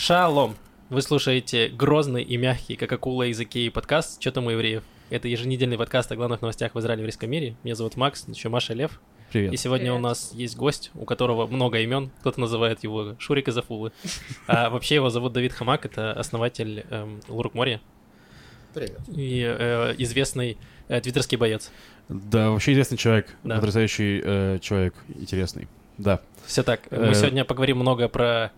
[0.00, 0.56] Шалом!
[0.88, 4.82] Вы слушаете грозный и мягкий, как акула из Икеи подкаст «Чё там у евреев?».
[5.10, 7.54] Это еженедельный подкаст о главных новостях в Израиле и еврейском мире.
[7.64, 8.98] Меня зовут Макс, еще Маша Лев.
[9.30, 9.52] Привет.
[9.52, 9.98] И сегодня Привет.
[9.98, 12.10] у нас есть гость, у которого много имен.
[12.20, 13.92] Кто-то называет его Шурик из Афулы.
[14.46, 17.82] А вообще его зовут Давид Хамак, это основатель эм, Лурук Моря
[18.72, 18.98] Привет.
[19.08, 20.56] и э, известный
[20.88, 21.70] э, твиттерский боец.
[22.08, 23.56] Да, вообще известный человек, Да.
[23.56, 25.68] потрясающий э, человек, интересный.
[25.98, 26.22] Да.
[26.46, 26.88] Все так.
[26.88, 27.08] Э.
[27.08, 28.50] Мы сегодня поговорим много про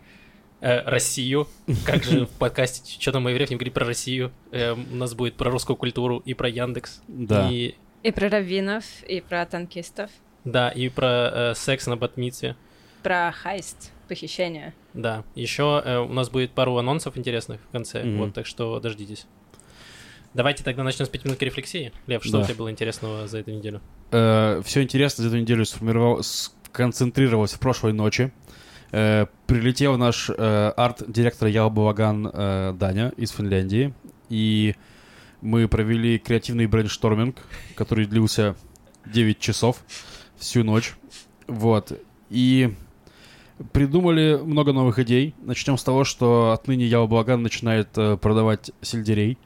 [0.62, 1.46] э, Россию.
[1.84, 4.32] Как же в подкасте «Чё там евреев?» не говорить про Россию.
[4.52, 7.02] Эм, у нас будет про русскую культуру и про Яндекс.
[7.08, 7.50] Да.
[7.50, 10.10] И, И про раввинов, и про танкистов,
[10.44, 12.56] да, и про э, секс на батмите.
[13.02, 14.72] про хайст, похищение.
[14.94, 15.24] Да.
[15.34, 18.02] Еще э, у нас будет пару анонсов интересных в конце.
[18.16, 19.26] Вот, так что дождитесь.
[20.34, 21.92] Давайте тогда начнем с пятиминутки рефлексии.
[22.06, 22.40] Лев, что Да.
[22.40, 23.80] у тебя было интересного за эту неделю?
[24.10, 28.32] все интересно за эту неделю сформировал, сконцентрировалось в прошлой ночи.
[28.92, 33.94] Э, прилетел наш э, арт-директор Ялла Балаган э, Даня из Финляндии.
[34.28, 34.74] И
[35.40, 37.36] мы провели креативный брейншторминг,
[37.74, 38.54] который длился
[39.06, 39.82] 9 часов
[40.36, 40.94] всю ночь.
[41.46, 41.98] Вот.
[42.28, 42.74] И
[43.72, 45.34] придумали много новых идей.
[45.42, 49.38] Начнем с того, что отныне Ялла Балаган начинает э, продавать сельдерей.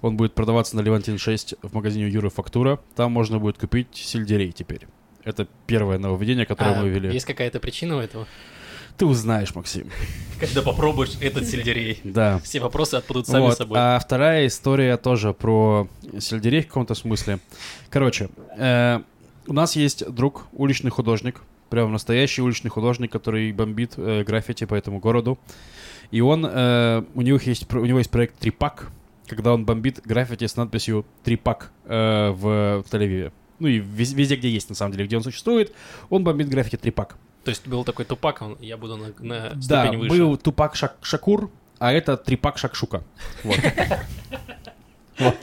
[0.00, 2.80] Он будет продаваться на Левантин 6 в магазине Юры Фактура.
[2.94, 4.86] Там можно будет купить сельдерей теперь.
[5.24, 7.12] Это первое нововведение, которое А, мы ввели.
[7.12, 8.26] Есть какая-то причина у этого?
[8.96, 9.88] Ты узнаешь, Максим.
[10.38, 12.00] Когда попробуешь этот сельдерей.
[12.04, 12.38] Да.
[12.40, 13.56] Все вопросы отпадут сами Вот.
[13.56, 13.78] собой.
[13.80, 17.38] А вторая история тоже про сельдерей в каком-то смысле.
[17.90, 19.00] Короче, э,
[19.46, 24.74] у нас есть друг, уличный художник, прям настоящий уличный художник, который бомбит э, граффити по
[24.74, 25.38] этому городу.
[26.10, 28.90] И он, э, у, него есть, у него есть проект Трипак,
[29.26, 33.32] когда он бомбит граффити с надписью Трипак э, в, в Тель-Авиве.
[33.58, 35.72] Ну и вез- везде, где есть, на самом деле, где он существует,
[36.10, 37.16] он бомбит граффити Трипак.
[37.44, 40.10] То есть был такой тупак, он- я буду на, на Да, ступень выше.
[40.16, 43.02] был Тупак Шак- Шакур, а это Трипак Шакшука.
[43.42, 43.56] Вот.
[45.22, 45.36] Вот.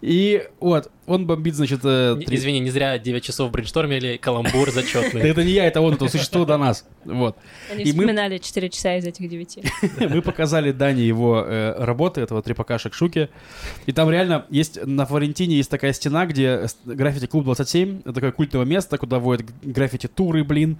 [0.00, 1.80] И вот, он бомбит, значит...
[1.84, 5.22] э, Не- три- Извини, не зря 9 часов брейнштормили, каламбур Да зачетный.
[5.22, 6.86] это не я, это он, это существо до нас.
[7.04, 7.36] Вот.
[7.70, 9.58] Они И вспоминали 4 часа из этих 9.
[10.10, 13.28] Мы показали Дане его э, работы, этого трипака Шакшуки.
[13.86, 18.12] И там реально есть, на Флорентине есть такая стена, где с- граффити клуб 27, это
[18.12, 20.78] такое культовое место, куда водят граффити-туры, блин.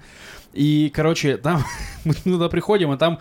[0.53, 1.65] И, короче, там
[2.05, 3.19] мы туда приходим, а там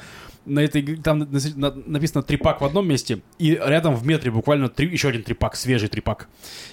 [0.50, 4.70] на этой, там на- на- написано трипак в одном месте, и рядом в метре буквально
[4.70, 6.28] три, еще один трипак, свежий трипак.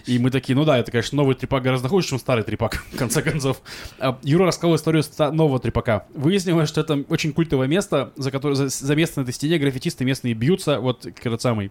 [0.07, 2.97] И мы такие, ну да, это, конечно, новый трипак гораздо хуже, чем старый трипак, в
[2.97, 3.61] конце концов.
[3.99, 6.07] А Юра рассказал историю нового трипака.
[6.15, 10.05] Выяснилось, что это очень культовое место, за, которое, за, за место на этой стене граффитисты
[10.05, 11.71] местные бьются, вот как этот самый.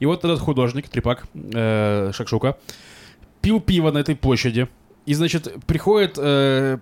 [0.00, 2.56] И вот этот художник, трипак, э, Шакшука,
[3.40, 4.68] пил пиво на этой площади.
[5.06, 6.78] И, значит, приходит э,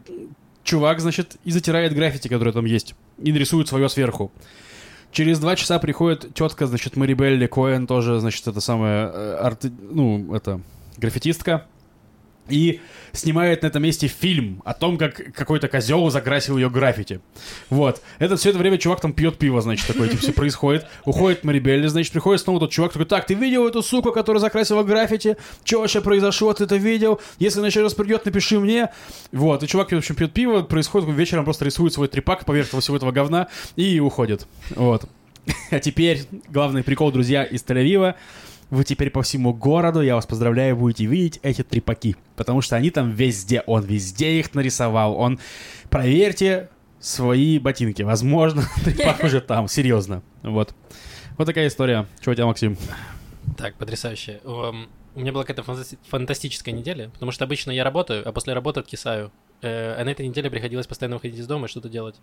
[0.63, 4.31] чувак, значит, и затирает граффити, которое там есть, и нарисует свое сверху.
[5.11, 9.65] Через два часа приходит тетка, значит, Марибелли Коэн, тоже, значит, это самая э, арт...
[9.91, 10.61] ну, это,
[10.97, 11.67] граффитистка,
[12.53, 12.81] и
[13.13, 17.21] снимает на этом месте фильм о том, как какой-то козел закрасил ее граффити.
[17.71, 18.03] Вот.
[18.19, 20.87] Это все это время чувак там пьет пиво, значит, такое, типа, все происходит.
[21.05, 24.83] Уходит Марибелли, значит, приходит снова тот чувак, такой, так, ты видел эту суку, которая закрасила
[24.83, 25.37] граффити?
[25.65, 26.53] Что вообще произошло?
[26.53, 27.21] Ты это видел?
[27.39, 28.91] Если она еще раз придет, напиши мне.
[29.33, 29.63] Вот.
[29.63, 33.13] И чувак, в общем, пьет пиво, происходит, вечером просто рисует свой трипак поверх всего этого
[33.13, 34.47] говна и уходит.
[34.71, 35.05] Вот.
[35.71, 38.15] А теперь главный прикол, друзья, из Тель-Авива.
[38.73, 42.17] Вы теперь по всему городу, я вас поздравляю, будете видеть эти трипаки.
[42.37, 43.61] Потому что они там везде.
[43.67, 45.15] Он везде их нарисовал.
[45.19, 45.39] Он...
[45.91, 48.01] Проверьте свои ботинки.
[48.01, 49.69] Возможно, трипак уже там.
[49.69, 50.23] Серьезно.
[50.43, 50.75] Вот.
[51.37, 52.07] Вот такая история.
[52.23, 52.79] Чего у тебя, Максим?
[53.59, 54.41] Так, потрясающе.
[54.45, 58.55] Эм, У меня была какая-то фантасти- фантастическая неделя, потому что обычно я работаю, а после
[58.55, 59.31] работы откисаю.
[59.61, 62.17] Э, А на этой неделе приходилось постоянно выходить из дома и что-то делать.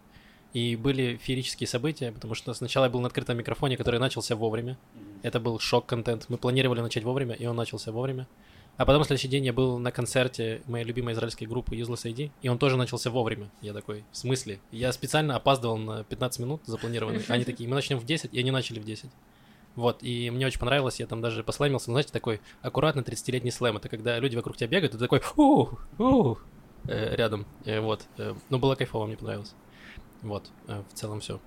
[0.54, 4.78] И были феерические события, потому что сначала я был на открытом микрофоне, который начался вовремя.
[5.22, 6.26] Это был шок-контент.
[6.30, 8.28] Мы планировали начать вовремя, и он начался вовремя.
[8.78, 12.32] А потом в следующий день я был на концерте моей любимой израильской группы Useless ID,
[12.42, 13.52] и он тоже начался вовремя.
[13.62, 14.60] Я такой, в смысле?
[14.72, 17.22] Я специально опаздывал на 15 минут запланированный.
[17.28, 19.10] Они такие, мы начнем в 10, и они начали в 10.
[19.76, 23.78] Вот, и мне очень понравилось, я там даже посламился, ну, знаете, такой аккуратный 30-летний слэм.
[23.78, 25.68] Это когда люди вокруг тебя бегают, и ты такой, у
[25.98, 26.36] у
[26.88, 27.46] э, рядом.
[27.66, 28.06] Э, вот.
[28.18, 29.54] Э, ну, было кайфово, мне понравилось.
[30.22, 31.40] Вот, э, в целом все.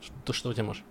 [0.00, 0.82] Что, что у тебя, Маш?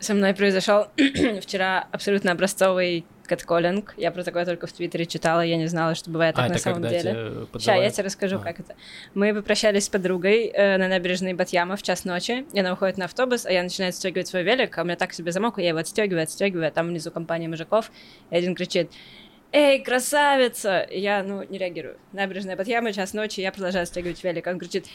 [0.00, 0.88] Со мной произошел
[1.40, 3.94] вчера абсолютно образцовый катколлинг.
[3.96, 6.58] Я про такое только в Твиттере читала, я не знала, что бывает так а, на
[6.58, 7.46] самом деле.
[7.54, 8.40] Сейчас я тебе расскажу, А.
[8.40, 8.74] как это.
[9.14, 13.06] Мы попрощались с подругой э, на набережной Батьяма в час ночи, и она уходит на
[13.06, 15.68] автобус, а я начинаю отстегивать свой велик, а у меня так себе замок, и я
[15.68, 17.90] его отстегиваю, отстегиваю, а там внизу компания мужиков,
[18.30, 18.90] и один кричит
[19.56, 21.96] «Эй, красавица!» И я, ну, не реагирую.
[22.12, 24.48] Набережная Батьяма, час ночи, я продолжаю стягивать велик.
[24.48, 24.86] Он кричит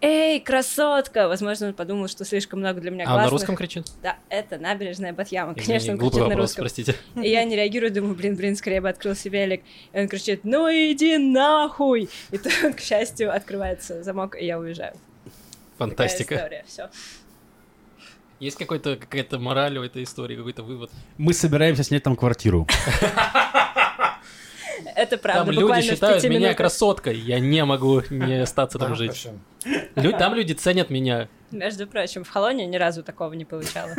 [0.00, 1.28] эй, красотка!
[1.28, 3.40] Возможно, он подумал, что слишком много для меня А он на классных.
[3.40, 3.86] русском кричит?
[4.02, 5.52] Да, это набережная Батьяма.
[5.52, 6.62] Извини, Конечно, он кричит на вопрос, русском.
[6.62, 6.94] простите.
[7.16, 9.62] И я не реагирую, думаю, блин, блин, скорее бы открыл себе велик.
[9.92, 12.08] И он кричит, ну иди нахуй!
[12.30, 14.94] И тут, к счастью, открывается замок, и я уезжаю.
[15.76, 16.36] Фантастика.
[16.36, 16.90] Такая история, все.
[18.38, 20.90] Есть какой-то, какая-то мораль у этой истории, какой-то вывод?
[21.16, 22.66] Мы собираемся снять там квартиру.
[24.94, 29.28] Это правда, там люди считают меня красоткой, я не могу не остаться там жить.
[30.18, 31.28] Там люди ценят меня.
[31.50, 33.90] Между прочим, в Холоне ни разу такого не получала.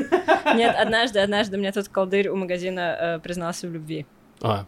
[0.54, 4.06] Нет, однажды, однажды мне тут колдырь у магазина э, признался в любви.
[4.42, 4.66] А,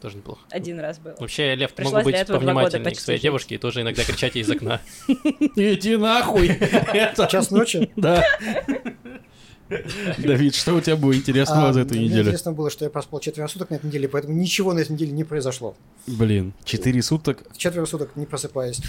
[0.00, 0.40] тоже неплохо.
[0.50, 1.14] Один раз был.
[1.18, 3.22] Вообще, Лев, Пришлось могу быть повнимательнее к своей жить.
[3.22, 4.80] девушке и тоже иногда кричать ей из окна.
[5.08, 6.48] Иди нахуй!
[7.28, 7.90] Час ночи.
[7.96, 8.24] Да.
[10.18, 12.22] Давид, что у тебя было интересного А, за эту мне неделю?
[12.22, 15.12] интересно было, что я проспал четверо суток на этой неделе, поэтому ничего на этой неделе
[15.12, 15.76] не произошло.
[16.06, 17.42] Блин, четыре суток.
[17.56, 18.80] Четверо суток не просыпаясь.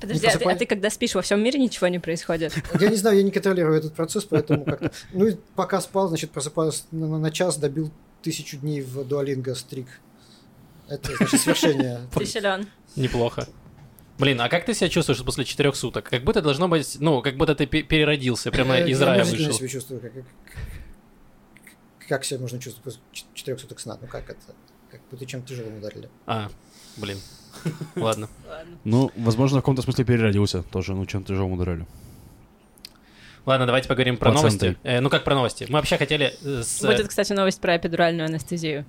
[0.00, 2.52] Подожди, не а ты, а просыпаясь- ты когда спишь, во всем мире ничего не происходит?
[2.78, 4.92] Я не знаю, я не контролирую этот процесс, поэтому как-то...
[5.12, 7.90] Ну и пока спал, значит, просыпаюсь на, на- на час, добил
[8.22, 9.86] тысячу дней в дуалинго стрик.
[10.88, 12.00] Это, значит, свершение.
[12.14, 12.66] Ты силен.
[12.96, 13.46] Неплохо.
[14.20, 16.08] Блин, а как ты себя чувствуешь после четырех суток?
[16.10, 19.52] Как будто должно быть, ну, как будто ты пе- переродился, прямо из я рая вышел.
[19.52, 20.00] себя чувствую.
[20.00, 20.24] Как, как,
[22.08, 23.00] как себя можно чувствовать после
[23.34, 23.98] четырех суток сна?
[24.00, 24.40] Ну как это?
[24.90, 26.08] Как будто чем тяжелым ударили.
[26.26, 26.50] А,
[26.96, 27.18] блин.
[27.96, 28.28] Ладно.
[28.48, 28.78] Ладно.
[28.84, 31.86] Ну, возможно, в каком-то смысле переродился тоже, ну, чем тяжелым ударили.
[33.46, 34.76] Ладно, давайте поговорим про новости.
[34.82, 35.64] Э, ну как про новости?
[35.68, 36.82] Мы вообще хотели э, с...
[36.82, 38.84] Будет, кстати, новость про эпидуральную анестезию.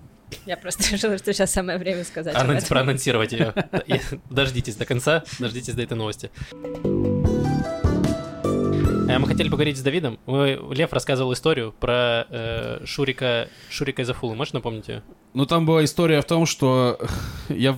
[0.46, 2.70] Я просто решила, что сейчас самое время сказать об анонс- этом.
[2.70, 3.54] проанонсировать ее.
[4.30, 6.30] Дождитесь до конца, дождитесь до этой новости.
[9.08, 10.20] Э, Мы хотели поговорить с Давидом.
[10.28, 14.36] Лев рассказывал историю про э, Шурика, Шурика из Афулы.
[14.36, 15.04] Можешь напомнить ее?
[15.34, 17.00] Ну, там была история в том, что
[17.50, 17.74] я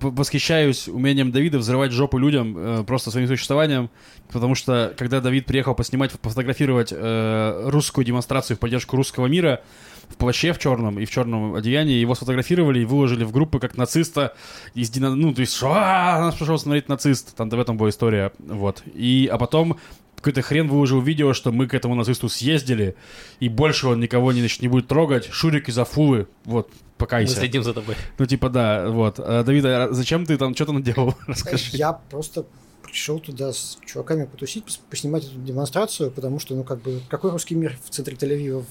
[0.00, 3.90] восхищаюсь умением Давида взрывать жопу людям э, просто своим существованием,
[4.32, 9.62] потому что, когда Давид приехал поснимать, пофотографировать э, русскую демонстрацию в поддержку русского мира,
[10.08, 13.76] в плаще в черном и в черном одеянии, его сфотографировали и выложили в группы как
[13.76, 14.34] нациста
[14.74, 17.90] из Дина- ну, то есть, что «А, нас пришел смотреть нацист, там в этом была
[17.90, 18.82] история, вот.
[18.94, 19.78] И, а потом
[20.18, 22.94] какой-то хрен выложил видео, что мы к этому нацисту съездили,
[23.40, 25.26] и больше он никого не, значит, не будет трогать.
[25.30, 27.36] Шурик из Афулы, вот, Мы покайся.
[27.36, 27.94] следим за тобой.
[28.18, 29.16] Ну, типа, да, вот.
[29.18, 31.14] А, Давид, а зачем ты там, что ты наделал?
[31.26, 31.76] Расскажи.
[31.76, 32.46] Я просто
[32.82, 37.30] пришел туда с чуваками потусить, пос- поснимать эту демонстрацию, потому что, ну, как бы, какой
[37.30, 38.64] русский мир в центре Тель-Авива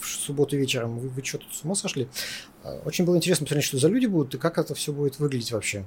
[0.00, 0.98] в субботу вечером?
[0.98, 2.08] Вы, вы что, тут с ума сошли?
[2.62, 5.52] А, Очень было интересно посмотреть, что за люди будут и как это все будет выглядеть
[5.52, 5.84] вообще.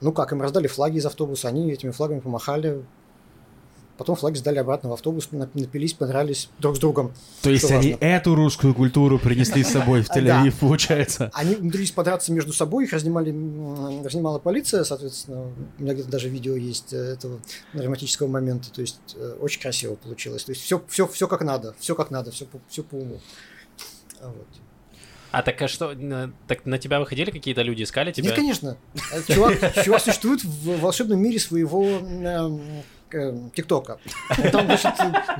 [0.00, 2.82] Ну как, им раздали флаги из автобуса, они этими флагами помахали,
[4.00, 7.12] потом флаги сдали обратно в автобус, нап- напились, понравились друг с другом.
[7.42, 8.04] То есть они важно.
[8.06, 10.08] эту русскую культуру принесли с собой в.
[10.16, 11.30] Тель-Авив, получается?
[11.34, 13.28] Они умудрились подраться между собой, их разнимали,
[14.02, 17.40] разнимала полиция, соответственно, у меня где-то даже видео есть э, этого
[17.74, 20.44] драматического момента, то есть э, очень красиво получилось.
[20.44, 23.20] То есть все, все, все как надо, все как надо, все по, все по уму.
[24.22, 24.46] А Вот.
[25.32, 28.28] А так а что, на- так на тебя выходили какие-то люди, искали тебя?
[28.30, 28.76] Нет, конечно.
[29.12, 32.00] Э, Чувак, чувак существует в волшебном мире своего
[33.54, 33.98] ТикТока.
[34.42, 34.92] Он там, значит,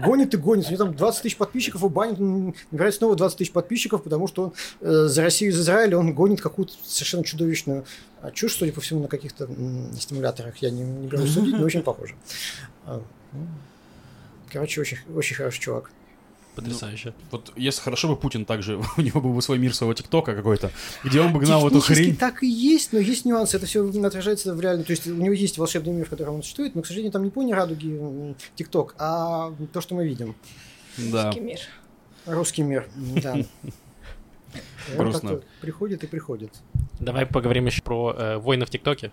[0.05, 0.67] гонит и гонит.
[0.67, 2.19] У него там 20 тысяч подписчиков, и банит,
[2.71, 6.41] набирает снова 20 тысяч подписчиков, потому что он э, за Россию, из Израиля он гонит
[6.41, 7.85] какую-то совершенно чудовищную
[8.23, 9.49] а, чушь, судя по всему, на каких-то
[9.99, 10.57] стимуляторах.
[10.59, 12.15] Я не, не берусь судить, но очень похоже.
[12.85, 13.03] А,
[13.33, 13.47] ну,
[14.53, 15.91] Короче, очень, очень хороший чувак.
[16.55, 17.15] Потрясающе.
[17.31, 20.71] Вот если хорошо бы Путин также, у него был бы свой мир своего ТикТока какой-то,
[21.05, 22.17] где он бы гнал эту хрень.
[22.17, 23.57] так и есть, но есть нюансы.
[23.57, 24.85] Это все отражается в реальном.
[24.85, 27.25] То есть у него есть волшебный мир, в котором он существует, но, к сожалению, там
[27.25, 30.35] не пони радуги ТикТок, а то, что мы видим.
[30.99, 31.27] Да.
[31.27, 31.59] Русский мир.
[32.27, 32.89] Русский мир.
[33.23, 33.37] Да.
[34.97, 35.41] Грустно.
[35.61, 36.53] Приходит и приходит.
[36.99, 39.13] Давай поговорим еще про э, войны в ТикТоке.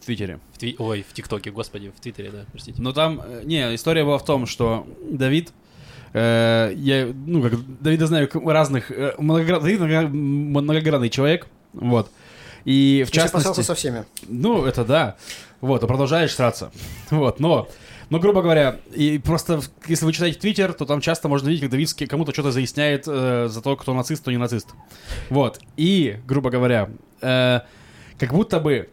[0.00, 0.40] В Твиттере.
[0.52, 2.80] В тви- Ой, в ТикТоке, господи, в Твиттере, да, простите.
[2.80, 5.52] Но там, э, не, история была в том, что Давид,
[6.12, 12.10] э, я, ну, как Давида знаю разных, э, многоград- Давид много- многогранный человек, вот.
[12.64, 13.60] И в Если частности...
[13.62, 14.04] со всеми.
[14.28, 15.16] Ну, это да.
[15.60, 16.70] Вот, продолжаешь сраться.
[17.10, 17.68] Вот, но...
[18.10, 21.70] Но, грубо говоря, и просто если вы читаете Твиттер, то там часто можно видеть, как
[21.70, 24.68] Давид с ки- кому-то что-то заясняет э, за то, кто нацист, кто не нацист.
[25.28, 25.60] Вот.
[25.76, 26.88] И, грубо говоря,
[27.20, 27.60] э,
[28.18, 28.88] как будто бы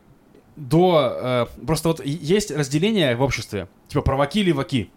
[0.57, 1.47] до...
[1.61, 4.89] э, просто вот есть разделение в обществе, типа праваки леваки.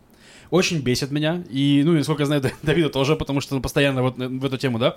[0.50, 1.43] Очень бесит меня.
[1.50, 4.45] И, ну, насколько я знаю, Да- Давида тоже, потому что он постоянно вот э, в
[4.45, 4.97] эту тему, да.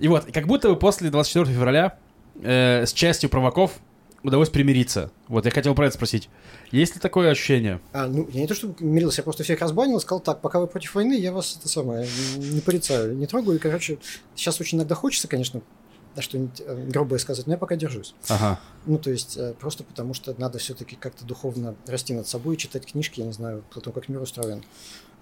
[0.00, 1.98] И вот, как будто бы после 24 февраля
[2.42, 3.72] э, с частью праваков
[4.22, 5.10] удалось примириться.
[5.28, 6.28] Вот, я хотел про это спросить.
[6.72, 7.80] Есть ли такое ощущение?
[7.92, 10.66] А, ну, я не то чтобы мирился, я просто всех разбанил, сказал так, пока вы
[10.66, 12.08] против войны, я вас это самое
[12.38, 13.56] не порицаю, не трогаю.
[13.58, 13.98] И, короче,
[14.34, 15.60] сейчас очень иногда хочется, конечно,
[16.14, 18.14] да, что-нибудь э, грубое сказать, но я пока держусь.
[18.28, 18.60] Ага.
[18.86, 22.86] Ну, то есть, э, просто потому что надо все-таки как-то духовно расти над собой, читать
[22.86, 24.62] книжки, я не знаю, про то, как мир устроен.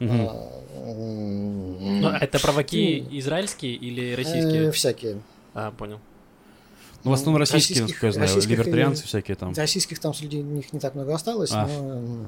[0.01, 4.73] Ну, это праваки ну, израильские или э, российские?
[4.73, 5.21] Всякие.
[5.55, 6.01] А, понял.
[7.05, 9.55] Ну, в основном российские, Российских- насколько я знаю, российских и- либертарианцы всякие там.
[9.55, 11.67] Российских там среди них не так много осталось, А.
[11.67, 12.27] но...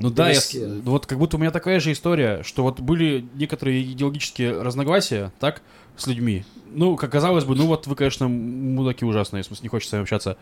[0.00, 0.80] Ну да, я, близкие.
[0.82, 5.62] вот как будто у меня такая же история, что вот были некоторые идеологические разногласия, так,
[5.98, 6.44] с людьми.
[6.70, 9.92] Ну, как казалось бы, ну вот вы, конечно, мудаки ужасные, в смысле, не хочется с
[9.92, 10.36] вами общаться.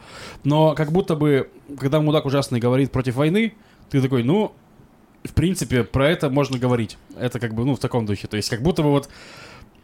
[0.45, 3.55] Но как будто бы, когда мудак ужасный говорит против войны,
[3.91, 4.53] ты такой, ну,
[5.25, 6.99] в принципе, про это можно говорить.
[7.19, 8.29] Это как бы, ну, в таком духе.
[8.29, 9.09] То есть, как будто бы вот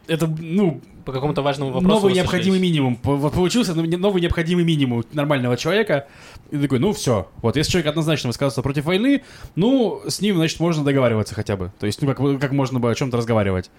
[0.07, 2.97] это, ну, По какому-то важному вопросу новый вы необходимый минимум.
[3.03, 6.07] Вот получился новый необходимый минимум нормального человека.
[6.51, 7.27] И такой, ну все.
[7.41, 9.23] Вот если человек однозначно высказывается против войны,
[9.55, 11.71] ну, с ним, значит, можно договариваться хотя бы.
[11.79, 13.69] То есть, ну, как, как можно бы о чем-то разговаривать.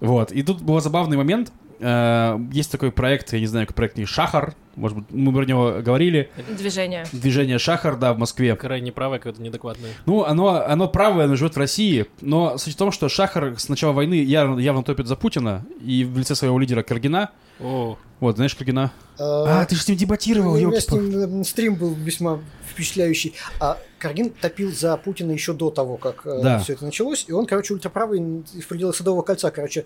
[0.00, 0.32] Вот.
[0.32, 1.52] И тут был забавный момент.
[1.86, 4.54] Э, Есть такой проект, я не знаю, как проект не Шахар.
[4.74, 6.30] Может быть, мы про него говорили.
[6.56, 7.04] Движение.
[7.12, 8.56] Движение Шахар, да, в Москве.
[8.56, 9.90] Крайне правое, какое-то неадекватное.
[10.06, 13.68] Ну, оно, оно правое, оно живет в России, но суть в том, что Шахар с
[13.68, 18.36] начала войны явно, явно топит за Путина, и в лице своего лидера Каргина, О, вот,
[18.36, 18.90] знаешь Каргина?
[19.18, 21.92] А, А, ты же с ним дебатировал, У меня ёлки с ним э, стрим был
[21.94, 22.40] весьма
[22.72, 23.34] впечатляющий.
[23.60, 26.58] А Каргин топил за Путина еще до того, как Да.
[26.58, 27.26] все это началось.
[27.28, 29.84] И он, короче, ультраправый в пределах Садового кольца, короче,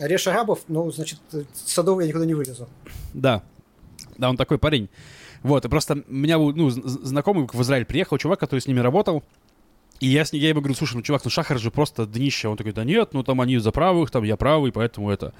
[0.00, 2.68] м, режь арабов, ну, значит, с Садового я никуда не вылезу.
[3.14, 3.42] Да.
[4.18, 4.88] Да, он такой парень.
[5.42, 8.80] Вот, и просто у меня был, ну, знакомый в Израиль приехал чувак, который с ними
[8.80, 9.22] работал.
[9.98, 12.48] И я, с ним, я ему говорю, слушай, ну, чувак, ну, Шахар же просто днище.
[12.48, 15.32] Он такой, да нет, ну, там они за правых, там я правый, поэтому это...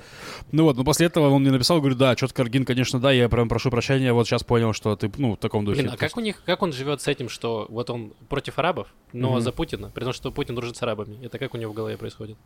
[0.51, 3.29] Ну вот, но после этого он мне написал, говорю, да, что-то Каргин, конечно, да, я
[3.29, 5.83] прям прошу прощения, вот сейчас понял, что ты, ну, в таком духе.
[5.83, 8.89] блин, а как у них, как он живет с этим, что вот он против арабов,
[9.13, 9.41] но Мгм.
[9.43, 11.19] за Путина, при том, что Путин дружит с арабами?
[11.23, 12.39] Это как у него в голове происходит?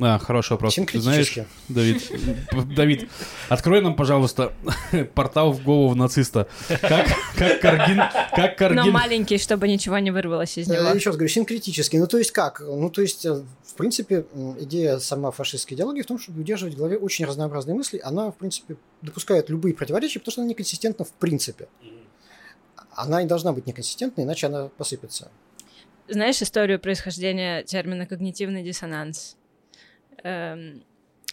[0.00, 0.74] А, хороший вопрос.
[0.74, 1.38] Ты знаешь.
[1.68, 2.02] Давид,
[2.74, 3.08] Давид,
[3.48, 4.52] открой нам, пожалуйста,
[5.14, 6.48] портал в голову нациста.
[6.80, 7.98] Как, как Каргин,
[8.34, 8.92] как Но Каргин...
[8.92, 10.82] маленький, чтобы ничего не вырвалось из него.
[10.88, 11.96] Еще раз говорю, синкретически.
[11.96, 12.60] Ну, то есть как?
[12.60, 14.26] Ну, то есть, э, в принципе,
[14.60, 18.00] идея сама фашистской идеологии в том, чтобы удерживать в голове очень разнообразные мысли.
[18.02, 21.68] Она, в принципе, допускает любые противоречия, потому что она неконсистентна в принципе.
[22.96, 25.30] Она не должна быть неконсистентной, иначе она посыпется.
[26.08, 29.36] Знаешь историю происхождения термина когнитивный диссонанс?
[30.24, 30.82] Эм,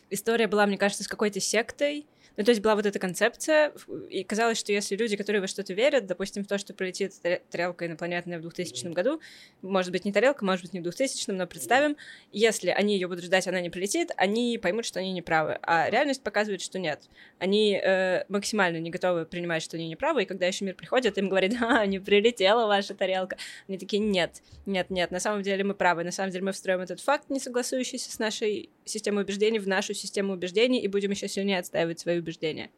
[0.10, 2.06] история была, мне кажется, с какой-то сектой.
[2.38, 3.74] Ну, то есть была вот эта концепция,
[4.10, 7.14] и казалось, что если люди, которые во что-то верят, допустим, в то, что пролетит
[7.50, 9.20] тарелка инопланетная в 2000 году,
[9.62, 11.98] может быть, не тарелка, может быть, не в 2000, но представим,
[12.32, 15.60] если они ее будут ждать, она не прилетит, они поймут, что они неправы.
[15.62, 17.10] А реальность показывает, что нет.
[17.38, 21.28] Они э, максимально не готовы принимать, что они неправы, и когда еще мир приходит, им
[21.28, 23.36] говорит, а, не прилетела ваша тарелка.
[23.68, 26.80] Они такие, нет, нет, нет, на самом деле мы правы, на самом деле мы встроим
[26.80, 31.28] этот факт, не согласующийся с нашей системой убеждений, в нашу систему убеждений, и будем еще
[31.28, 32.70] сильнее отстаивать свои убеждения.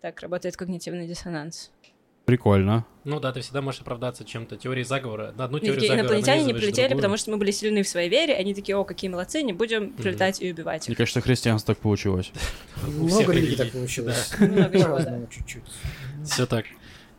[0.00, 1.70] Так работает когнитивный диссонанс.
[2.26, 2.84] Прикольно.
[3.04, 4.56] Ну да, ты всегда можешь оправдаться чем-то.
[4.56, 5.32] Теорией заговора.
[5.36, 6.96] На одну теорию такие, заговора инопланетяне не прилетели, другую.
[6.98, 9.92] потому что мы были сильны в своей вере, они такие, о, какие молодцы, не будем
[9.92, 10.98] прилетать и убивать Мне их.
[10.98, 12.32] кажется, христианство так получилось.
[12.86, 13.54] У Много религий.
[13.54, 14.34] так получилось.
[14.40, 15.62] Много чуть-чуть.
[16.24, 16.66] Все так.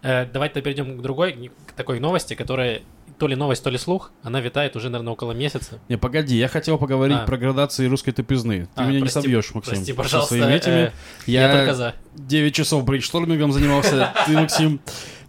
[0.02, 2.82] Э, давайте перейдем к другой, к такой новости, которая
[3.18, 4.12] то ли новость, то ли слух.
[4.24, 5.80] Она витает уже, наверное, около месяца.
[5.90, 7.26] Не, погоди, я хотел поговорить А.
[7.26, 8.66] про градации русской тупизны.
[8.66, 9.74] Ты А, меня не прости- собьешь, Максим.
[9.74, 10.36] Прости, со пожалуйста.
[10.36, 10.74] своими этими.
[10.74, 10.92] э,
[11.26, 11.48] я...
[11.52, 11.94] Я, только за.
[12.16, 14.14] 9 часов брейнштормингом занимался.
[14.26, 14.80] Ты, Максим,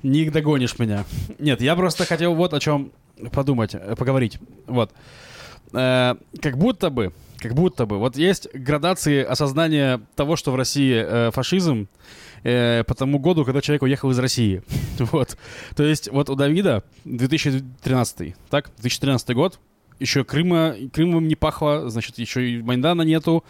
[0.03, 1.05] не догонишь меня.
[1.39, 2.93] Нет, я просто хотел вот о чем
[3.33, 4.39] подумать, э, поговорить.
[4.67, 4.93] Вот.
[5.73, 10.95] Э, как будто бы, как будто бы, вот есть градации осознания того, что в России
[10.95, 11.89] э, фашизм
[12.43, 14.63] э, по тому году, когда человек уехал из России.
[14.99, 15.37] Вот.
[15.77, 18.71] То есть вот у Давида 2013, так?
[18.79, 19.61] 2013 год,
[20.01, 23.45] еще Крыма, Крымом не пахло, значит, еще и Майдана нету.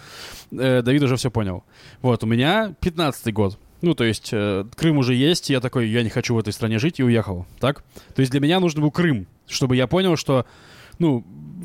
[0.50, 1.64] Э, Давид уже все понял.
[2.02, 3.58] Вот, у меня 15 год.
[3.80, 6.78] Ну, то есть, э, Крым уже есть, я такой, я не хочу в этой стране
[6.78, 7.84] жить, и уехал, так?
[8.14, 10.46] То есть, для меня нужен был Крым, чтобы я понял, что,
[10.98, 11.24] ну,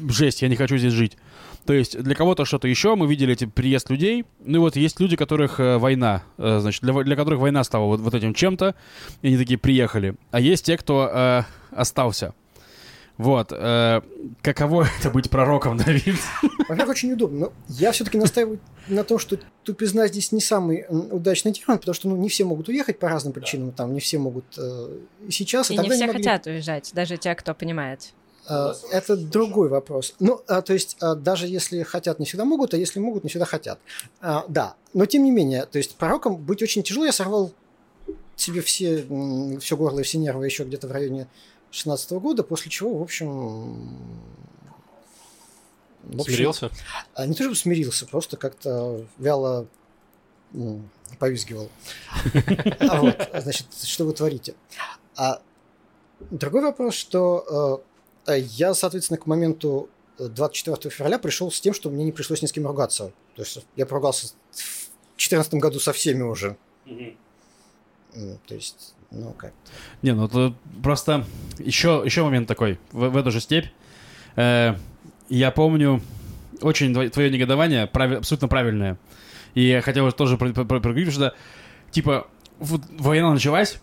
[0.09, 1.17] жесть, я не хочу здесь жить.
[1.65, 4.99] То есть, для кого-то что-то еще, мы видели эти приезд людей, ну, и вот есть
[4.99, 8.75] люди, которых э, война, э, значит, для, для которых война стала вот, вот этим чем-то,
[9.21, 10.15] и они такие приехали.
[10.31, 12.33] А есть те, кто э, остался.
[13.17, 13.51] Вот.
[13.51, 14.01] э,
[14.41, 16.15] каково это быть пророком, Давид?
[16.67, 17.39] Во-первых, очень удобно.
[17.39, 22.09] Но я все-таки настаиваю на том, что тупизна здесь не самый удачный термин, потому что
[22.09, 23.71] ну, не все могут уехать по разным причинам.
[23.71, 25.71] Там не все могут э, и сейчас.
[25.71, 26.23] И тогда не все могли.
[26.23, 28.13] хотят уезжать, даже те, кто понимает.
[28.49, 30.15] Э, Это другой вопрос.
[30.19, 33.29] Ну, а, то есть, а, даже если хотят, не всегда могут, а если могут, не
[33.29, 33.79] всегда хотят.
[34.21, 37.05] А, да, но тем не менее, то есть пророком быть очень тяжело.
[37.05, 37.51] Я сорвал
[38.35, 39.05] себе все,
[39.59, 41.27] все горло и все нервы еще где-то в районе
[41.71, 43.97] 16 года, после чего, в общем...
[46.03, 46.71] в общем, Смирился?
[47.17, 49.67] Не то чтобы смирился, просто как-то вяло
[50.53, 51.69] м, повизгивал.
[52.79, 54.55] Вот, значит, что вы творите?
[55.15, 55.41] А
[56.31, 57.92] другой вопрос, что э,
[58.31, 59.89] я, соответственно, к моменту
[60.19, 63.11] 24 февраля пришел с тем, что мне не пришлось ни с кем ругаться.
[63.35, 66.55] То есть я поругался в 2014 году со всеми уже.
[68.47, 69.53] То есть, ну как
[70.01, 70.53] Не, ну это
[70.83, 71.25] просто
[71.57, 73.65] еще, еще момент такой, в, в эту же степь.
[74.35, 74.75] Э,
[75.29, 76.01] я помню
[76.61, 78.97] очень тво- твое негодование, прави- абсолютно правильное.
[79.55, 81.33] И я хотел тоже про- про- про- проговорить, что,
[81.91, 82.27] типа,
[82.59, 83.79] вот война началась,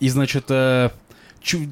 [0.00, 0.90] и, значит, э,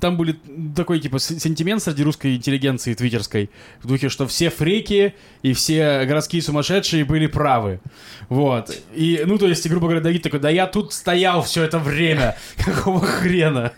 [0.00, 0.38] там были
[0.74, 3.50] такой, типа, сентимент среди русской интеллигенции твиттерской,
[3.82, 7.80] в духе, что все фрики и все городские сумасшедшие были правы.
[8.28, 8.76] Вот.
[8.94, 12.36] И, ну, то есть, грубо говоря, Давид такой, да я тут стоял все это время.
[12.64, 13.72] Какого хрена?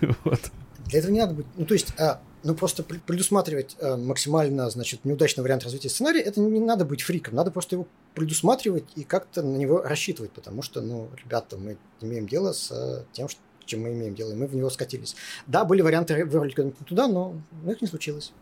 [0.24, 0.40] Вот.
[0.86, 4.68] Для этого не надо быть, ну то есть, а, ну просто пр- предусматривать а, максимально,
[4.70, 9.02] значит, неудачный вариант развития сценария, это не надо быть фриком, надо просто его предусматривать и
[9.02, 13.40] как-то на него рассчитывать, потому что, ну, ребята, мы имеем дело с а, тем, что-
[13.66, 15.16] чем мы имеем дело, и мы в него скатились.
[15.46, 18.32] Да, были варианты вырулить куда-нибудь туда, но ну, это не случилось.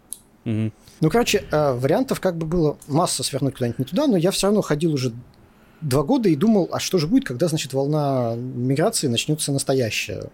[0.44, 0.72] Мгм.
[1.00, 4.48] Ну, короче, а, вариантов как бы было масса свернуть куда-нибудь не туда, но я все
[4.48, 5.12] равно ходил уже
[5.80, 10.30] два года и думал, а что же будет, когда, значит, волна миграции начнется настоящая,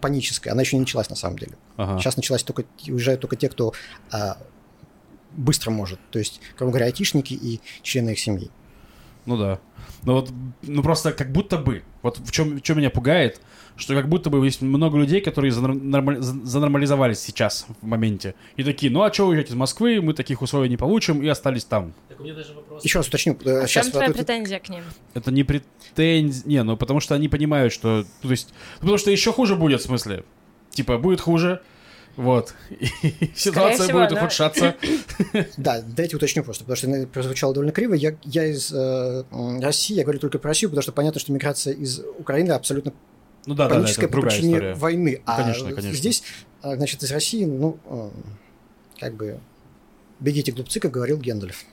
[0.00, 0.52] паническая.
[0.52, 1.52] Она еще не началась на самом деле.
[1.76, 1.98] Ага.
[1.98, 3.72] Сейчас началась только, уезжают только те, кто
[4.10, 4.38] а,
[5.32, 5.98] быстро может.
[6.10, 8.50] То есть, грубо говоря, айтишники и члены их семьи.
[9.26, 9.58] Ну да.
[10.04, 10.30] Ну вот,
[10.62, 11.82] ну просто как будто бы.
[12.02, 13.40] Вот в чем, в чем меня пугает,
[13.76, 18.34] что как будто бы есть много людей, которые занор- нормали- за- занормализовались сейчас в моменте.
[18.56, 21.64] И такие, ну а что уезжать из Москвы, мы таких условий не получим, и остались
[21.64, 21.92] там.
[22.08, 22.82] Так у меня даже вопрос.
[22.84, 23.36] Еще раз уточню.
[23.44, 24.82] э, А в сейчас чем твоя вот это- претензия к ним?
[25.14, 26.42] Это не претензия.
[26.48, 28.04] Не, ну потому что они понимают, что.
[28.22, 28.48] ну, то есть.
[28.76, 30.24] ну, потому что еще хуже будет, в смысле.
[30.70, 31.60] Типа, будет хуже.
[32.16, 32.54] Вот.
[32.70, 32.86] И
[33.34, 34.16] ситуация всего, будет да.
[34.16, 34.76] ухудшаться.
[35.56, 37.94] Да, дайте уточню просто, потому что это прозвучало довольно криво.
[37.94, 39.24] Я, я из э,
[39.60, 42.92] России, я говорю только про Россию, потому что понятно, что миграция из Украины абсолютно
[43.46, 44.74] Ну да, да, да, паническая это по другая причине история.
[44.74, 45.22] войны.
[45.24, 45.92] А Конечно, конечно.
[45.92, 46.22] здесь,
[46.62, 48.10] а, значит, из России, ну, э,
[48.98, 49.40] как бы,
[50.18, 51.64] бегите, глупцы, как говорил Гендальф.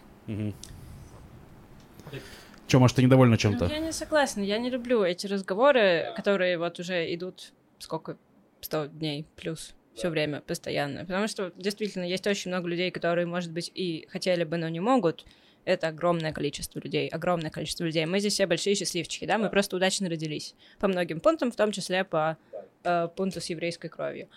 [2.68, 3.66] Че, может, ты недовольна Ну, чем-то?
[3.66, 8.18] я не согласна, я не люблю эти разговоры, которые вот уже идут сколько?
[8.59, 11.01] 100 дней плюс все время, постоянно.
[11.01, 14.79] Потому что действительно есть очень много людей, которые, может быть, и хотели бы, но не
[14.79, 15.25] могут.
[15.66, 18.05] Это огромное количество людей, огромное количество людей.
[18.05, 20.55] Мы здесь все большие счастливчики, да, мы просто удачно родились.
[20.79, 22.38] По многим пунктам, в том числе по
[22.83, 24.29] э, пункту с еврейской кровью.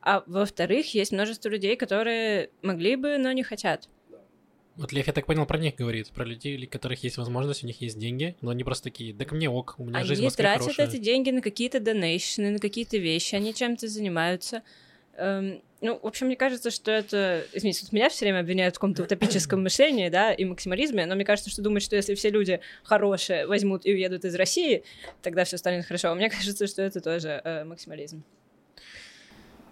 [0.00, 3.88] А во-вторых, есть множество людей, которые могли бы, но не хотят.
[4.76, 6.08] Вот Лев, я так понял, про них говорит.
[6.10, 9.24] Про людей, у которых есть возможность, у них есть деньги, но они просто такие, да
[9.24, 10.86] ко мне ок, у меня жизнь в Они Москве тратят хорошая.
[10.86, 14.62] эти деньги на какие-то донейшны, на какие-то вещи, они чем-то занимаются.
[15.18, 17.44] Эм, ну, в общем, мне кажется, что это...
[17.52, 21.24] Извините, тут меня все время обвиняют в каком-то утопическом мышлении, да, и максимализме, но мне
[21.24, 24.84] кажется, что думать, что если все люди хорошие возьмут и уедут из России,
[25.22, 26.14] тогда все станет хорошо.
[26.14, 28.24] Мне кажется, что это тоже э, максимализм.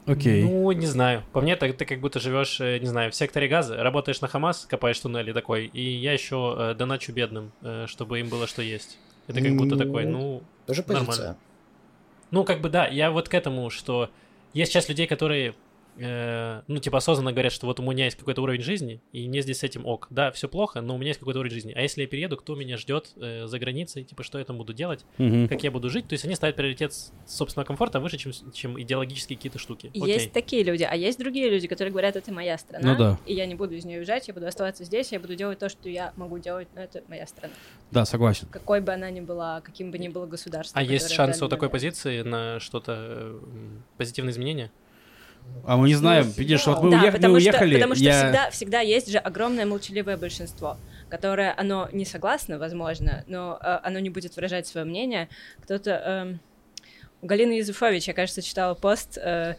[0.06, 0.44] Окей.
[0.44, 1.24] Ну, не знаю.
[1.32, 4.28] По мне, ты, ты как будто живешь, э, не знаю, в секторе газа, работаешь на
[4.28, 8.62] Хамас, копаешь туннели такой, и я еще э, доначу бедным, э, чтобы им было что
[8.62, 8.98] есть.
[9.26, 10.42] Это как будто Ну, такой, ну...
[10.66, 11.06] Тоже Нормально.
[11.06, 11.36] позиция.
[12.30, 14.10] Ну, как бы да, я вот к этому, что
[14.56, 15.54] есть часть людей, которые,
[15.98, 19.42] э, ну, типа, осознанно говорят, что вот у меня есть какой-то уровень жизни, и мне
[19.42, 20.06] здесь с этим ок.
[20.10, 21.72] Да, все плохо, но у меня есть какой-то уровень жизни.
[21.76, 24.72] А если я перееду, кто меня ждет э, за границей, типа, что я там буду
[24.72, 25.48] делать, Мгм.
[25.48, 26.08] как я буду жить?
[26.08, 26.92] То есть они ставят приоритет
[27.26, 29.90] собственного комфорта выше, чем, чем идеологические какие-то штуки.
[29.94, 30.06] Окей.
[30.14, 33.18] Есть такие люди, а есть другие люди, которые говорят, это моя страна, Ну да.
[33.26, 35.68] и я не буду из нее уезжать, я буду оставаться здесь, я буду делать то,
[35.68, 37.52] что я могу делать, но это моя страна.
[37.90, 38.48] Да, согласен.
[38.50, 40.78] Какой бы она ни была, каким бы ни было государство.
[40.78, 43.40] А есть шанс у такой позиции на что-то э,
[43.96, 44.70] позитивное изменение?
[45.64, 48.04] А мы не знаем, видишь, вот мы, да, уех- мы потому что, уехали, потому что
[48.04, 48.22] я...
[48.22, 50.76] всегда, всегда есть же огромное молчаливое большинство,
[51.08, 55.28] которое, оно не согласно, возможно, но э, оно не будет выражать свое мнение.
[55.62, 55.90] Кто-то...
[55.90, 56.40] эм,
[57.22, 59.56] у Галины Юзефович, я, кажется, читала пост э,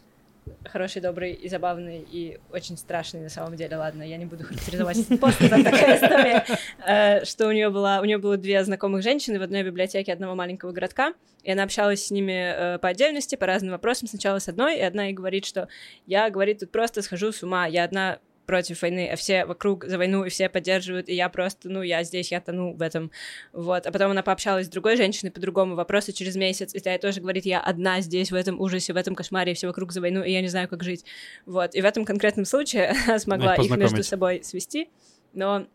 [0.65, 3.77] хороший, добрый и забавный, и очень страшный на самом деле.
[3.77, 4.97] Ладно, я не буду характеризовать
[5.49, 6.45] там такая история,
[6.85, 10.35] э, что у нее была, у нее было две знакомых женщины в одной библиотеке одного
[10.35, 14.07] маленького городка, и она общалась с ними э, по отдельности, по разным вопросам.
[14.07, 15.67] Сначала с одной, и одна ей говорит, что
[16.05, 19.97] я, говорит, тут просто схожу с ума, я одна против войны, а все вокруг за
[19.97, 23.11] войну, и все поддерживают, и я просто, ну, я здесь, я тону в этом,
[23.53, 23.85] вот.
[23.85, 27.21] А потом она пообщалась с другой женщиной по другому вопросу через месяц, и та тоже
[27.21, 30.23] говорит, я одна здесь, в этом ужасе, в этом кошмаре, и все вокруг за войну,
[30.23, 31.05] и я не знаю, как жить,
[31.45, 31.75] вот.
[31.75, 34.89] И в этом конкретном случае она смогла их между собой свести,
[35.33, 35.67] но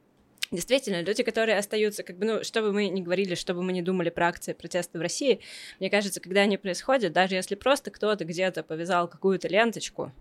[0.51, 3.73] Действительно, люди, которые остаются, как бы, ну, что бы мы ни говорили, что бы мы
[3.73, 5.41] ни думали про акции протеста в России,
[5.81, 10.13] мне кажется, когда они происходят, даже если просто кто-то где-то повязал какую-то ленточку,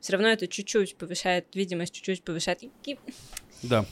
[0.00, 2.60] все равно это чуть-чуть повышает видимость, чуть-чуть повышает...
[3.62, 3.86] Да.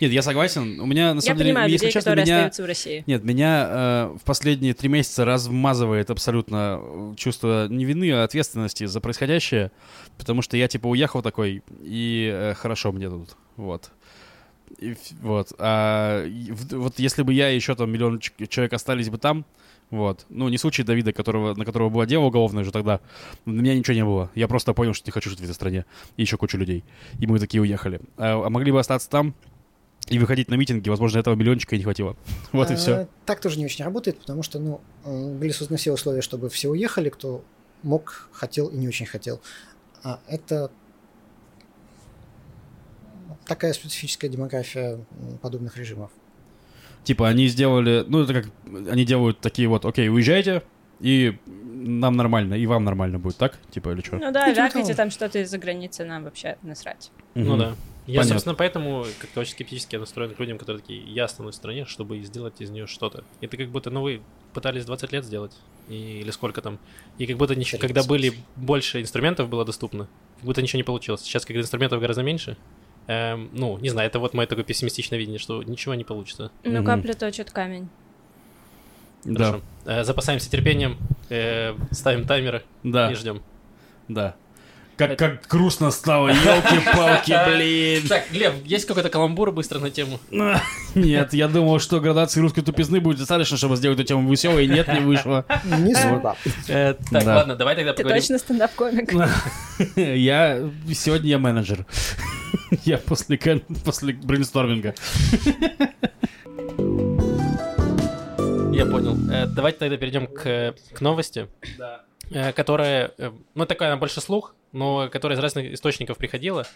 [0.00, 0.78] Нет, я согласен.
[0.80, 2.36] У меня, на Я самом деле, понимаю если людей, честно, которые меня...
[2.36, 3.04] остаются в России.
[3.06, 8.84] Нет, меня э, в последние три месяца размазывает абсолютно э, чувство не вины, а ответственности
[8.84, 9.70] за происходящее,
[10.18, 13.90] потому что я, типа, уехал такой, и э, хорошо мне тут, вот.
[14.78, 15.52] И вот.
[15.58, 16.26] А
[16.70, 19.44] вот если бы я и еще там миллион человек остались бы там,
[19.90, 20.26] вот.
[20.28, 23.00] Ну, не случай Давида, которого, на которого было дело уголовное уже тогда.
[23.44, 24.30] На меня ничего не было.
[24.34, 25.86] Я просто понял, что не хочу жить в этой стране.
[26.16, 26.84] И еще кучу людей.
[27.20, 28.00] И мы такие уехали.
[28.16, 29.34] А, а могли бы остаться там
[30.08, 30.88] и выходить на митинги.
[30.88, 32.16] Возможно, этого миллиончика и не хватило.
[32.52, 33.08] Вот и А, все.
[33.24, 37.08] Так тоже не очень работает, потому что, ну, были созданы все условия, чтобы все уехали,
[37.08, 37.44] кто
[37.82, 39.40] мог, хотел и не очень хотел.
[40.02, 40.70] А это
[43.46, 44.98] такая специфическая демография
[45.42, 46.10] подобных режимов.
[47.04, 48.46] Типа они сделали, ну это как,
[48.90, 50.62] они делают такие вот, окей, уезжайте,
[51.00, 53.58] и нам нормально, и вам нормально будет, так?
[53.70, 54.16] Типа или что?
[54.16, 57.10] Ну да, вякайте там что-то из-за границы, нам вообще насрать.
[57.34, 57.74] Ну да.
[58.06, 58.34] Я, Понятно.
[58.34, 62.20] собственно, поэтому как-то очень скептически настроен к людям, которые такие, я останусь в стране, чтобы
[62.20, 63.24] сделать из нее что-то.
[63.40, 65.52] Это как будто, ну, вы пытались 20 лет сделать,
[65.88, 66.78] и, или сколько там,
[67.18, 70.06] и как будто ничего, когда были больше инструментов было доступно,
[70.36, 71.22] как будто ничего не получилось.
[71.22, 72.56] Сейчас, когда инструментов гораздо меньше,
[73.06, 76.50] эм, ну, не знаю, это вот мое такое пессимистичное видение, что ничего не получится.
[76.64, 77.88] Ну, капля точит камень.
[79.24, 79.64] Да, Хорошо.
[79.86, 80.98] Э, запасаемся терпением,
[81.30, 83.42] э, ставим таймеры да, и ждем.
[84.08, 84.36] да.
[84.96, 88.08] Как, как грустно стало, елки-палки, блин.
[88.08, 90.18] Так, Глеб, есть какой-то каламбур быстро на тему?
[90.94, 94.88] Нет, я думал, что градации русской тупизны будет достаточно, чтобы сделать эту тему веселой, нет,
[94.88, 95.44] не вышло.
[95.66, 96.36] Не судьба.
[96.68, 97.36] Э, так, Да.
[97.36, 98.22] ладно, давай тогда Ты поговорим.
[98.22, 99.12] точно стендап-комик.
[99.96, 101.84] Я сегодня я менеджер.
[102.84, 103.38] Я после,
[103.84, 104.94] после брейнсторминга.
[108.72, 109.16] Я понял.
[109.30, 111.48] Э, давайте тогда перейдем к, к новости,
[112.30, 116.66] э, которая, э, ну, такая она больше слух, но которая из разных источников приходила.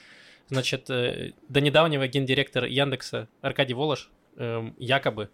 [0.48, 5.30] Значит, до недавнего гендиректор Яндекса Аркадий Волош эм, якобы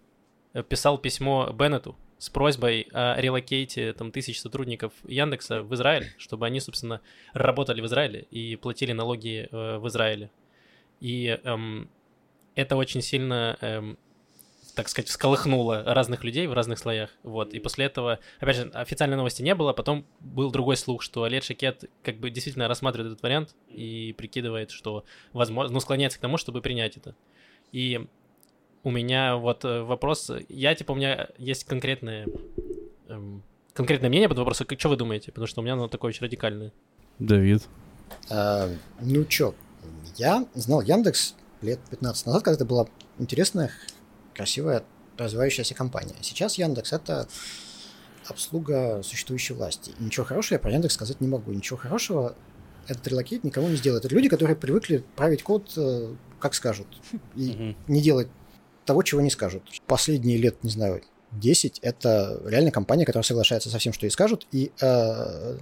[0.68, 6.61] писал письмо Беннету с просьбой о релокейте там, тысяч сотрудников Яндекса в Израиль, чтобы они,
[6.61, 7.00] собственно,
[7.33, 10.31] работали в Израиле и платили налоги э, в Израиле.
[11.00, 11.90] И эм,
[12.55, 13.98] это очень сильно эм,
[14.76, 17.11] так сказать, всколыхнуло разных людей в разных слоях.
[17.22, 17.55] Вот.
[17.55, 21.44] И после этого, опять же, официальной новости не было, потом был другой слух, что Олег
[21.44, 26.37] Шакет как бы действительно рассматривает этот вариант и прикидывает, что возможно, ну, склоняется к тому,
[26.37, 27.16] чтобы принять это.
[27.72, 28.07] И
[28.87, 32.29] у меня вот э, вопрос, я, типа, у меня есть конкретное,
[33.09, 35.33] эм, конкретное мнение по этому вопросу, как, что вы думаете?
[35.33, 36.72] Потому что у меня оно такое очень радикальное.
[37.18, 37.64] Давид.
[38.31, 38.70] А,
[39.01, 39.57] ну чё,
[40.14, 42.87] я знал Яндекс лет 15 назад, когда это была
[43.18, 43.72] интересная,
[44.33, 44.85] красивая,
[45.18, 46.14] развивающаяся компания.
[46.20, 47.27] Сейчас Яндекс это
[48.29, 49.94] обслуга существующей власти.
[49.99, 51.51] И ничего хорошего я про Яндекс сказать не могу.
[51.51, 52.37] Ничего хорошего
[52.87, 54.05] этот relocate никому не сделает.
[54.05, 56.87] Это люди, которые привыкли править код э, как скажут.
[57.35, 58.29] И не делать
[58.87, 59.62] того, чего не скажут.
[59.87, 64.46] Последние лет, не знаю, 10 это реально компания, которая соглашается со всем, что ей скажут,
[64.53, 65.59] и э,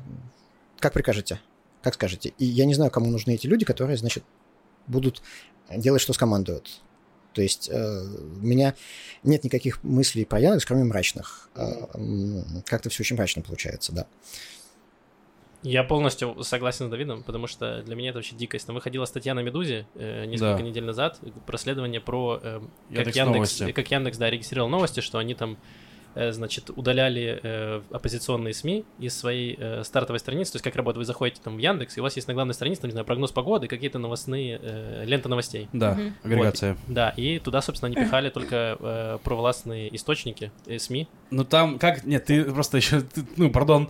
[0.78, 1.40] как прикажете,
[1.82, 2.32] как скажете.
[2.38, 4.24] И я не знаю, кому нужны эти люди, которые, значит,
[4.86, 5.22] будут
[5.74, 6.80] делать, что скомандуют.
[7.32, 8.74] То есть э, у меня
[9.24, 11.48] нет никаких мыслей про Яндекс, кроме мрачных.
[11.56, 14.06] Э, м, как-то все очень мрачно получается, да.
[15.64, 18.66] Я полностью согласен с Давидом, потому что для меня это вообще дикость.
[18.66, 20.62] Там выходила статья на Медузе э, несколько Да.
[20.62, 23.72] недель назад, расследование про э, как Яндекс Яндекс, новости.
[23.72, 25.56] как Яндекс, да, регистрировал новости, что они там,
[26.16, 30.52] э, значит, удаляли э, оппозиционные СМИ из своей э, стартовой страницы.
[30.52, 32.52] То есть как работает, вы заходите там в Яндекс, и у вас есть на главной
[32.54, 35.68] странице, там, не знаю, прогноз погоды, какие-то новостные, э, лента новостей.
[35.72, 36.14] Да, Мгм.
[36.24, 36.76] агрегация.
[36.88, 41.08] Да, и туда, собственно, они пихали только э, провластные источники, э, СМИ.
[41.30, 43.88] Ну там, как, нет, ты просто еще, ты- ну, пардон,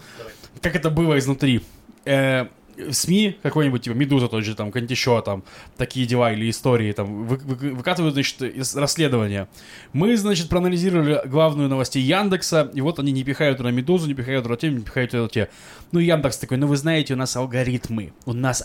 [0.60, 1.62] как это было изнутри.
[2.04, 2.46] Э,
[2.90, 5.42] СМИ, какой-нибудь, типа, Медуза тот же, там, еще, там,
[5.76, 9.48] такие дела или истории, там, вы- вы- выкатывают, значит, из- расследования.
[9.92, 14.44] Мы, значит, проанализировали главную новости Яндекса, и вот они не пихают туда Медузу, не пихают
[14.44, 15.48] туда те, не пихают туда те.
[15.92, 18.62] Ну, Яндекс такой, ну, вы знаете, у нас алгоритмы, у нас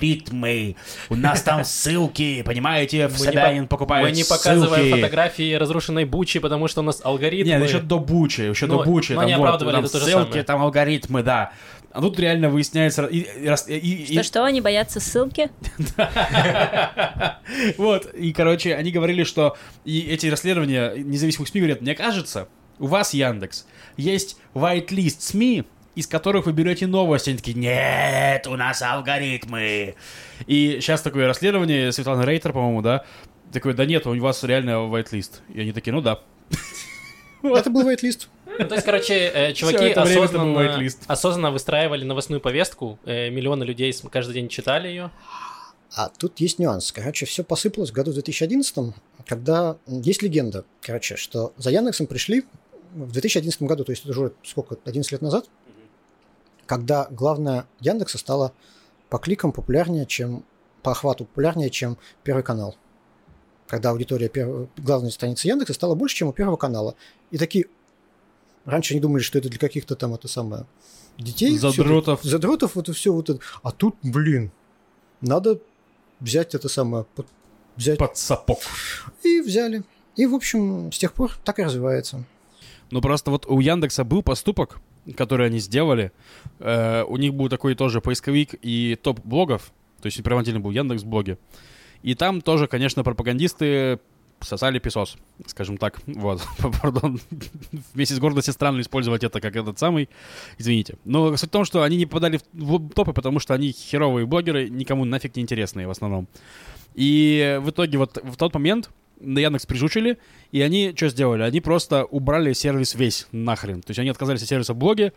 [0.00, 0.76] алгоритмы,
[1.08, 6.38] у нас там ссылки, понимаете, в Собянин по- покупает Мы не показываем фотографии разрушенной Бучи,
[6.38, 7.52] потому что у нас алгоритмы.
[7.54, 9.14] Нет, еще до Бучи, еще до Бучи.
[9.14, 11.52] там, вот, там ссылки, там алгоритмы, да.
[11.96, 13.06] А тут реально выясняется...
[13.06, 15.48] И, и и- и- Что-что, они боятся ссылки?
[17.78, 19.56] Вот, и, короче, они говорили, что
[19.86, 26.06] и эти расследования независимых СМИ говорят, мне кажется, у вас, Яндекс, есть whitelist СМИ, из
[26.06, 27.30] которых вы берете новости.
[27.30, 29.94] Они такие, нет, у нас алгоритмы.
[30.46, 33.04] И сейчас такое расследование, Светлана Рейтер, по-моему, да,
[33.52, 35.40] такой, да нет, у вас реально whitelist.
[35.54, 36.20] И они такие, ну да.
[37.42, 38.28] Это был вейтлист.
[38.58, 44.34] Ну, то есть, короче, э, чуваки осознанно, осознанно выстраивали новостную повестку, э, миллионы людей каждый
[44.34, 45.10] день читали ее.
[45.94, 46.92] А тут есть нюанс.
[46.92, 48.94] Короче, все посыпалось в году 2011,
[49.26, 52.44] когда есть легенда, короче, что за Яндексом пришли
[52.94, 55.46] в 2011 году, то есть это уже сколько, 11 лет назад,
[56.66, 58.52] когда главное Яндекса стало
[59.08, 60.44] по кликам популярнее, чем
[60.82, 62.76] по охвату популярнее, чем Первый канал.
[63.68, 66.94] Когда аудитория перв- главной страницы Яндекса стала больше, чем у Первого канала.
[67.30, 67.66] И такие...
[68.66, 70.66] Раньше они думали, что это для каких-то там, это самое,
[71.16, 71.56] детей.
[71.56, 72.22] всё это- Задротов.
[72.22, 73.40] Задротов, вот и все вот это.
[73.62, 74.50] А тут, блин,
[75.22, 75.60] надо
[76.20, 77.26] взять это самое, под-
[77.76, 77.98] взять.
[77.98, 78.58] Под сапог.
[79.22, 79.82] И взяли.
[80.16, 82.24] И, в общем, с тех пор так и развивается.
[82.90, 84.78] Ну просто вот у Яндекса был поступок,
[85.16, 86.12] который они сделали.
[86.58, 89.72] Э, у них был такой тоже поисковик и топ блогов.
[90.00, 91.38] То есть отдельно был Яндекс блоги.
[92.02, 93.98] И там тоже, конечно, пропагандисты
[94.40, 96.00] сосали песос, скажем так.
[96.06, 96.42] Вот,
[96.82, 97.20] пардон.
[97.94, 100.08] Вместе с гордостью странно использовать это как этот самый.
[100.58, 100.96] Извините.
[101.04, 104.68] Но суть в том, что они не попадали в топы, потому что они херовые блогеры,
[104.68, 106.28] никому нафиг не интересные в основном.
[106.94, 110.18] И в итоге вот в тот момент на Яндекс прижучили,
[110.52, 111.42] и они что сделали?
[111.42, 113.82] Они просто убрали сервис весь нахрен.
[113.82, 115.12] То есть они отказались от сервиса в блоге.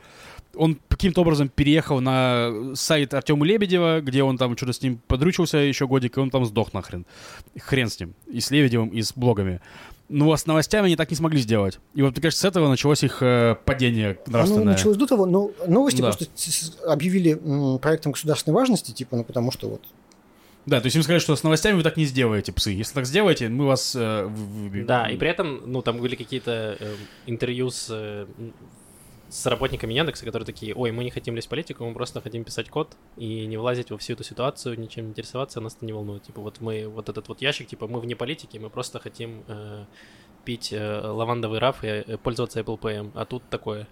[0.56, 5.58] Он каким-то образом переехал на сайт Артема Лебедева, где он там что-то с ним подручился
[5.58, 7.06] еще годик, и он там сдох нахрен.
[7.60, 8.14] Хрен с ним.
[8.28, 9.62] И с Лебедевым, и с блогами.
[10.10, 11.80] Но с новостями они так не смогли сделать.
[11.94, 14.64] И вот, мне кажется, с этого началось их э, падение Оно нравственное.
[14.74, 16.06] началось до того, но новости Да.
[16.12, 16.26] просто
[16.88, 17.36] объявили
[17.78, 19.84] проектом государственной важности, типа, ну потому что вот
[20.66, 22.72] Да, то есть им сказали, что с новостями вы так не сделаете, псы.
[22.72, 23.96] Если так сделаете, мы вас...
[23.96, 26.96] э, в- Да, и при этом, ну, там были какие-то э,
[27.28, 28.26] интервью с, э,
[29.30, 32.44] с работниками Яндекса, которые такие, ой, мы не хотим лезть в политику, мы просто хотим
[32.44, 35.94] писать код и не влазить во всю эту ситуацию, ничем не интересоваться, нас это не
[35.94, 36.24] волнует.
[36.24, 39.86] Типа, вот мы, вот этот вот ящик, типа, мы вне политики, мы просто хотим э,
[40.46, 43.88] пить э, лавандовый раф и э, пользоваться Apple Pay, а тут такое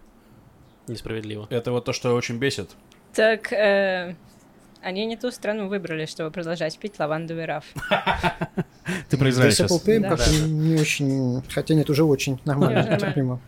[0.87, 1.45] несправедливо.
[1.49, 2.71] Это вот то, что очень бесит.
[3.13, 4.15] Так, э,
[4.81, 7.65] они не ту страну выбрали, чтобы продолжать пить лавандовый раф.
[9.09, 9.71] Ты про Израиль с сейчас.
[9.71, 13.39] Apple Pay как-то не очень, хотя нет, уже очень нормально, терпимо.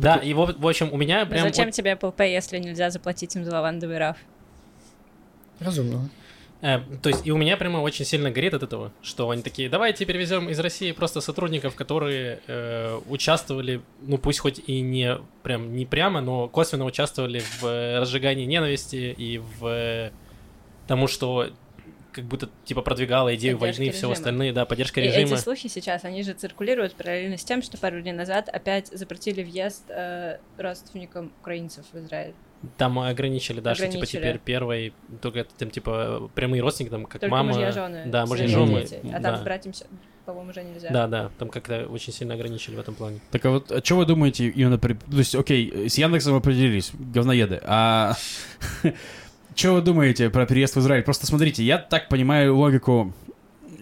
[0.00, 1.42] Да, и в, в общем, у меня Ну прям...
[1.42, 4.16] Зачем вот- тебе Apple Pay, если нельзя заплатить им за лавандовый раф?
[5.58, 6.08] Разумно.
[6.62, 9.70] Э, то есть и у меня прямо очень сильно горит от этого, что они такие,
[9.70, 15.74] давайте перевезем из России просто сотрудников, которые э, участвовали, ну пусть хоть и не прям
[15.74, 20.10] не прямо, но косвенно участвовали в э, разжигании ненависти и в э,
[20.86, 21.48] тому, что
[22.12, 25.34] как будто типа продвигала идею Поддержки войны и все остальные, да, поддержка И режима.
[25.34, 29.42] эти слухи сейчас, они же циркулируют параллельно с тем, что пару дней назад опять запретили
[29.42, 32.34] въезд э, родственникам украинцев в Израиль.
[32.76, 34.20] Там ограничили, да, что типа Ограничили.
[34.20, 34.92] теперь первый,
[35.22, 37.52] только там типа прямые родственники, там как Только мама.
[37.54, 38.02] мужья, жены.
[38.06, 38.82] Да, мужья, жены.
[38.82, 39.00] дети.
[39.06, 39.36] А там да.
[39.38, 39.86] с братьям, с-
[40.26, 40.90] по-моему, уже нельзя.
[40.90, 43.20] Да, да, там как-то очень сильно ограничили в этом плане.
[43.30, 44.92] Так а вот, что вы думаете именно при...
[44.92, 48.14] То есть, окей, с Яндексом определились, говноеды, а...
[49.60, 51.02] Что вы думаете про переезд в Израиль?
[51.02, 53.12] Просто смотрите, я так понимаю логику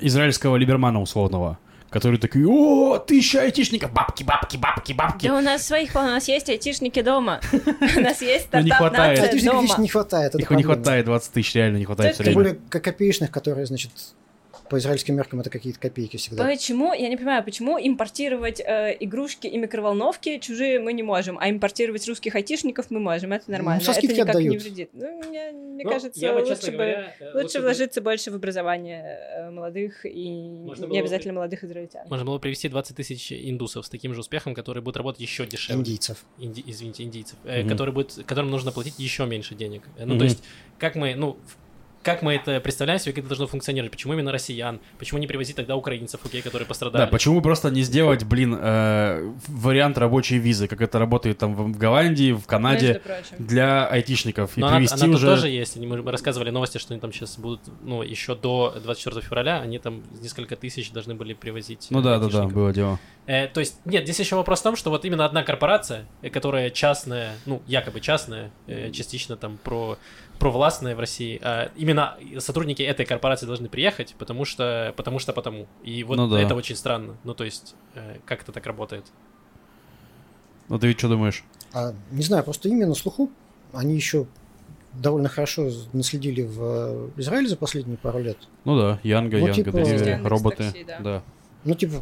[0.00, 5.28] израильского либермана условного, который такой, о, тысяча айтишников, бабки, бабки, бабки, бабки.
[5.28, 7.38] Да у нас своих, у нас есть айтишники дома.
[7.52, 9.18] У нас есть Ну, не стартап хватает.
[9.20, 9.82] нация Айтишников дома.
[9.82, 10.34] не хватает.
[10.34, 13.92] Их не хватает, 20 тысяч реально не хватает Тем более ко- копеечных, которые, значит,
[14.68, 16.44] по израильским меркам это какие-то копейки всегда.
[16.46, 21.48] Почему, я не понимаю, почему импортировать э, игрушки и микроволновки чужие мы не можем, а
[21.50, 24.62] импортировать русских айтишников мы можем, это нормально, со это никак не отдают.
[24.62, 24.90] вредит.
[24.92, 26.76] Ну, мне, мне Ну, кажется, я бы, лучше честно бы...
[26.76, 30.30] говоря, э, Лучше бы- вложиться больше в образование э, молодых и
[30.64, 32.06] Можно не обязательно молодых израильтян.
[32.08, 35.80] Можно было привести 20 тысяч индусов с таким же успехом, которые будут работать еще дешевле.
[35.80, 36.24] Индийцев.
[36.38, 37.70] Инди- извините, индийцев, э, Мгм.
[37.70, 39.82] которые будут, которым нужно платить еще меньше денег.
[39.96, 40.18] Э, Ну, Мгм.
[40.18, 40.42] то есть,
[40.78, 41.56] как мы, ну, в-
[42.08, 43.92] как мы это представляем себе, как это должно функционировать?
[43.92, 44.80] Почему именно россиян?
[44.98, 47.02] Почему не привозить тогда украинцев, окей, которые пострадали?
[47.02, 51.76] Да, почему просто не сделать, блин, э, вариант рабочей визы, как это работает там в
[51.76, 53.02] Голландии, в Канаде,
[53.38, 55.26] для айтишников, и Но она, привести она тут уже...
[55.26, 55.76] тоже есть.
[55.76, 59.78] Они- Мы рассказывали новости, что они там сейчас будут, ну, еще до 24 февраля, они
[59.78, 61.88] там несколько тысяч должны были привозить.
[61.90, 62.98] Ну да, да, да, было дело.
[63.28, 66.30] Э, то есть, нет, здесь еще вопрос в том, что вот именно одна корпорация, э,
[66.30, 69.98] которая частная, ну, якобы частная, э, частично там про,
[70.38, 75.66] провластная в России, а именно сотрудники этой корпорации должны приехать, потому что, потому что потому.
[75.82, 76.40] И вот Ну да.
[76.40, 77.16] это очень странно.
[77.24, 79.04] Ну, то есть, э, как это так работает?
[80.68, 81.44] Ну ты ведь что думаешь?
[81.72, 83.30] А, не знаю, просто именно слуху
[83.72, 84.26] они еще
[84.94, 88.38] довольно хорошо наследили в э, Израиле за последние пару лет.
[88.64, 90.56] Ну да, Янга, Ну, Янга, типа- Яндекс роботы.
[90.64, 90.98] Такси, да.
[91.00, 91.22] да.
[91.64, 92.00] Ну, типа,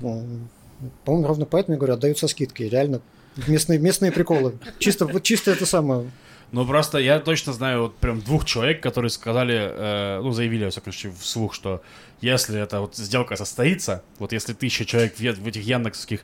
[1.04, 2.68] по-моему, ровно поэтому я говорю, отдают со скидкой.
[2.68, 3.00] Реально,
[3.46, 4.58] местные, местные приколы.
[4.78, 6.10] Чисто, вот чисто это самое.
[6.52, 10.70] Ну просто я точно знаю вот прям двух человек, которые сказали, э, ну заявили, во
[10.70, 11.82] всяком случае, вслух, что
[12.20, 16.20] если эта вот сделка состоится, вот если тысяча человек въед- в этих яндексовских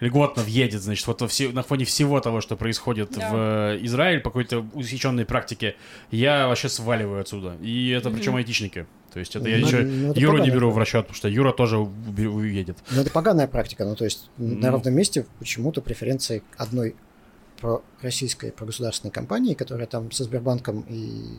[0.00, 3.30] льготно въедет, значит, вот во все- на фоне всего того, что происходит Да.
[3.30, 5.76] в э, Израиль по какой-то усеченной практике,
[6.10, 7.56] я вообще сваливаю отсюда.
[7.60, 8.18] И это Мгм.
[8.18, 8.86] причем айтишники.
[9.12, 11.28] То есть это я Ну, еще ну, это Юру не беру в расчет, потому что
[11.28, 12.78] Юра тоже уедет.
[12.90, 13.84] Ну, это поганая практика.
[13.84, 14.70] Ну, то есть на Ну.
[14.72, 16.96] ровном месте почему-то преференции одной
[17.60, 21.38] про российской прогосударственной компании, которая там со Сбербанком и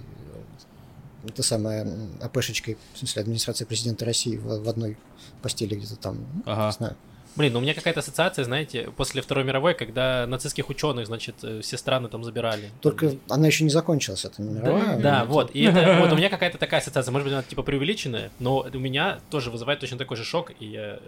[1.23, 4.97] э, это самое м, АПшечкой, в смысле администрации президента России в, в одной
[5.41, 6.65] постели где-то там, ну, Ага.
[6.67, 6.95] не знаю.
[7.36, 11.62] Блин, ну у меня какая-то ассоциация, знаете, после Второй мировой, когда нацистских ученых, значит, э,
[11.62, 12.69] все страны там забирали.
[12.82, 15.00] Только она еще не закончилась, это не Да, мировая.
[15.00, 15.52] да, вот.
[15.54, 18.80] И это, вот у меня какая-то такая ассоциация, может быть, она типа преувеличенная, но у
[18.80, 21.00] меня тоже вызывает точно такой же шок, и я э,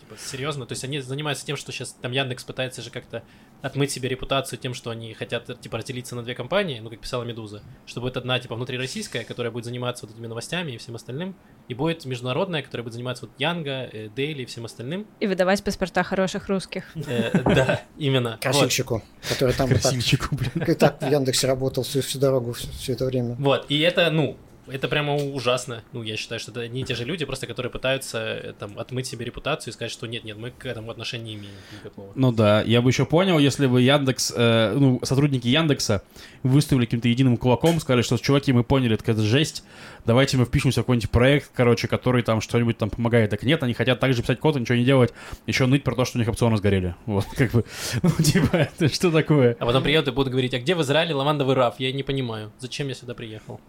[0.00, 3.22] типа, серьезно, то есть они занимаются тем, что сейчас там Яндекс пытается же как-то
[3.60, 7.00] отмыть себе репутацию тем, что они хотят, э, типа, разделиться на две компании, ну, как
[7.00, 10.94] писала Медуза, что будет одна, типа, внутрироссийская, которая будет заниматься вот этими новостями и всем
[10.94, 11.34] остальным,
[11.68, 15.06] и будет международная, которая будет заниматься вот Янга, Дейли и всем остальным.
[15.20, 16.84] И выдавать паспорта хороших русских.
[17.06, 18.38] Э, Да, именно.
[18.40, 20.50] Красильщику, который там Красильчику, блин.
[20.66, 23.34] и так в Яндексе работал всю, всю дорогу, всю это время.
[23.38, 25.82] Вот, и это, ну, это прямо ужасно.
[25.92, 28.78] Ну, я считаю, что это одни и те же люди, просто которые пытаются э, там
[28.78, 32.12] отмыть себе репутацию и сказать, что нет-нет, мы к этому отношения не имеем никакого.
[32.14, 36.02] Ну да, я бы еще понял, если бы Яндекс, э, ну, сотрудники Яндекса
[36.42, 39.64] выставили каким-то единым кулаком, сказали, что, чуваки, мы поняли, это жесть,
[40.04, 43.30] давайте мы впишемся в какой-нибудь проект, короче, который там что-нибудь там помогает.
[43.30, 45.12] Так нет, они хотят также писать код и ничего не делать,
[45.46, 46.94] еще ныть про то, что у них опционы сгорели.
[47.06, 47.64] Вот, как бы,
[48.02, 49.56] ну, типа, это что такое?
[49.58, 51.74] А потом приедут и будут говорить, а где в Израиле лавандовый раф?
[51.78, 53.60] Я не понимаю, зачем я сюда приехал?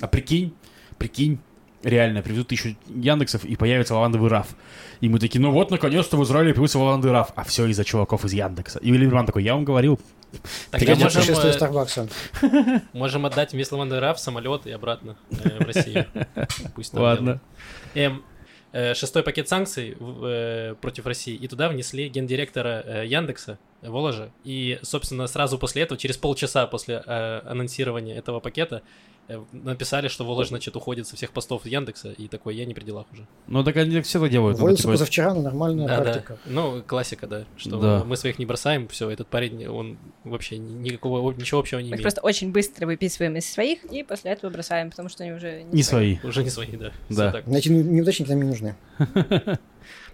[0.00, 0.54] А прикинь,
[0.98, 1.38] прикинь,
[1.82, 4.48] реально, приведут тысячу Яндексов и появится лавандовый раф.
[5.00, 7.32] И мы такие, ну вот, наконец-то в Израиле появился лавандовый раф.
[7.36, 8.78] А все из-за чуваков из Яндекса.
[8.80, 10.00] И Либерман такой, я вам говорил.
[10.70, 12.08] Тогда можем, путешествие э, Старбакса.
[12.92, 16.06] можем отдать вместо лавандовый раф самолет и обратно э, в Россию.
[16.74, 17.40] Пусть там Ладно.
[17.94, 18.22] Эм,
[18.72, 24.30] э, шестой пакет санкций э, против России, и туда внесли гендиректора э, Яндекса Воложа.
[24.44, 28.82] И, собственно, сразу после этого, через полчаса после э, анонсирования этого пакета,
[29.52, 33.06] написали, что Волож, значит, уходит со всех постов Яндекса, и такой, я не при делах
[33.12, 33.26] уже.
[33.46, 34.56] Ну, так они все так делают.
[34.58, 36.02] Ну, Уволился типа, позавчера, но нормальная Да, да.
[36.04, 36.38] практика.
[36.46, 37.44] Ну, классика, да.
[37.56, 38.04] Что Да.
[38.04, 41.90] мы своих не бросаем, все, этот парень, он вообще ни- никакого, ничего общего не Мы
[41.90, 42.02] имеет.
[42.02, 45.82] просто очень быстро выписываем из своих и после этого бросаем, потому что они уже Не
[45.82, 46.18] свои.
[46.22, 46.92] Уже не свои, да.
[47.08, 47.32] Да.
[47.32, 47.48] так.
[47.48, 48.76] Эти неудачники нам не нужны.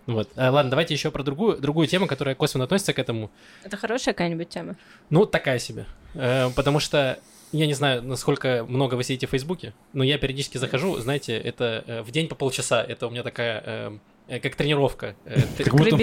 [0.07, 0.29] Вот.
[0.35, 3.31] А, ладно, давайте еще про другую, другую тему, которая косвенно относится к этому.
[3.63, 4.75] Это хорошая какая-нибудь тема.
[5.11, 5.87] Ну, такая себе.
[6.15, 7.21] Э, потому что
[7.53, 11.85] я не знаю, насколько много вы сидите в Фейсбуке, но я периодически захожу, знаете, это
[11.87, 12.83] э, в день по полчаса.
[12.83, 15.15] Это у меня такая, э, э, как тренировка.
[15.27, 15.99] Э, Как будто-.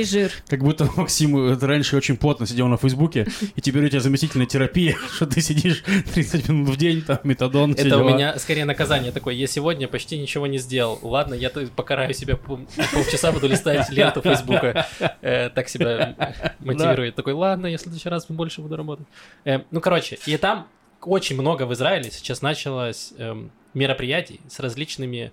[0.47, 4.95] Как будто Максим раньше очень плотно сидел на Фейсбуке, и теперь у тебя заместительная терапия,
[5.15, 5.83] что ты сидишь
[6.13, 9.33] 30 минут в день, там, метадон, Это у меня скорее наказание такое.
[9.33, 10.99] Я сегодня почти ничего не сделал.
[11.01, 12.59] Ладно, я покараю себя пол-
[12.93, 14.87] полчаса, буду листать ленту Фейсбука.
[15.21, 16.15] Так себя
[16.59, 17.15] мотивирует.
[17.15, 19.07] Такой, ладно, я в следующий раз больше буду работать.
[19.71, 20.67] Ну, короче, и там
[21.01, 25.31] очень много в Израиле сейчас началось эм, мероприятий с различными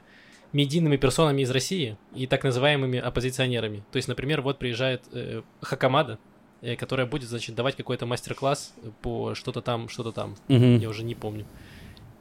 [0.53, 3.83] медийными персонами из России и так называемыми оппозиционерами.
[3.93, 6.19] То есть, например, вот приезжает э, Хакамада,
[6.63, 10.37] э, которая будет, значит, давать какой-то мастер-класс по что-то там, что-то там.
[10.49, 10.79] Мгм.
[10.79, 11.47] Я уже не помню.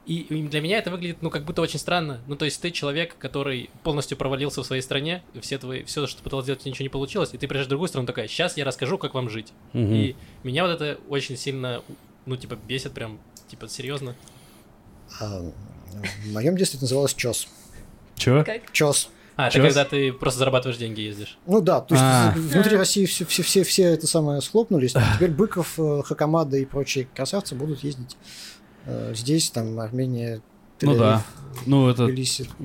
[0.06, 2.20] И и для меня это выглядит, ну, как будто очень странно.
[2.26, 6.18] Ну, то есть ты человек, который полностью провалился в своей стране, все твои, все, что
[6.18, 8.64] ты пытался сделать, ничего не получилось, и ты приезжаешь в другую страну, такая, сейчас я
[8.64, 9.52] расскажу, как вам жить.
[9.72, 9.92] Мгм.
[9.92, 11.82] И меня вот это очень сильно,
[12.24, 14.14] ну, типа, бесит прям, типа, серьезно.
[15.20, 15.42] А,
[16.24, 17.48] в моем детстве это называлось ЧОС.
[18.16, 18.44] Чё?
[18.44, 18.72] Как?
[18.72, 19.08] ЧОС.
[19.36, 21.38] А, это когда ты просто зарабатываешь деньги, ездишь.
[21.46, 22.32] Ну да, то есть А.
[22.34, 24.94] внутри России все, все, все, все это самое схлопнулись.
[25.14, 28.16] Теперь Быков, э, Хакамада и прочие красавцы будут ездить
[28.86, 30.40] э, здесь, там, Армения,
[30.80, 31.22] Ну да.
[31.66, 32.48] Ну, это Тбилиси.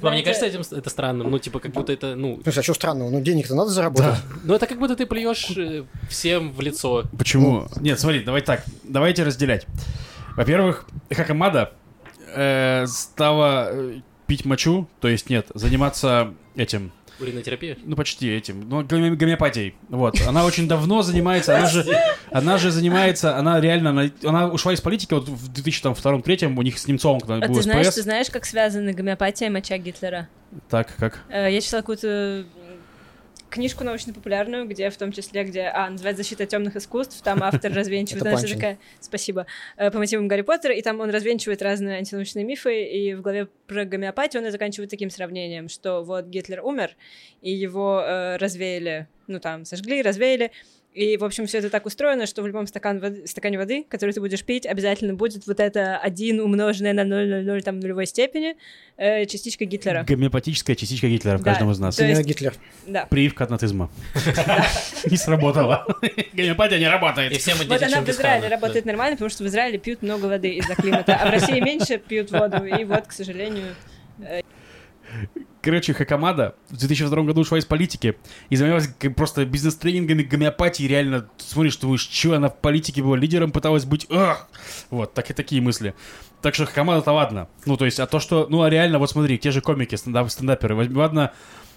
[0.00, 1.30] Вам не кажется этим это странным?
[1.30, 2.40] Ну, типа, как будто это, ну...
[2.42, 3.10] Слушай, а что странного?
[3.10, 4.20] Ну, денег-то надо заработать.
[4.44, 7.04] Ну, это как будто ты плюешь э, всем в лицо.
[7.16, 7.66] Почему?
[7.80, 8.64] Нет, смотри, давай так.
[8.84, 9.66] Давайте разделять.
[10.36, 11.72] Во-первых, Хакамада
[12.34, 17.76] э, стала э, пить мочу, то есть нет, заниматься этим, Уринотерапия?
[17.84, 19.74] ну почти этим, ну гоме- гомеопатией.
[19.88, 21.84] Вот, она очень давно занимается, она же,
[22.30, 26.78] она же занимается, она реально, она, она ушла из политики вот в 2002-2003, у них
[26.78, 27.94] с Немцовым, когда А был ты знаешь, СПС.
[27.96, 30.28] ты знаешь, как связаны гомеопатия и моча Гитлера?
[30.68, 31.20] Так, как?
[31.28, 32.44] Э, Я читала какую-то
[33.56, 38.26] книжку научно-популярную, где в том числе, где, а, называется «Защита темных искусств», там автор развенчивает,
[38.26, 39.46] Это она такая, спасибо,
[39.78, 43.48] э, по мотивам Гарри Поттера, и там он развенчивает разные антинаучные мифы, и в главе
[43.66, 46.94] про гомеопатию он и заканчивает таким сравнением, что вот Гитлер умер,
[47.40, 50.52] и его э, развеяли, ну там, сожгли, развеяли,
[50.96, 54.12] И, в общем, все это так устроено, что в любом стакан воды, стакане воды, который
[54.12, 58.56] ты будешь пить, обязательно будет вот это 1 умноженное на 0,00 там нулевой степени
[58.96, 60.04] э, частичка Гитлера.
[60.08, 61.50] Гомеопатическая частичка Гитлера в Да.
[61.50, 61.98] каждом из нас.
[62.00, 62.54] Есть- Гитлер.
[62.86, 63.04] Да.
[63.10, 63.90] Прививка от нацизма.
[65.04, 65.86] Не сработала.
[66.32, 67.36] Гомеопатия не И работает.
[67.36, 68.08] все мы Вот она в.
[68.08, 71.60] Израиле работает нормально, потому что в Израиле пьют много воды из-за климата, а в России
[71.60, 73.74] меньше пьют воду, и вот, к сожалению...
[75.66, 78.16] Короче, Хакамада в 2002 году ушла из политики
[78.50, 80.88] и занималась просто бизнес-тренингами, гомеопатией.
[80.88, 84.06] Реально смотришь, думаешь, что она в политике была лидером, пыталась быть...
[84.08, 84.48] Ах!
[84.90, 85.96] Вот, так и такие мысли.
[86.40, 87.48] Так что Хакамада-то ладно.
[87.64, 88.46] Ну, то есть, а то, что...
[88.48, 90.76] Ну, а реально, вот смотри, те же комики, стендап, стендаперы.
[90.76, 91.32] Возьми, Ладно,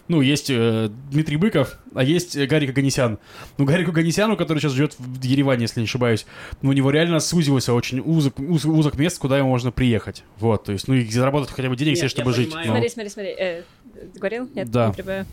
[0.09, 3.17] ну, есть э, Дмитрий Быков, а есть э, Гарик Аганесян.
[3.57, 6.25] Ну, Гарику Аганесяну, который сейчас живет в Ереване, если не ошибаюсь,
[6.61, 10.23] ну, у него реально сузился очень узок, уз- узок мест, куда ему можно приехать.
[10.37, 12.49] Вот, то есть, ну, и заработать хотя бы денег Нет, себе, чтобы жить.
[12.51, 12.67] понимаю.
[12.67, 13.31] Ну, Смотри, смотри, смотри.
[13.37, 13.63] э,
[14.15, 14.49] говорил?
[14.53, 14.87] Нет, Да.
[14.87, 15.25] не прибавил.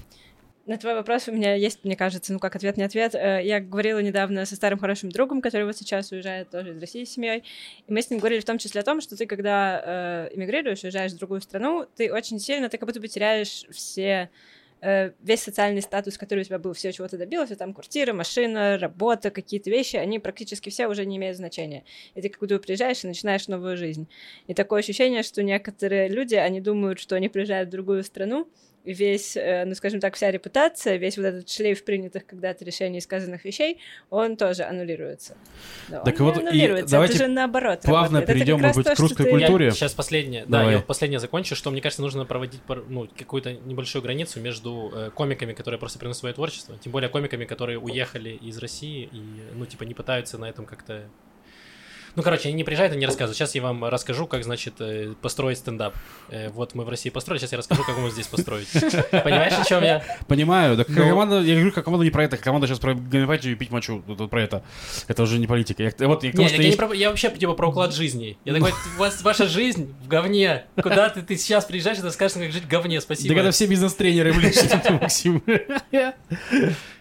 [0.66, 3.14] На твой вопрос у меня есть, мне кажется, ну как ответ, не ответ.
[3.14, 7.05] Э, Я говорила недавно со старым хорошим другом, который вот сейчас уезжает тоже из России
[7.05, 7.45] с семьей.
[7.87, 10.83] И мы с ним говорили в том числе о том, что ты, когда э, эмигрируешь,
[10.83, 14.29] уезжаешь в другую страну, ты очень сильно, ты как будто бы теряешь все
[14.81, 18.79] э, весь социальный статус, который у тебя был, все, чего ты добился, там квартира, машина,
[18.79, 21.85] работа, какие-то вещи, они практически все уже не имеют значения.
[22.14, 24.09] И ты как будто бы приезжаешь и начинаешь новую жизнь.
[24.47, 28.49] И такое ощущение, что некоторые люди, они думают, что они приезжают в другую страну,
[28.87, 32.99] и весь, э, ну, скажем так, вся репутация, весь вот этот шлейф принятых когда-то решений
[32.99, 35.37] и сказанных вещей, он тоже аннулируется.
[35.89, 38.27] Но Так он вот, не и аннулируется, давайте это же наоборот плавно работает.
[38.39, 39.66] Перейдем, может быть, к русской ты- культуре.
[39.66, 40.70] Я сейчас последнее, да, Давай.
[40.70, 45.11] я вот последнее закончу, что мне кажется, нужно проводить ну, какую-то небольшую границу между э,
[45.11, 49.23] комиками, которые просто приносят свое творчество, тем более комиками, которые уехали из России и,
[49.55, 51.09] ну, типа, не пытаются на этом как-то...
[52.17, 53.37] Ну, короче, они не приезжают и не рассказывают.
[53.37, 55.95] Сейчас я вам расскажу, как, значит, э, построить стендап.
[56.31, 58.69] Э, Вот мы в России построили, сейчас я расскажу, как его здесь построить.
[59.11, 60.03] Понимаешь, о чем я?
[60.27, 61.09] Понимаю, так Ну.
[61.09, 64.01] команда, я говорю, как команда не про это, команда сейчас про гомеопатию и пить мочу,
[64.01, 64.62] про это.
[65.09, 65.83] Это уже не политика.
[65.83, 67.69] Я, вот, я, к тому, Не, что я, не есть- про- я вообще типа про
[67.69, 68.39] уклад жизни.
[68.45, 70.64] Я такой, у вас ваша жизнь в говне.
[70.83, 73.29] Куда ты, ты сейчас приезжаешь и расскажешь, как жить в говне, спасибо.
[73.35, 74.53] Так это все бизнес-тренеры, блин,
[75.01, 75.43] Максим.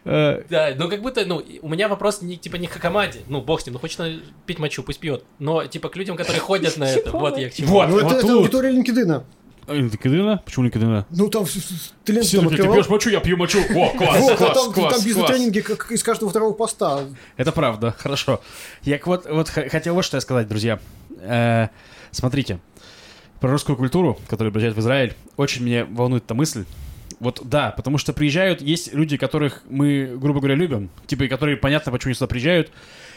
[0.03, 3.22] Да, ну как будто, ну, у меня вопрос не, типа не к команде.
[3.28, 5.23] Ну, бог с ним, ну хочет она пить мочу, пусть пьет.
[5.37, 7.11] Но, типа, к людям, которые ходят на это.
[7.11, 7.67] Вот я к чему.
[7.69, 9.23] Вот, Ну, это, это аудитория LinkedIn.
[9.67, 10.41] А, Линкедина?
[10.45, 11.05] Почему Линкедина?
[11.09, 13.59] Ну, там с- ты ленту Все там ты пьешь мочу, я пью мочу.
[13.59, 15.05] О, класс, Вот, а класс, там, класс, там класс.
[15.05, 17.01] бизнес-тренинги как из каждого второго поста.
[17.37, 18.41] Это правда, хорошо.
[18.83, 20.79] Я вот, вот хотел вот что я сказать, друзья.
[21.21, 21.69] Э,
[22.11, 22.59] смотрите,
[23.39, 26.65] про русскую культуру, которая приезжает в Израиль, очень меня волнует эта мысль.
[27.19, 31.57] Вот да, потому что приезжают, есть люди, которых мы, грубо говоря, любим, типа, и которые
[31.57, 32.71] понятно, почему они сюда приезжают,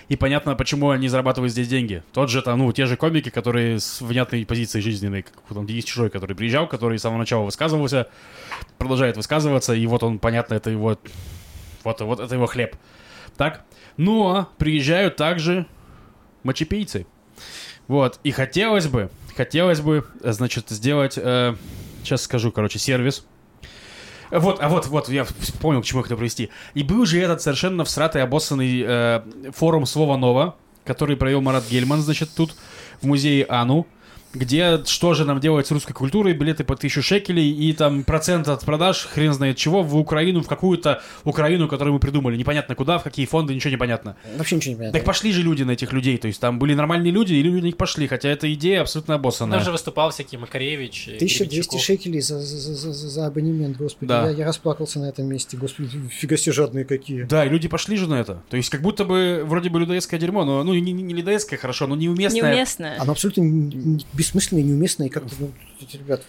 [0.09, 2.03] и понятно, почему они зарабатывают здесь деньги.
[2.13, 5.85] Тот же, там, ну, те же комики, которые с внятной позицией жизненной, как там Денис
[5.85, 8.09] Чужой, который приезжал, который с самого начала высказывался,
[8.79, 10.97] продолжает высказываться, и вот он, понятно, это его,
[11.85, 12.77] вот, вот это его хлеб.
[13.37, 13.65] Так?
[13.97, 15.67] Но приезжают также
[16.43, 17.07] мочепийцы.
[17.87, 18.19] Вот.
[18.25, 21.55] И хотелось бы, хотелось бы, значит, сделать, э,
[22.03, 23.27] сейчас скажу, короче, сервис.
[24.31, 25.27] Вот, а вот, вот, я
[25.61, 26.51] понял, к чему я хотел привести.
[26.75, 29.23] И был же этот совершенно всратый, обоссанный э,
[29.55, 32.55] форум Слова Нова, который провел Марат Гельман, значит, тут
[33.01, 33.87] в музее Ану,
[34.35, 38.49] где что же нам делать с русской культурой, билеты по тысячу шекелей и там процент
[38.49, 42.37] от продаж, хрен знает чего, в Украину, в какую-то Украину, которую мы придумали.
[42.37, 44.17] Непонятно куда, в какие фонды, ничего не понятно.
[44.37, 44.99] Вообще ничего не понятно.
[44.99, 47.61] Так пошли же люди на этих людей, то есть там были нормальные люди, и люди
[47.61, 49.59] на них пошли, хотя эта идея абсолютно обоссанная.
[49.59, 51.81] Там же выступал всякий Макаревич, э, 1200 Гребенщиков.
[51.81, 54.09] шекелей за, за, за, за- за абонемент, господи.
[54.09, 54.29] Да.
[54.29, 57.23] Я, я расплакался на этом месте, господи, фига себе жадные какие.
[57.23, 58.43] Да, и люди пошли же на это.
[58.51, 61.59] То есть как будто бы вроде бы людоедское дерьмо, но ну не, не, не людоедское
[61.59, 62.43] хорошо, но неуместное.
[62.43, 62.95] Неуместно.
[62.99, 63.43] Оно абсолютно
[64.19, 66.23] н- н- бессмысленное, неуместное, и как-то, ну, эти ребят...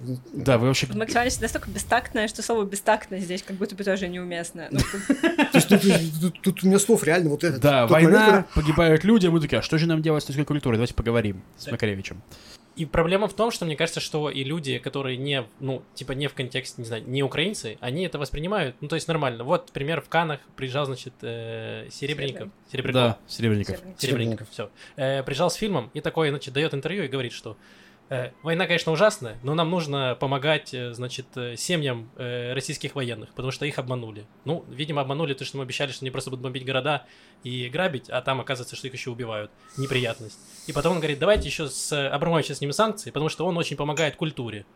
[0.00, 0.86] в- в- Да, вы вообще...
[0.92, 4.68] Максимально настолько бестактное, что слово бестактно здесь как будто бы тоже неуместно.
[4.70, 4.80] Ну,
[6.42, 7.58] тут, у меня слов реально вот это.
[7.58, 10.76] Да, война, погибают люди, а мы такие, а что же нам делать с русской культурой?
[10.76, 12.22] Давайте поговорим с Макаревичем.
[12.76, 16.28] И проблема в том, что мне кажется, что и люди, которые не, ну, типа не
[16.28, 19.44] в контексте, не знаю, не украинцы, они это воспринимают, ну, то есть нормально.
[19.44, 22.50] Вот, пример, в Канах приезжал, значит, э, Серебренников.
[22.70, 22.94] Серебряков.
[22.94, 23.80] Да, Серебренников.
[23.98, 24.70] Серебренников, все.
[24.94, 27.85] приезжал с фильмом и такой, значит, дает интервью и говорит, что э,
[28.42, 33.50] война, конечно, ужасная, но нам нужно помогать, э, значит, э, семьям э, российских военных, потому
[33.50, 34.26] что их обманули.
[34.44, 37.04] Ну, видимо, обманули то, что мы обещали, что они просто будут бомбить города
[37.42, 39.50] и грабить, а там оказывается, что их еще убивают.
[39.76, 40.38] Неприятность.
[40.66, 43.76] И потом он говорит, давайте еще с э, Абрамовичем снимем санкции, потому что он очень
[43.76, 44.66] помогает культуре.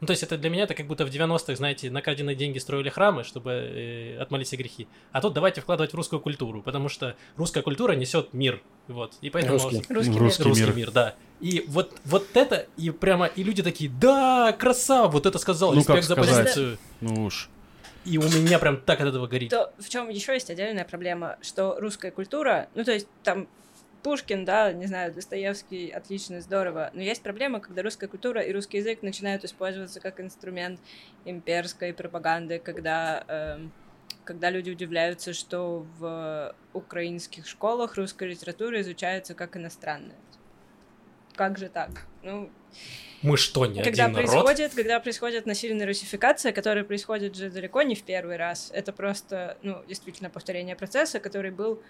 [0.00, 2.58] Ну, то есть это для меня это как будто в 90-х, знаете, на краденные деньги
[2.58, 4.88] строили храмы, чтобы э, отмолить все грехи.
[5.12, 8.62] А тут давайте вкладывать в русскую культуру, потому что русская культура несет мир.
[8.88, 9.14] Вот.
[9.20, 9.54] И поэтому...
[9.58, 9.84] Русский.
[9.92, 10.20] русский мир.
[10.22, 10.42] Русский.
[10.42, 10.74] Русский мир.
[10.74, 10.90] мир.
[10.90, 11.14] да.
[11.40, 15.80] И вот, вот это, и прямо, и люди такие, да, красава, вот это сказал, Ну,
[15.80, 16.78] респект за позицию.
[17.00, 17.48] Ну уж.
[18.04, 19.50] И у меня прям так от этого горит.
[19.50, 23.46] То в чем еще есть отдельная проблема, что русская культура, ну то есть там
[24.02, 26.90] Пушкин, да, не знаю, Достоевский, отлично, здорово.
[26.94, 30.80] Но есть проблема, когда русская культура и русский язык начинают использоваться как инструмент
[31.26, 33.72] имперской пропаганды, когда, эм,
[34.24, 40.16] когда люди удивляются, что в украинских школах русская литература изучается как иностранная.
[41.34, 41.90] Как же так?
[42.22, 42.50] Ну,
[43.22, 44.30] Мы что, не когда один народ?
[44.30, 49.56] происходит, когда происходит насильная русификация, которая происходит же далеко не в первый раз, это просто,
[49.62, 51.82] ну, действительно повторение процесса, который был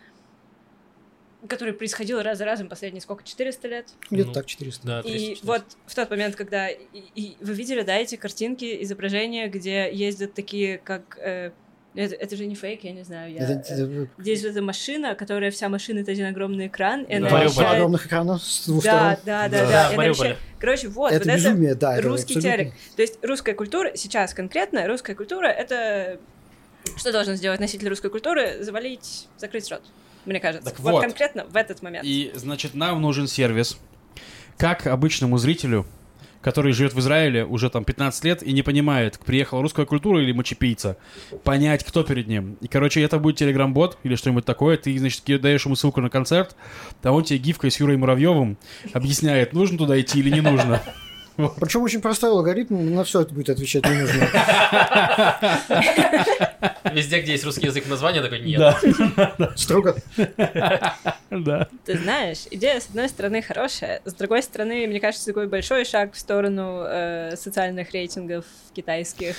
[1.49, 3.89] который происходил раз за разом последние сколько, 400 лет?
[4.11, 4.87] Где-то Ну, так, 400.
[4.87, 5.47] Да, И 300.
[5.47, 6.69] вот в тот момент, когда...
[6.69, 6.85] И,
[7.15, 11.17] и вы видели, да, эти картинки, изображения, где ездят такие, как...
[11.19, 11.53] э,
[11.95, 13.33] это, это же не фейк, я не знаю.
[13.33, 17.03] Я, Это- э, это- Здесь вот эта машина, которая вся машина, это один огромный экран,
[17.03, 17.17] и Да.
[17.17, 17.29] она.
[17.29, 19.17] Два вещает- огромных экрана с двух Да, сторон.
[19.25, 19.83] да, да, Да, да.
[19.83, 20.31] и она Мариуполе.
[20.31, 21.97] вещает- Короче, вот, это вот безумие, да.
[21.99, 22.75] это русский абсолютно- телек.
[22.97, 26.19] То есть русская культура, сейчас конкретно, русская культура— это...
[26.97, 28.63] Что должен сделать носитель русской культуры?
[28.65, 29.83] Завалить, закрыть рот,
[30.25, 30.71] мне кажется.
[30.71, 30.93] Так вот.
[30.93, 31.03] вот.
[31.03, 32.05] конкретно в этот момент.
[32.07, 33.77] И, значит, нам нужен сервис.
[34.57, 35.87] Как обычному зрителю,
[36.43, 40.33] который живет в Израиле уже там 15 лет и не понимает, приехала русская культура или
[40.33, 40.97] мочепийца,
[41.45, 42.57] понять, кто перед ним.
[42.61, 44.77] И, короче, это будет телеграм-бот или что-нибудь такое.
[44.77, 46.57] Ты, значит, даешь ему ссылку на концерт,
[47.03, 48.57] а он тебе гифкой с Юрой Муравьевым
[48.93, 50.83] объясняет, нужно туда идти или не нужно.
[51.49, 54.29] Причем очень простой алгоритм, на все это будет отвечать не нужно.
[56.93, 58.59] Везде, где есть русский язык названия, такой нет.
[58.59, 59.97] Да, Строго.
[61.31, 61.69] да.
[61.85, 66.15] Ты знаешь, идея, с одной стороны, хорошая, с другой стороны, мне кажется, такой большой шаг
[66.15, 69.37] в сторону э, социальных рейтингов китайских.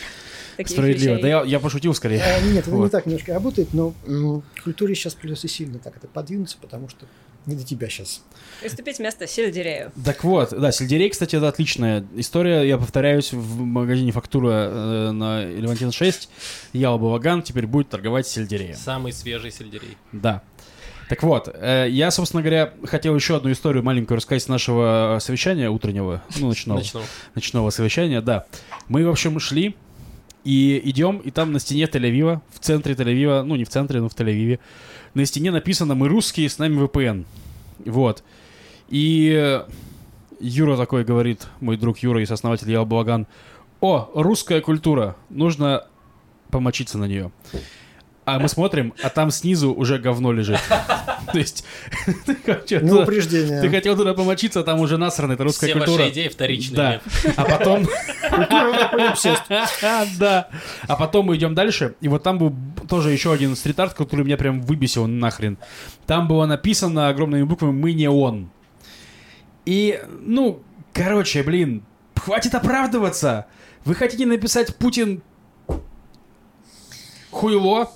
[0.66, 1.14] Справедливо.
[1.14, 1.22] вещей.
[1.22, 2.22] Да я, я пошутил скорее.
[2.24, 2.91] Э, Нет, это не Вот.
[2.91, 7.06] так немножко работает, но м, к культуре сейчас придется сильно так это подвинуться, потому что
[7.46, 8.22] не до тебя сейчас.
[8.66, 9.92] Уступить место сельдерею.
[10.06, 12.64] Так вот, да, сельдерей, кстати, это отличная история.
[12.64, 16.30] Я повторяюсь, в магазине «Фактура» э, на Левантин 6
[16.74, 18.76] Ял Балаган теперь будет торговать сельдереем.
[18.76, 19.98] Самый свежий сельдерей.
[20.12, 20.44] Да.
[21.10, 25.70] Так вот, э, я, собственно говоря, хотел еще одну историю маленькую рассказать с нашего совещания
[25.70, 27.02] утреннего, ну, ночного, Начну.
[27.36, 28.46] ночного совещания, да.
[28.88, 29.76] Мы, в общем, шли
[30.46, 34.08] и идем, и там на стене Тель-Авива, в центре Тель-Авива, ну, не в центре, но
[34.08, 34.60] в Тель-Авиве,
[35.14, 37.26] на стене написано «Мы русские, с нами VPN».
[37.86, 38.24] Вот.
[38.89, 39.64] И э,
[40.39, 42.88] Юра такой говорит, мой друг Юра и сооснователь Ял
[43.82, 45.86] «О, русская культура, нужно
[46.49, 47.32] помочиться на нее».
[48.24, 50.60] А мы смотрим, а там снизу уже говно лежит.
[51.32, 51.66] То есть,
[52.26, 53.62] ты хотел Ну, туда- упреждение.
[53.62, 56.02] ты хотел туда помочиться, а там уже насрано, это русская Все культура.
[56.04, 56.76] ваши идеи вторичные.
[56.76, 57.34] Да.
[57.36, 57.88] А потом...
[60.20, 60.50] Да.
[60.88, 62.54] А потом мы идем дальше, и вот там был
[62.88, 65.58] тоже еще один стрит-арт, который меня прям выбесил нахрен.
[66.06, 68.50] Там было написано огромными буквами «Мы не он».
[69.66, 70.62] И, ну,
[70.94, 71.84] короче, блин,
[72.16, 73.48] хватит оправдываться.
[73.86, 75.22] Вы хотите написать «Путин
[77.32, 77.92] хуйло»?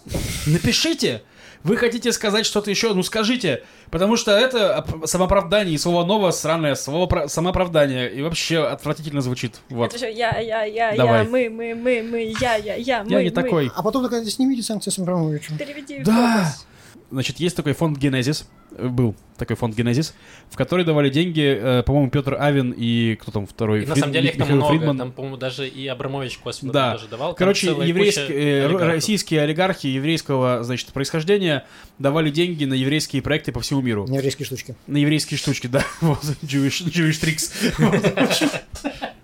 [0.48, 1.22] Напишите.
[1.64, 2.94] Вы хотите сказать что-то еще?
[2.94, 3.64] Ну скажите.
[3.90, 8.12] Потому что это оп- самооправдание и слово новое сраное, слово про- самооправдание.
[8.14, 9.62] И вообще отвратительно звучит.
[9.70, 9.90] Вот.
[9.90, 11.24] Это же я, я, я, Давай.
[11.24, 13.32] я, мы, мы, мы, мы, я, я, я, мы, Я не мы.
[13.32, 13.72] такой.
[13.76, 15.58] А потом такая, снимите санкции с Абрамовичем.
[15.58, 16.44] Переведи Да.
[16.46, 16.68] фокус.
[17.16, 18.46] Значит, есть такой фонд Генезис.
[18.78, 20.14] э, Был такой фонд Генезис,
[20.50, 23.84] в который давали деньги, э, по-моему, Петр Авин и кто там второй?
[23.84, 24.74] И на Фрид- самом деле их там Михаил много.
[24.78, 24.98] Фридман.
[24.98, 26.92] Там, по-моему, даже и Абрамович косвенно Да.
[26.98, 27.30] тоже давал.
[27.30, 28.88] Там Короче, куча э, олигархов.
[28.90, 31.66] российские олигархи еврейского, значит, происхождения
[32.00, 34.06] давали деньги на еврейские проекты по всему миру.
[34.10, 34.76] Еврейские штучки.
[34.88, 35.86] На еврейские штучки, да.
[36.02, 37.54] Вот, Jewish, Jewish tricks.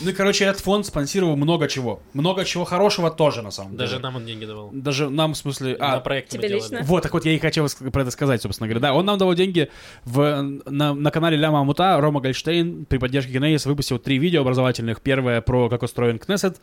[0.00, 2.02] Ну и, короче, этот фонд спонсировал много чего.
[2.12, 3.84] Много чего хорошего тоже, на самом деле.
[3.84, 4.70] Даже нам он деньги давал.
[4.72, 5.76] Даже нам, в смысле...
[5.76, 6.80] на А, проект мы тебе лично?
[6.82, 8.80] Вот, так вот я и хотел про это сказать, собственно говоря.
[8.80, 9.70] Да, он нам давал деньги
[10.04, 11.98] в, на, на канале Ляма Амута.
[12.00, 15.00] Рома Гольштейн при поддержке Генезис выпустил три видео образовательных.
[15.00, 16.60] Первое про как устроен Кнессет,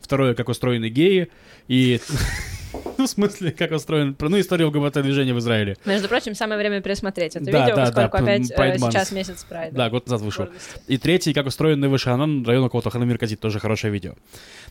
[0.00, 1.30] второе как устроены геи
[1.68, 2.00] и...
[2.98, 4.14] Ну, в смысле, как устроен...
[4.18, 5.76] Ну, история ЛГБТ-движения в Израиле.
[5.86, 9.12] Между прочим, самое время пересмотреть это Да, видео, да, поскольку да, опять э, Pride сейчас
[9.12, 9.76] месяц прайда.
[9.76, 10.48] Да, год назад вышел.
[10.86, 14.14] И третий, как устроен Невы Шанан, район около Ханамир Казит, тоже хорошее видео.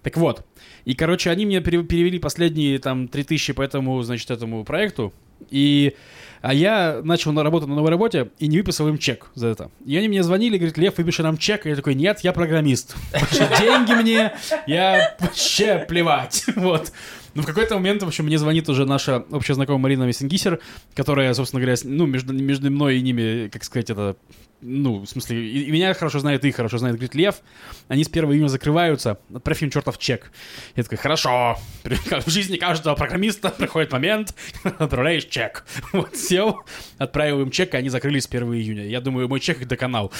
[0.04, 0.45] Так вот,
[0.86, 5.12] и, короче, они мне пере- перевели последние там 3000 по этому, значит, этому проекту,
[5.50, 5.95] и
[6.41, 9.72] а я начал на работу на новой работе и не выписал им чек за это.
[9.86, 11.66] И они мне звонили, говорят, Лев, выпиши нам чек.
[11.66, 12.95] И я такой, нет, я программист.
[13.60, 14.32] Деньги мне,
[14.66, 16.45] я вообще плевать.
[16.60, 16.91] Вот.
[17.36, 20.60] Ну, в какой-то момент, в общем, мне звонит уже наша общая знакомая Марина Мессингисер,
[20.96, 24.16] которая, собственно говоря, ну, между, между мной и ними, как сказать, это
[24.62, 27.42] ну, в смысле, и, и меня хорошо знает, и хорошо знает, говорит, Лев,
[27.88, 30.32] они с 1 июня закрываются, отправь им чертов чек.
[30.76, 35.66] Я такой, хорошо, в жизни каждого программиста приходит момент, отправляешь чек.
[35.94, 36.64] Вот, сел,
[36.98, 38.86] отправил чек, и они закрылись с 1 июня.
[38.86, 40.12] Я думаю, мой чек их доконал.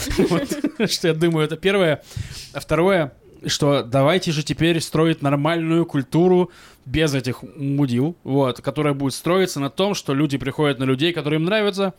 [0.88, 2.02] Что я думаю, это первое.
[2.54, 3.14] А второе,
[3.46, 6.52] что давайте же теперь строить нормальную культуру
[6.86, 11.40] без этих мудил, вот, которая будет строиться на том, что люди приходят на людей, которые
[11.40, 11.94] им нравятся,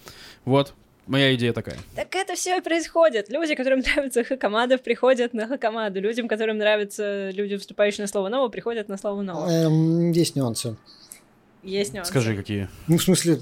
[0.45, 0.74] вот,
[1.07, 1.76] моя идея такая.
[1.97, 3.30] Так это все и происходит.
[3.30, 6.01] Люди, которым нравится Хакамада, приходят на Хакамаду.
[6.01, 9.49] Людям, которым нравятся люди, вступающие на слово ново, приходят на слово ново.
[9.51, 10.76] Эм, есть нюансы.
[11.62, 12.11] Есть нюансы.
[12.11, 12.68] Скажи, какие?
[12.88, 13.38] Ну, в смысле,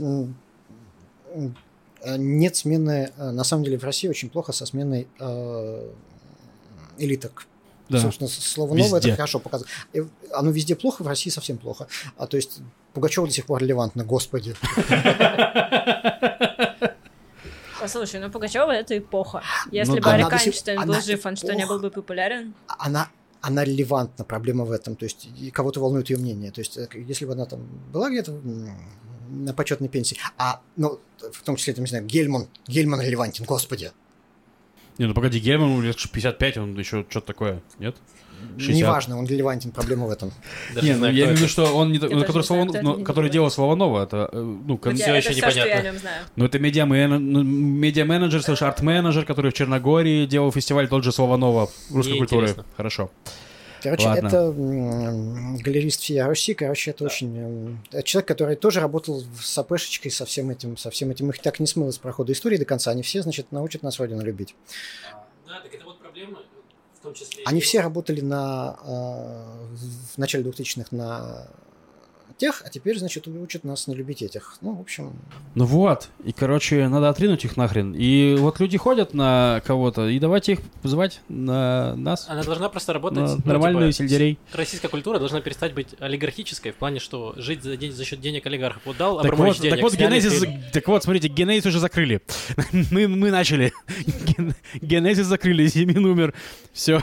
[1.34, 3.10] э, нет смены...
[3.16, 5.90] э, На самом деле в России очень плохо со сменой э,
[6.98, 7.46] элиток.
[7.88, 8.00] Да.
[8.00, 9.08] Собственно, слово новое Везде.
[9.10, 9.72] это хорошо показывает.
[9.94, 11.86] И Оно везде плохо, в России совсем плохо.
[12.16, 12.60] А то есть
[12.92, 14.54] Пугачева до сих пор релевантно, господи.
[17.80, 19.42] Послушай, ну Пугачева это эпоха.
[19.70, 20.28] Если Ну бы да.
[20.28, 22.54] Айнштейн она был жив, он что, не был бы популярен?
[22.66, 23.08] Она,
[23.40, 24.96] она релевантна, проблема в этом.
[24.96, 26.50] То есть и кого-то волнует ее мнение.
[26.50, 27.60] То есть э, если бы она там
[27.92, 28.32] была где-то
[29.30, 30.98] на почетной пенсии, а, ну,
[31.32, 33.92] в том числе, там, не знаю, Гельман, Гельман релевантен, господи.
[34.98, 37.96] Не, ну погоди, Гельман лет 55, он еще что-то такое, нет?
[38.56, 38.76] 60.
[38.76, 40.32] Неважно, он релевантен, проблема в этом.
[40.74, 42.54] Даже Не, не ну, знаю, я имею в виду, что он не, ну, который, кто
[42.56, 46.00] это, ну, не который делал Слова это, э, ну, кон- я- еще непонятно.
[46.36, 52.18] ну, это медиа медиа-менеджер, слэш арт-менеджер, который в Черногории делал фестиваль тот же Слованова русской
[52.18, 52.48] культуры.
[52.48, 52.64] интересно.
[53.82, 54.26] Короче, Ладно.
[54.26, 54.52] это
[55.62, 57.36] галерист всей Руси, короче, это очень...
[57.38, 61.30] м, это человек, который тоже работал с АПшечкой, со всем этим, со всем этим.
[61.30, 62.90] Их так не смыло с прохода истории до конца.
[62.90, 64.54] Они все, значит, научат нас Родину любить.
[65.46, 66.40] Да, так это вот проблема,
[66.98, 67.42] в том числе...
[67.44, 69.76] Они все работали на, э,
[70.14, 71.48] в начале 2000-х на
[72.38, 74.56] тех, а теперь, значит, учат нас не любить этих.
[74.60, 75.12] Ну, в общем,
[75.54, 77.94] Ну вот, и, короче, надо отринуть их нахрен.
[77.94, 82.92] И вот люди ходят на кого-то, и давайте их звать на нас, Она должна просто
[82.92, 83.18] работать...
[83.18, 84.38] на ну, нормальную типа, сельдерей.
[84.52, 88.46] Российская культура должна перестать быть олигархической в плане, что жить за, день- за счет денег
[88.46, 88.82] олигархов.
[88.86, 90.62] Вот дал Так вот, денег, так вот, Генезис, фильм.
[90.72, 92.22] так вот, смотрите, Генезис уже закрыли.
[92.90, 93.72] мы, мы начали.
[94.06, 96.34] Ген- Генезис закрыли, Зимин умер.
[96.72, 97.02] Все.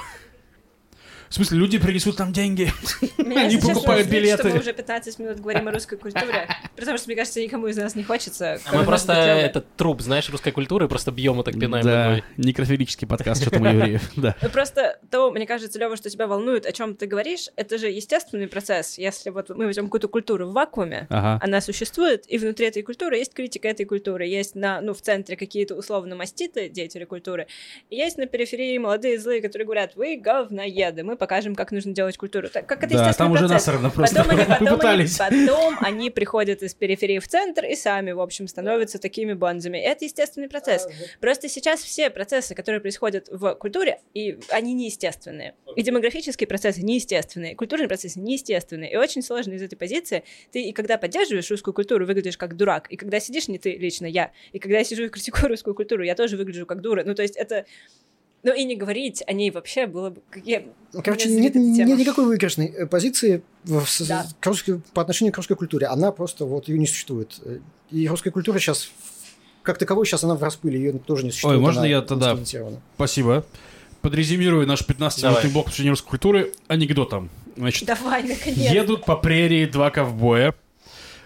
[1.36, 2.72] В смысле, люди принесут нам деньги.
[3.18, 4.50] Меня Они покупают уже злит, что билеты.
[4.56, 6.48] мы уже 15 минут говорим о русской культуре.
[6.78, 8.62] Потому что, мне кажется, никому из нас не хочется.
[8.64, 13.06] А мы просто этот труп, знаешь, русской культуры, просто бьем и так пинаем Да, некрофилический
[13.06, 14.12] подкаст, что-то мы евреев.
[14.16, 14.34] Да.
[14.42, 17.88] Ну, Просто то, мне кажется, Лева, что тебя волнует, о чем ты говоришь, это же
[17.88, 18.98] естественный процесс.
[18.98, 21.44] Если вот мы возьмем какую-то культуру в вакууме, Ага.
[21.44, 25.36] она существует, и внутри этой культуры есть критика этой культуры, есть на, ну, в центре
[25.36, 27.48] какие-то условно маститы, деятели культуры,
[27.90, 32.18] и есть на периферии молодые злые, которые говорят, вы говноеды, мы покажем, как нужно делать
[32.18, 32.50] культуру.
[32.50, 33.66] Так, как это Да, там уже процесс.
[33.66, 34.24] насрано просто.
[34.24, 38.48] Потом они, потом, они, потом они приходят из периферии в центр и сами, в общем,
[38.48, 39.80] становятся такими бонзами.
[39.80, 40.88] Это естественный процесс.
[41.20, 45.56] Просто сейчас все процессы, которые происходят в культуре, и они неестественные.
[45.76, 48.92] И демографические процессы неестественные, и культурные процессы неестественные.
[48.92, 50.24] И очень сложно из этой позиции.
[50.52, 52.88] Ты и когда поддерживаешь русскую культуру, выглядишь как дурак.
[52.92, 54.32] И когда сидишь, не ты лично, я.
[54.52, 57.04] И когда я сижу и критикую русскую культуру, я тоже выгляжу как дура.
[57.04, 57.66] Ну, то есть это...
[58.46, 60.22] Ну, и не говорить о ней вообще было бы...
[60.44, 64.28] Я- Ну, Короче, нет, нет никакой выигрышной э, позиции в- Да.
[64.40, 65.88] к русской- по отношению к русской культуре.
[65.88, 67.40] Она просто вот ее не существует.
[67.90, 68.90] И русская культура сейчас,
[69.64, 71.60] как таковой, сейчас она в распыле, ее тоже не существует.
[71.60, 72.38] можно она я тогда-.
[72.96, 73.44] Спасибо.
[74.02, 75.52] Подрезюмирую наш 15-минутный Давай.
[75.52, 77.32] блок посвящения русской культуры анекдотом.
[77.58, 78.58] Значит, Давай, наконец.
[78.72, 80.54] едут по прерии два ковбоя.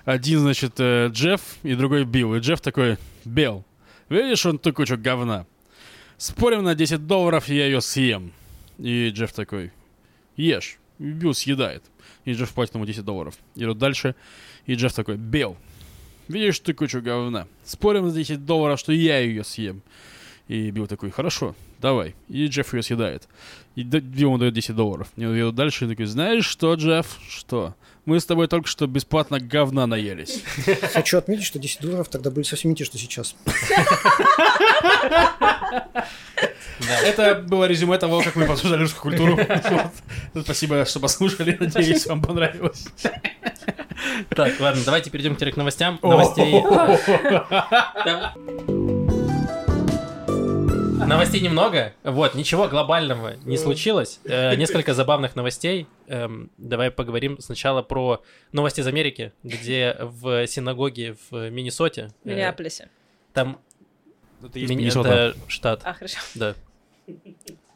[0.06, 2.36] Один, значит, э, Джефф и другой Билл.
[2.36, 3.66] И Джефф такой, Билл,
[4.08, 5.46] видишь вон ту кучу говна.
[6.20, 8.34] Спорим на 10 долларов, я ее съем.
[8.78, 9.72] И Джефф такой,
[10.36, 10.78] ешь.
[11.00, 11.82] И Билл съедает.
[12.26, 13.36] И Джефф платит ему 10 долларов.
[13.56, 14.16] Идут дальше.
[14.66, 15.56] И Джефф такой, Билл,
[16.28, 17.48] видишь ты кучу говна.
[17.64, 19.82] Спорим на 10 долларов, что я ее съем.
[20.50, 22.16] И Билл такой, хорошо, давай.
[22.28, 23.30] И Джефф ее съедает.
[23.76, 25.08] И Билл ему дает 10 долларов.
[25.16, 27.76] И они едут дальше и такой, знаешь что, Джефф, что?
[28.10, 30.42] Мы с тобой только что бесплатно говна наелись.
[30.94, 33.36] Хочу отметить, что 10 долларов тогда были совсем не те, что сейчас.
[37.04, 39.38] Это было резюме того, как мы обсуждали русскую культуру.
[40.34, 40.44] Вот.
[40.44, 41.56] Спасибо, что послушали.
[41.60, 42.88] Надеюсь, вам понравилось.
[44.30, 46.00] Так, ладно, давайте перейдем теперь к новостям.
[46.02, 46.64] Новостей...
[51.08, 51.94] Новостей немного.
[52.04, 54.20] Вот, ничего глобального не случилось.
[54.26, 55.88] Э, несколько забавных новостей.
[56.08, 58.22] Эм, давай поговорим сначала про
[58.52, 62.10] новости из Америки, где в синагоге в Миннесоте...
[62.24, 62.90] В э, Миннеаполисе.
[63.34, 63.60] там...
[64.44, 65.10] Это есть Мини- Миннесота.
[65.10, 65.82] Это штат.
[65.84, 66.18] А, хорошо.
[66.36, 66.56] Да.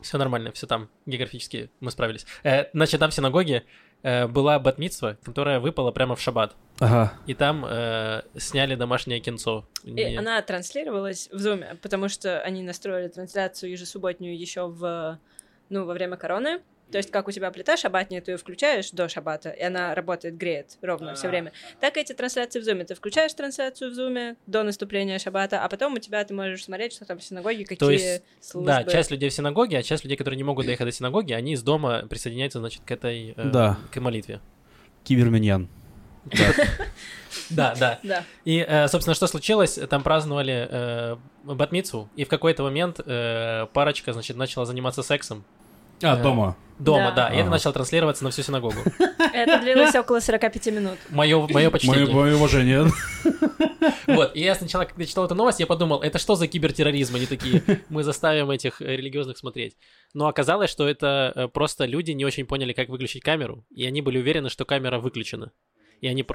[0.02, 0.90] Все нормально, все там.
[1.06, 2.26] Географически мы справились.
[2.44, 3.64] Э, значит, там в синагоге
[4.04, 6.56] э, была батмитсва, которая выпала прямо в шаббат.
[6.80, 7.14] Ага.
[7.26, 9.66] И там э, сняли домашнее кинцо.
[9.84, 15.20] И Не- она транслировалась в Zoom, потому что они настроили трансляцию ежесубботнюю еще в
[15.70, 16.62] ну, во время короны.
[16.94, 20.38] То есть, как у тебя плита шабатная, ты ее включаешь до шабата, и она работает,
[20.38, 21.52] греет ровно все время.
[21.80, 22.86] Так и эти трансляции в зуме.
[22.86, 26.94] Ты включаешь трансляцию в зуме до наступления шабата, а потом у тебя ты можешь смотреть,
[26.94, 28.68] что там в синагоге, какие То есть, службы.
[28.68, 31.54] Да, часть людей в синагоге, а часть людей, которые не могут доехать до синагоги, они
[31.54, 33.80] из дома присоединяются, значит, к этой э, Да.
[33.92, 34.40] к молитве.
[35.04, 35.68] Киберминьян.
[37.50, 38.00] Да, да.
[38.04, 38.24] Да.
[38.46, 39.80] И, э, собственно, что случилось?
[39.90, 45.44] Там праздновали э, батмицу, и в какой-то момент э, парочка, значит, начала заниматься сексом
[46.02, 46.56] А, Э, дома.
[46.80, 47.30] дома, Да.
[47.30, 48.76] да, и это начало транслироваться на всю синагогу.
[49.34, 50.98] Это длилось около 45 минут.
[51.10, 52.06] Мое, мое Мое, почтение.
[52.14, 52.86] мое уважение.
[54.08, 57.16] Вот, и я сначала, когда читал эту новость, я подумал, это что за кибертерроризм?
[57.16, 59.76] Они такие, мы заставим этих э, религиозных смотреть.
[60.14, 64.02] Но оказалось, что это э, просто люди не очень поняли, как выключить камеру, и они
[64.02, 65.52] были уверены, что камера выключена.
[66.02, 66.26] И они...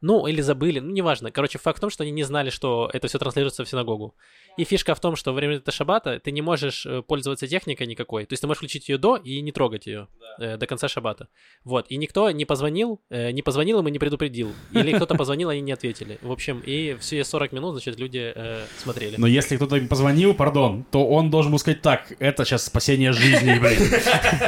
[0.00, 1.30] Ну, или забыли, ну, неважно.
[1.30, 4.14] Короче, факт в том, что они не знали, что это все транслируется в синагогу.
[4.56, 7.86] И фишка в том, что во время этого шабата ты не можешь э, пользоваться техникой
[7.86, 8.24] никакой.
[8.24, 11.28] То есть ты можешь включить ее до и не трогать ее э, до конца шабата.
[11.64, 11.86] Вот.
[11.90, 14.52] И никто не позвонил, э, не позвонил им и не предупредил.
[14.72, 16.18] Или кто-то позвонил, они не ответили.
[16.22, 19.16] В общем, и все 40 минут, значит, люди э, смотрели.
[19.18, 23.12] Но если кто-то им позвонил, пардон, то он должен был сказать так, это сейчас спасение
[23.12, 23.80] жизни, блин.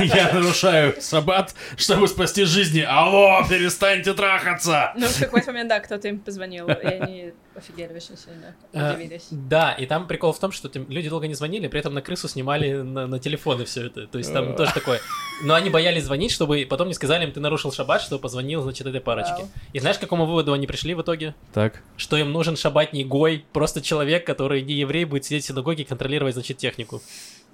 [0.15, 2.81] Я нарушаю саббат, чтобы спасти жизни.
[2.81, 4.93] Алло, перестаньте трахаться!
[4.97, 9.28] Ну, в какой-то момент, да, кто-то им позвонил, и они офигели очень сильно, Э, удивились.
[9.30, 12.28] Да, и там прикол в том, что люди долго не звонили, при этом на крысу
[12.28, 14.07] снимали на, телефоны все это.
[14.07, 15.01] То есть там тоже такое.
[15.45, 18.86] Но они боялись звонить, чтобы потом не сказали им, ты нарушил шаббат, что позвонил, значит,
[18.86, 19.47] этой парочке.
[19.72, 21.34] И знаешь, к какому выводу они пришли в итоге?
[21.53, 21.82] Так.
[21.97, 25.86] Что им нужен шаббатний гой, просто человек, который не еврей, будет сидеть в синагоге и
[25.86, 27.03] контролировать, значит, технику.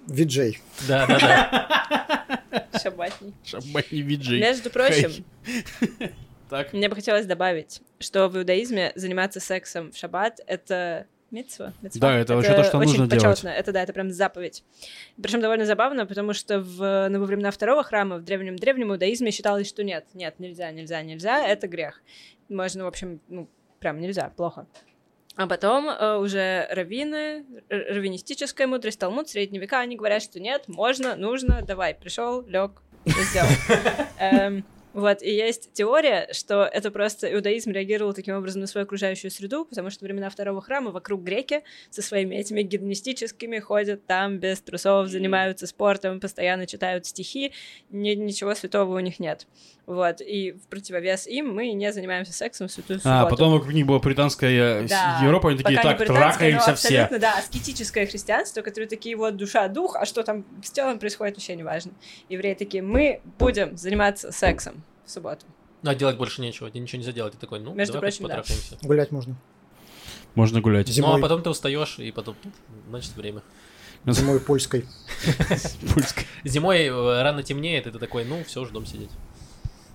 [0.07, 0.61] Виджей.
[0.87, 2.69] Да, да, да.
[2.83, 3.35] Шабатний.
[3.45, 4.41] Шаббатный виджей.
[4.41, 5.25] Между прочим,
[6.49, 6.73] Так.
[6.73, 11.73] мне бы хотелось добавить, что в иудаизме заниматься сексом в шаббат— это митцва.
[11.83, 13.25] Да, это вообще то, что очень нужно делать.
[13.25, 13.49] почетно.
[13.49, 14.65] Это да, это прям заповедь.
[15.23, 19.31] Причем довольно забавно, потому что в, ну, во времена второго храма, в древнем древнем иудаизме
[19.31, 22.03] считалось, что нет, нет, нельзя, нельзя, нельзя, это грех.
[22.49, 24.67] Можно, в общем, ну, прям нельзя, плохо.
[25.37, 31.15] А потом э, уже раввины, раввинистическая мудрость, Талмуд, средние века, они говорят, что нет, можно,
[31.15, 33.49] нужно, давай, пришел, лег, сделал.
[34.99, 39.65] Вот, и есть теория, что это просто иудаизм реагировал таким образом на свою окружающую среду,
[39.65, 44.61] потому что во времена второго храма вокруг греки со своими этими гедонистическими ходят там без
[44.61, 47.53] трусов, занимаются спортом, постоянно читают стихи,
[47.91, 49.47] ни- ничего святого у них нет.
[49.87, 53.21] Вот, и в противовес им мы не занимаемся сексом в святую субботу.
[53.21, 55.21] А, потом вокруг них была британская э, Да.
[55.23, 57.03] Европа, они такие, Пока так, трахаемся все.
[57.03, 61.37] абсолютно, да, аскетическое христианство, которое такие вот душа, дух, а что там с телом происходит,
[61.37, 61.93] вообще не важно.
[62.29, 65.47] Евреи такие, мы будем заниматься сексом в субботу.
[65.83, 67.35] Ну, а делать больше нечего, тебе ничего нельзя делать.
[67.35, 68.43] Ты такой, ну, Между давай прочим, да.
[68.83, 69.37] Гулять можно.
[70.35, 70.89] Можно гулять.
[70.89, 71.13] Зимой.
[71.13, 72.51] Ну, а потом ты устаешь, и потом, ну,
[72.91, 73.43] значит, время.
[74.07, 74.85] Зимой польской.
[75.95, 76.25] Пульск.
[76.45, 79.11] Зимой э, рано темнеет, и ты такой, ну, все, ждем сидеть.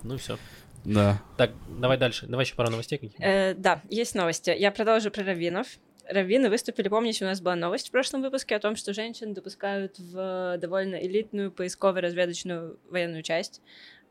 [0.02, 0.38] Ну, все.
[0.84, 1.22] Да.
[1.36, 2.26] Так, давай дальше.
[2.26, 3.00] Давай еще пару новостей.
[3.18, 4.54] Э, да, есть новости.
[4.56, 5.66] Я продолжу про раввинов.
[6.08, 9.98] Раввины выступили, помните, у нас была новость в прошлом выпуске о том, что женщин допускают
[9.98, 13.62] в довольно элитную поисково-разведочную военную часть.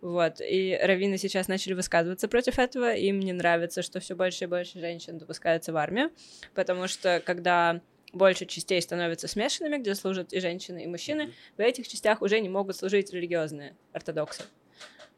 [0.04, 4.48] Вот, и раввины сейчас начали высказываться против этого, им не нравится, что все больше и
[4.48, 6.12] больше женщин допускаются в армию,
[6.54, 7.80] потому что когда
[8.12, 12.50] больше частей становятся смешанными, где служат и женщины, и мужчины, в этих частях уже не
[12.50, 14.44] могут служить религиозные ортодоксы,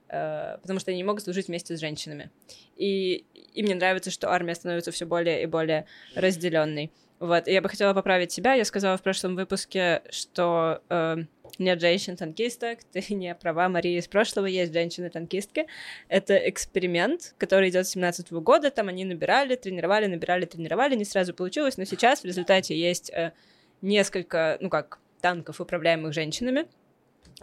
[0.09, 2.29] э, потому что они не могут служить вместе с женщинами.
[2.75, 3.25] И
[3.55, 6.91] им не нравится, что армия становится все более и более разделенной.
[7.17, 8.53] Вот, и я бы хотела поправить себя.
[8.53, 11.25] Я сказала в прошлом выпуске, что э,
[11.57, 13.99] нет женщин-танкисток, ты не права, Мария.
[13.99, 15.67] Из прошлого, есть женщины-танкистки.
[16.07, 21.33] Это эксперимент, который идет с 17 года, там они набирали, тренировали, набирали, тренировали, не сразу
[21.33, 23.33] получилось, но сейчас в результате есть э,
[23.81, 26.67] несколько, ну как, танков, управляемых женщинами,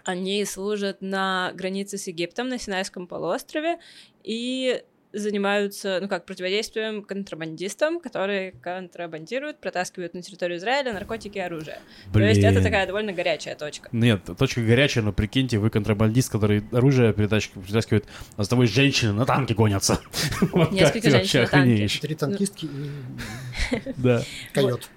[0.05, 3.79] они служат на границе с Египтом, на Синайском полуострове,
[4.23, 4.83] и
[5.13, 11.79] занимаются, ну как, противодействием контрабандистам, которые контрабандируют, протаскивают на территорию Израиля наркотики и оружие.
[12.13, 12.63] То есть это Блин.
[12.65, 13.89] такая довольно горячая точка.
[13.93, 18.07] Нет, точка горячая, но прикиньте, вы контрабандист, который оружие притаскивает,
[18.37, 20.01] а с тобой женщины на танке гонятся.
[20.71, 21.89] Несколько женщин на танке.
[22.01, 24.23] Три танкистки и Да.
[24.55, 24.89] койот.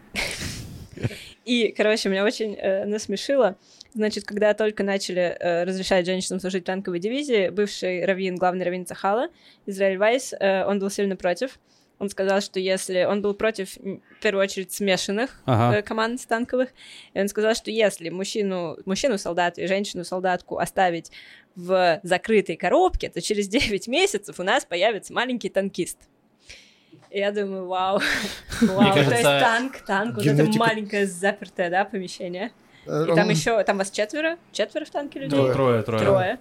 [1.44, 3.56] И, короче, меня очень э, насмешило.
[3.96, 9.30] Значит, когда только начали э, разрешать женщинам служить танковой дивизии, бывший раввин, главный раввин Цахала,
[9.66, 11.58] Израиль Вайс, э, он был сильно против.
[11.98, 13.06] Он сказал, что если...
[13.06, 15.78] Он был против, в первую очередь, смешанных Ага.
[15.78, 16.72] э, команд танковых.
[17.14, 21.10] И он сказал, что если мужчину, мужчину-солдата и женщину-солдатку оставить
[21.56, 26.00] в закрытой коробке, то через 9 месяцев у нас появится маленький танкист.
[27.12, 28.02] И я думаю, вау,
[28.62, 32.52] вау, то есть танк, танк, вот это маленькое запертое, да, помещение.
[32.86, 34.38] Э, И там он- еще, там вас четверо?
[34.52, 35.38] Четверо в танке людей?
[35.38, 35.54] Трое.
[35.54, 36.00] Трое, трое.
[36.04, 36.40] Трое.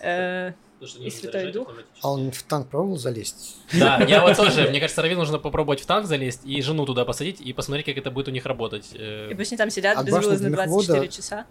[0.00, 0.52] Э,
[0.98, 1.74] И Святой Дух?
[2.00, 3.58] А он в танк пробовал залезть?
[3.72, 7.04] Да, я вот тоже, мне кажется, Равину нужно попробовать в танк залезть и жену туда
[7.04, 8.90] посадить и посмотреть, как это будет у них работать.
[8.94, 11.46] Э, И пусть они там сидят башни безвылазно дымохода- 24 часа.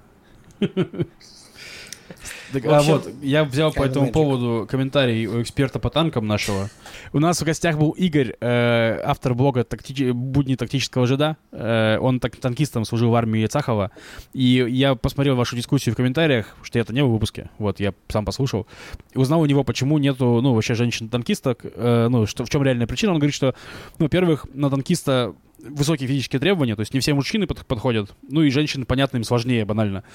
[2.53, 4.11] Так, общем, а вот, я взял по этому magic.
[4.11, 6.69] поводу комментарий у эксперта по танкам нашего.
[7.13, 11.37] У нас в гостях был Игорь, э, автор блога «Тактич- «Будни тактического жида».
[11.51, 13.91] Э, он так, танкистом служил в армии Цахова.
[14.33, 17.49] И я посмотрел вашу дискуссию в комментариях, что это не в выпуске.
[17.57, 18.67] Вот, я сам послушал.
[19.15, 21.61] Узнал у него, почему нету, ну, вообще женщин-танкисток.
[21.63, 23.13] э, ну, что, в чем реальная причина.
[23.13, 23.55] Он говорит, что,
[23.97, 28.41] ну, во-первых, на танкиста высокие физические требования, то есть не все мужчины под- подходят, ну
[28.43, 30.05] и женщины, понятно, им сложнее, банально.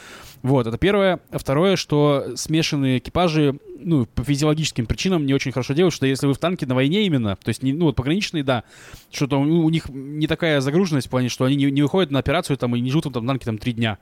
[0.42, 1.20] Вот, это первое.
[1.30, 1.93] А второе, что
[2.36, 6.66] смешанные экипажи, ну, по физиологическим причинам не очень хорошо делают, что если вы в танке
[6.66, 8.64] на войне именно, то есть, не, ну, вот пограничные, да,
[9.11, 12.18] что-то у, у них не такая загруженность в плане, что они не, не выходят на
[12.18, 13.99] операцию там и не живут там в танке там три дня.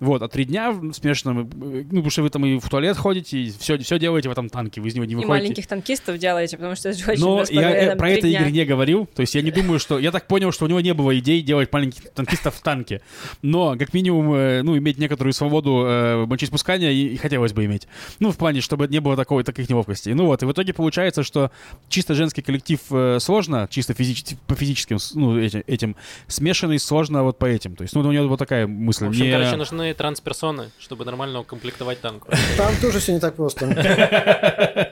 [0.00, 3.38] Вот, а три дня смешанном, э, ну, потому что вы там и в туалет ходите,
[3.38, 5.32] и все, все делаете в этом танке, вы из него не И выходите.
[5.32, 8.40] маленьких танкистов делаете, потому что это же очень Но я э, там, про это дня.
[8.40, 9.06] Игорь не говорил.
[9.06, 9.98] То есть я не думаю, что...
[9.98, 13.00] Я так понял, что у него не было идей делать маленьких танкистов в танке.
[13.42, 17.88] Но, как минимум, э, ну, иметь некоторую свободу э, мочеиспускания и, и хотелось бы иметь.
[18.20, 20.12] Ну, в плане, чтобы не было такой, таких неловкостей.
[20.12, 21.50] Ну вот, и в итоге получается, что
[21.88, 25.96] чисто женский коллектив э, сложно, чисто физич- по физическим, ну, этим, этим.
[26.28, 27.74] Смешанный сложно вот по этим.
[27.74, 29.06] То есть, ну, у него вот такая мысль.
[29.06, 32.26] В общем, Не- короче, нужны трансперсоны, чтобы нормально укомплектовать танк.
[32.58, 33.64] Там тоже все не так просто.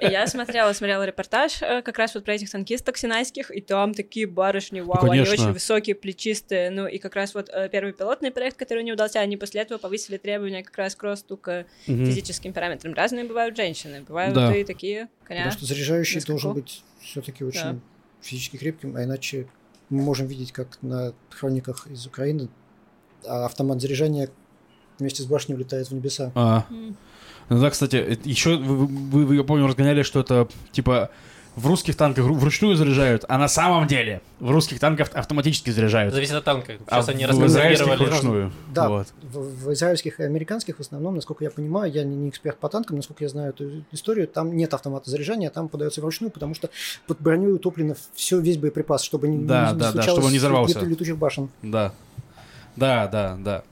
[0.00, 4.26] Я смотрела, смотрела репортаж э, как раз вот про этих танкисток синайских, и там такие
[4.26, 8.56] барышни, вау, они очень высокие, плечистые, ну и как раз вот э, первый пилотный проект,
[8.56, 12.94] который не удался, они после этого повысили требования как раз к росту, к физическим параметрам.
[12.94, 14.54] Разные бывают женщины, бывают Да.
[14.54, 15.40] и такие, коня.
[15.44, 17.78] Потому что заряжающий должен быть все-таки очень Да.
[18.20, 19.46] физически крепким, а иначе
[19.90, 22.48] мы можем видеть, как на хрониках из Украины
[23.26, 24.28] а автомат заряжания
[24.98, 26.32] вместе с башней улетает в небеса.
[26.34, 26.96] А, М.
[27.48, 31.10] Ну да, кстати, еще вы, вы- вы, я помню, разгоняли, что это типа
[31.54, 36.14] в русских танках вру- вручную заряжают, а на самом деле в русских танках автоматически заряжают.
[36.14, 36.74] Зависит от танка.
[36.86, 38.52] А Сейчас они в израильских вручную.
[38.74, 39.08] Да, Вот.
[39.22, 42.68] в, в израильских и американских в основном, насколько я понимаю, я не, не эксперт по
[42.70, 46.70] танкам, насколько я знаю эту историю, там нет автомата заряжания, там подается вручную, потому что
[47.06, 50.32] под броней утоплено все, весь боеприпас, чтобы не, Да, не, да, да, случалось чтобы он
[50.32, 50.78] не взорвался.
[50.78, 51.50] лету- летучих башен.
[51.62, 51.92] Да.
[52.76, 53.62] Да, да, да.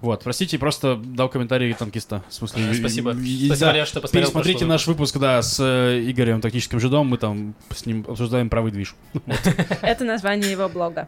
[0.00, 2.22] Вот, простите, просто дал комментарий танкиста.
[2.28, 3.10] В смысле, Э, Спасибо.
[3.12, 7.06] Спасибо, да, что посмотрел Пересмотрите наш выпуск, да, с э, Игорем Тактическим Жидом.
[7.08, 8.94] Мы там с ним обсуждаем правый движ.
[9.82, 11.06] Это название его блога,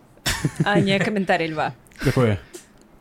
[0.65, 1.75] а не комментарий льва.
[1.99, 2.39] Какое?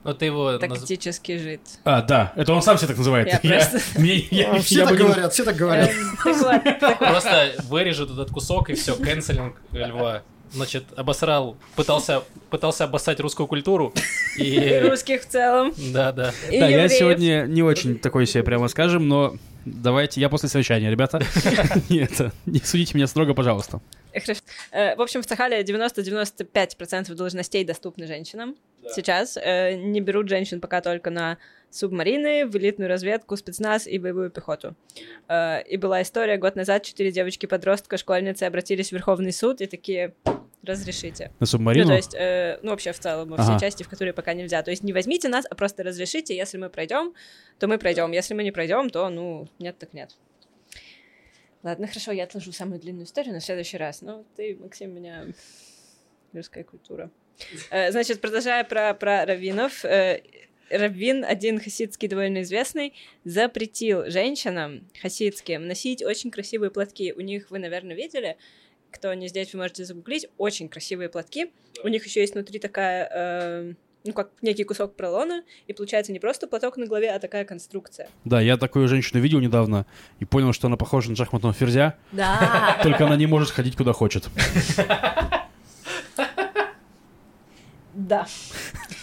[0.04, 0.52] Ну, ты его...
[0.54, 1.62] наз- Тактический жид.
[1.84, 3.28] А, да, это он сам себя так называет.
[3.28, 5.92] Я просто- мне- я- все я так бы говорят, все так говорят.
[6.98, 10.24] Просто вырежут этот кусок и все, канцелинг льва.
[10.54, 13.94] Значит, обосрал, пытался, пытался обоссать русскую культуру.
[14.38, 15.74] И русских в целом.
[15.94, 16.34] Да, да.
[16.50, 16.92] И Да, я евреев.
[16.92, 19.36] сегодня не очень такой себе прямо скажем, но
[19.66, 21.22] давайте, я после совещания, ребята.
[21.90, 22.12] Нет,
[22.46, 23.80] не судите меня строго, пожалуйста.
[24.14, 24.42] Хорошо.
[24.72, 28.56] Э, В общем, в Сахале 90-95% должностей доступны женщинам
[28.94, 29.38] сейчас.
[29.38, 31.38] Э, Не берут женщин пока только на
[31.70, 34.76] субмарины, в элитную разведку, спецназ и боевую пехоту.
[35.30, 40.14] Э, И была история, год назад четыре девочки-подростка, школьницы обратились в Верховный суд и такие
[40.64, 41.26] разрешите.
[41.28, 41.88] На Ну, субмарину?
[41.88, 44.62] то есть, э, ну, вообще в целом, во все части, в которые пока нельзя.
[44.64, 47.14] То есть не возьмите нас, а просто разрешите, если мы пройдем,
[47.60, 48.12] то мы пройдем.
[48.12, 50.16] Если мы не пройдем, то, ну, нет так нет.
[51.64, 54.02] Ладно, хорошо, я отложу самую длинную историю на следующий раз.
[54.02, 55.26] Ну, ты, Максим, меня...
[56.34, 57.12] Русская культура.
[57.72, 59.84] Э, Значит, продолжая про, про раввинов.
[59.86, 60.22] э,
[60.70, 62.94] Раввин, один хасидский довольно известный,
[63.26, 67.12] запретил женщинам хасидским носить очень красивые платки.
[67.12, 68.38] У них, вы, наверное, видели,
[68.92, 71.52] кто не здесь, вы можете загуглить, очень красивые платки.
[71.84, 73.74] У них еще есть внутри такая, э,
[74.04, 78.10] ну, как некий кусок пролона, и получается не просто платок на голове, а такая конструкция.
[78.26, 79.86] Да, я такую женщину видел недавно
[80.20, 82.80] и понял, что она похожа на шахматного ферзя, Да.
[82.84, 84.30] только она не может ходить куда хочет.
[87.94, 88.28] Да.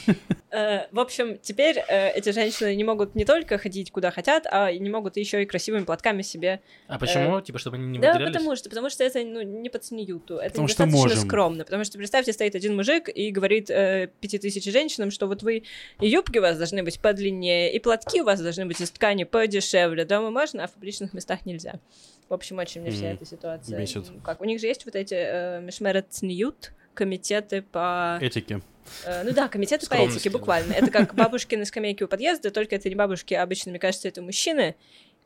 [0.50, 4.72] Э, В общем, теперь э, эти женщины не могут не только ходить куда хотят, а
[4.72, 6.60] не могут еще и красивыми платками себе.
[6.86, 7.40] А почему?
[7.40, 10.50] Типа, чтобы они не Да, потому что, потому что это ну, не под снеюту, это
[10.50, 11.28] Потому что недостаточно можем.
[11.28, 11.64] скромно.
[11.64, 15.64] Потому что представьте, стоит один мужик и говорит э, пяти тысяч женщинам, что вот вы
[16.00, 19.24] и юбки у вас должны быть подлиннее, и платки у вас должны быть из ткани
[19.24, 20.04] подешевле.
[20.04, 21.80] Дома можно, а в публичных местах нельзя.
[22.28, 23.78] В общем, очень мне вся эта ситуация.
[23.78, 24.04] Бесит.
[24.22, 24.40] Как?
[24.40, 28.18] У них же есть вот эти э, Мишмерет Сньют, комитеты по...
[28.20, 28.60] Этики.
[29.04, 30.38] Э, ну да, комитеты по Скромности, этике, да.
[30.38, 30.72] буквально.
[30.72, 34.08] Это как бабушки на скамейке у подъезда, только это не бабушки, а обычно, мне кажется,
[34.08, 34.74] это мужчины.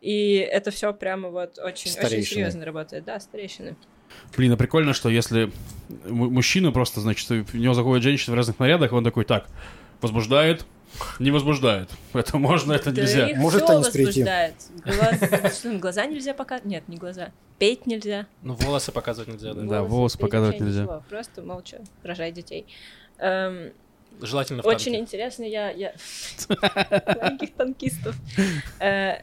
[0.03, 3.05] И это все прямо вот очень, очень серьезно работает.
[3.05, 3.75] Да, старейшины.
[4.37, 5.51] Блин, а прикольно, что если
[6.05, 9.49] мужчина просто, значит, в него заходит женщина в разных нарядах, он такой, так,
[10.03, 10.67] возбуждает,
[11.19, 11.89] Не возбуждает.
[12.13, 13.31] Это можно, это Да нельзя.
[13.37, 14.23] Может всё танец прийти.
[14.23, 14.55] возбуждает.
[14.85, 16.61] Глаз- что, Глаза нельзя пока?
[16.65, 17.31] Нет, не глаза.
[17.59, 18.27] Петь нельзя.
[18.43, 19.63] Ну, волосы показывать нельзя, да.
[19.63, 20.83] Да, волосы показывать нельзя.
[20.83, 22.67] ничего, Просто молча, рожай детей.
[23.19, 23.73] Эм,
[24.21, 24.99] Желательно в Очень танке.
[25.01, 25.71] интересно, я...
[25.71, 25.95] я...
[26.49, 28.15] Маленьких танкистов.
[28.79, 29.23] Э,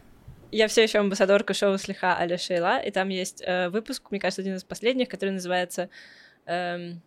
[0.51, 4.41] Я все еще амбассадорка шоу Слиха Аля Шейла, и там есть э, выпуск, мне кажется,
[4.41, 5.89] один из последних, который называется...
[6.45, 7.01] эм,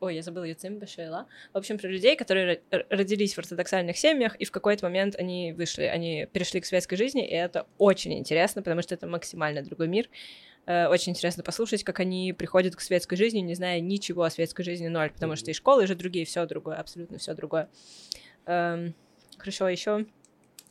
[0.00, 1.26] Ой, я забыла Юцимба Шейла.
[1.52, 5.52] В общем, про людей, которые ро- родились в ортодоксальных семьях, и в какой-то момент они
[5.52, 9.88] вышли, они перешли к светской жизни, и это очень интересно, потому что это максимально другой
[9.88, 10.08] мир.
[10.66, 14.62] Э, Очень интересно послушать, как они приходят к светской жизни, не зная ничего о светской
[14.62, 17.68] жизни ноль, потому что и школы же другие, все другое, абсолютно все другое.
[18.46, 18.94] Эм,
[19.38, 20.04] Хорошо, еще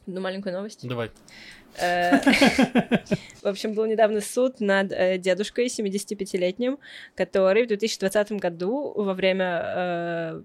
[0.07, 0.87] одну маленькую новость.
[0.87, 1.09] Давай.
[1.77, 2.19] Э,
[3.41, 6.79] В общем, был недавно суд над э, дедушкой 75-летним,
[7.15, 10.41] который в 2020 году во время э,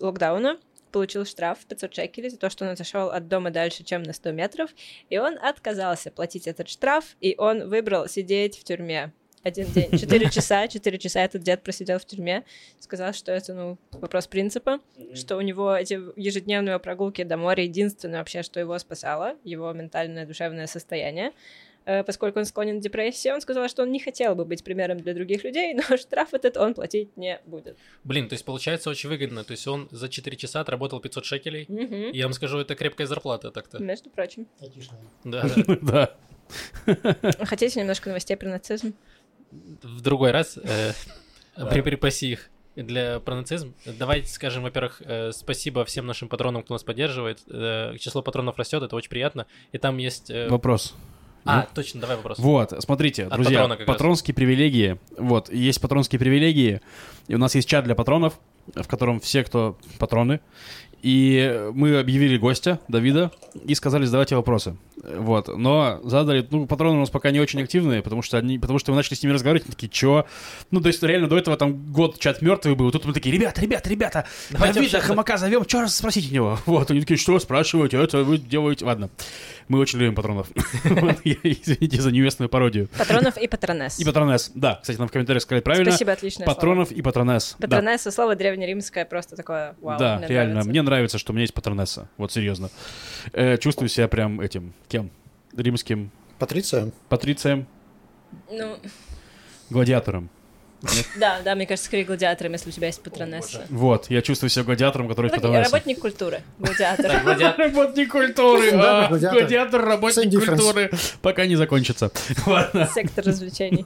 [0.00, 0.58] локдауна
[0.92, 4.12] получил штраф в 500 шекелей за то, что он отошел от дома дальше, чем на
[4.12, 4.70] 100 метров,
[5.10, 9.12] и он отказался платить этот штраф, и он выбрал сидеть в тюрьме
[9.42, 12.44] один день, 4 часа, 4 часа этот дед просидел в тюрьме,
[12.78, 14.80] сказал, что это, ну, вопрос принципа,
[15.14, 20.26] что у него эти ежедневные прогулки до моря единственное вообще, что его спасало, его ментальное
[20.26, 21.32] душевное состояние,
[21.88, 24.98] Э, поскольку он склонен к депрессии, он сказал, что он не хотел бы быть примером
[25.00, 27.78] для других людей, но штраф этот он платить не будет.
[28.04, 29.42] Блин, то есть получается очень выгодно.
[29.42, 31.64] То есть он за 4 часа отработал 500 шекелей.
[31.66, 32.10] Мгм.
[32.12, 33.82] Я вам скажу, это крепкая зарплата так-то.
[33.82, 34.46] Между прочим.
[35.24, 35.46] Да,
[35.80, 36.14] да.
[36.86, 37.34] Да.
[37.46, 38.94] Хотите немножко новостей про нацизм?
[39.50, 40.92] В другой раз э,
[41.70, 43.74] при припаси их для про нацизм.
[43.86, 47.40] Давайте скажем, во-первых, э, спасибо всем нашим патронам, кто нас поддерживает.
[47.48, 49.46] Э, Число патронов растет, это очень приятно.
[49.72, 50.30] И там есть...
[50.30, 50.94] э, Вопрос.
[51.44, 52.38] А, точно, давай вопрос.
[52.38, 53.96] Вот, смотрите, От друзья, патрона как раз.
[53.96, 54.98] патронские привилегии.
[55.16, 56.82] Вот, есть патронские привилегии,
[57.26, 58.38] и у нас есть чат для патронов,
[58.74, 60.40] в котором все, кто патроны.
[61.02, 63.30] И мы объявили гостя, Давида,
[63.64, 64.76] и сказали, задавайте вопросы.
[65.02, 68.78] Вот, но задали, ну, патроны у нас пока не очень активные, потому что они, потому
[68.78, 70.26] что мы начали с ними разговаривать, они такие, чё?
[70.70, 73.60] Ну, то есть, реально, до этого там год чат мертвый был, тут мы такие, ребята,
[73.60, 75.08] ребята, ребята, Давайте Давида общаться».
[75.08, 76.58] Хамака зовем, что раз спросить у него?
[76.66, 78.84] Вот, они такие, что спрашиваете, это вы делаете?
[78.84, 79.08] Ладно,
[79.68, 80.48] мы очень любим патронов.
[81.24, 82.88] Извините за неуместную пародию.
[82.98, 83.98] Патронов и патронесс.
[84.00, 84.78] И патронесс, да.
[84.80, 85.90] Кстати, нам в комментариях сказали правильно.
[85.92, 87.50] Спасибо, отличное Патронов и патронесс.
[87.50, 87.62] слово.
[87.62, 89.98] Патронесса слово древнеримское, просто такое вау.
[89.98, 90.64] Да, реально.
[90.64, 92.08] Мне нравится, что у меня есть патронесса.
[92.16, 92.70] Вот серьезно.
[93.32, 95.10] Э, чувствую себя прям этим, кем?
[95.56, 96.92] Римским Патриция?
[97.08, 97.66] патрицием,
[98.50, 98.78] Ну,
[99.70, 100.30] гладиатором.
[101.18, 103.66] да, да, мне кажется, скорее гладиатором, если у тебя есть патронесса.
[103.68, 105.72] Вот, я чувствую себя гладиатором, который так, патронесса.
[105.72, 107.10] работник культуры, гладиатор.
[107.58, 108.70] Работник культуры.
[108.74, 109.84] А, гладиатор.
[109.84, 110.90] Работник культуры.
[111.20, 112.12] Пока не закончится.
[112.94, 113.84] Сектор развлечений.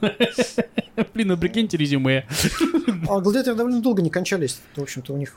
[1.13, 2.27] Блин, ну прикиньте резюме.
[3.09, 4.59] А гладиаторы довольно долго не кончались.
[4.75, 5.33] В общем-то, у них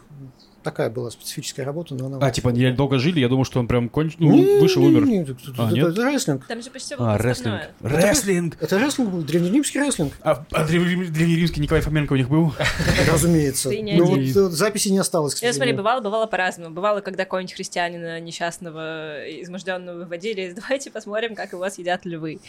[0.67, 2.19] такая была специфическая работа, но она...
[2.21, 5.07] А, типа, они долго жили, я думал, что он прям кончил, ну, вышел, умер.
[5.07, 5.89] Не, это- А, это- нет?
[5.89, 6.47] Это рестлинг.
[6.47, 7.61] Там же почти А, рестлинг.
[7.81, 8.57] Рестлинг!
[8.61, 12.53] Это рестлинг был, древнеримский рестлинг, А, а древне- древнеримский Николай Фоменко у них был?
[13.11, 13.71] разумеется.
[13.71, 16.75] Не Но вот э, записи не осталось, к Я смотри, бывало, бывало по-разному.
[16.75, 22.41] Бывало, когда какого-нибудь христианина несчастного, изможденного выводили, давайте посмотрим, как его съедят львы.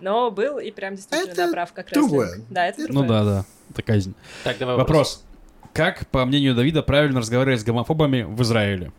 [0.00, 2.26] Но был и прям действительно Это да, прав, как другое.
[2.26, 2.46] рестлинг.
[2.50, 3.08] Да, это Ну другое.
[3.08, 3.44] да, да.
[3.70, 4.14] Это казнь.
[4.44, 4.88] Так, давай вопрос.
[4.88, 5.24] Вопрос.
[5.72, 8.92] Как, по мнению Давида, правильно разговаривать с гомофобами в Израиле?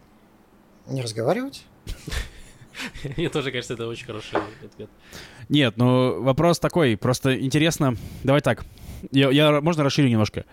[0.88, 1.66] Не разговаривать?
[3.18, 4.90] Мне тоже кажется, это очень хороший ответ.
[5.50, 7.96] Нет, ну вопрос такой, просто интересно.
[8.24, 8.66] Давай так.
[9.12, 10.46] Я, я- можно расширю немножко.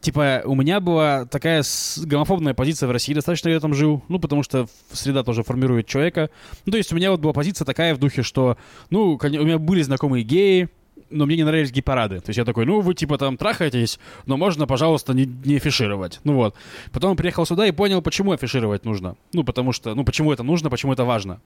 [0.00, 1.64] Типа, у меня была такая
[2.04, 6.28] гомофобная позиция в России, достаточно я там жил, ну, потому что среда тоже формирует человека.
[6.66, 8.58] Ну, то есть у меня вот была позиция такая в духе, что,
[8.90, 10.68] ну, у меня были знакомые геи,
[11.10, 12.20] но мне не нравились гей-парады.
[12.20, 16.20] То есть я такой, ну, вы типа там трахаетесь, но можно, пожалуйста, не, не афишировать.
[16.24, 16.54] Ну вот.
[16.92, 19.16] Потом приехал сюда и понял, почему афишировать нужно.
[19.32, 21.40] Ну, потому что, ну, почему это нужно, почему это важно.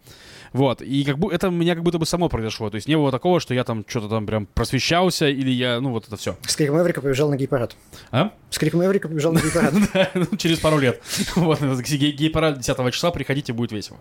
[0.53, 0.83] Вот.
[0.83, 2.71] И как бы это у меня как будто бы само произошло.
[2.71, 5.91] То есть не было такого, что я там что-то там прям просвещался, или я, ну,
[5.91, 6.37] вот это все.
[6.43, 7.77] С криком Эврика побежал на гей-парад.
[8.11, 8.33] А?
[8.51, 9.75] С криком Эврика побежал на гей-парад.
[10.15, 11.03] Ну, Через пару лет.
[11.37, 13.99] Вот, гей- гей-парад 10 числа, приходите, будет весело.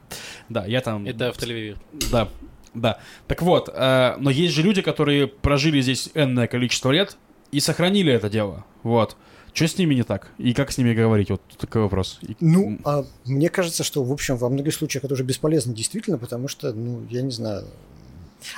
[0.50, 1.06] Да, я там...
[1.06, 1.78] Это в Тель-Авиве.
[2.12, 2.30] Да,
[2.74, 3.00] да.
[3.28, 7.18] Так вот, э, но есть же люди, которые прожили здесь энное количество лет
[7.52, 8.66] и сохранили это дело.
[8.84, 9.16] Вот.
[9.54, 10.28] Что с ними не так?
[10.38, 11.32] И как с ними говорить?
[11.32, 12.20] Вот такой вопрос.
[12.40, 16.48] Ну, а мне кажется, что, в общем, во многих случаях это уже бесполезно, действительно, потому
[16.48, 17.66] что, ну, я не знаю...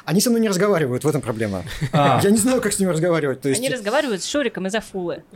[0.06, 1.64] Они со мной не разговаривают, в этом проблема.
[1.92, 3.42] А, Я не знаю, как с ними разговаривать.
[3.42, 5.24] То есть, Они разговаривают с Шуриком из Афулы.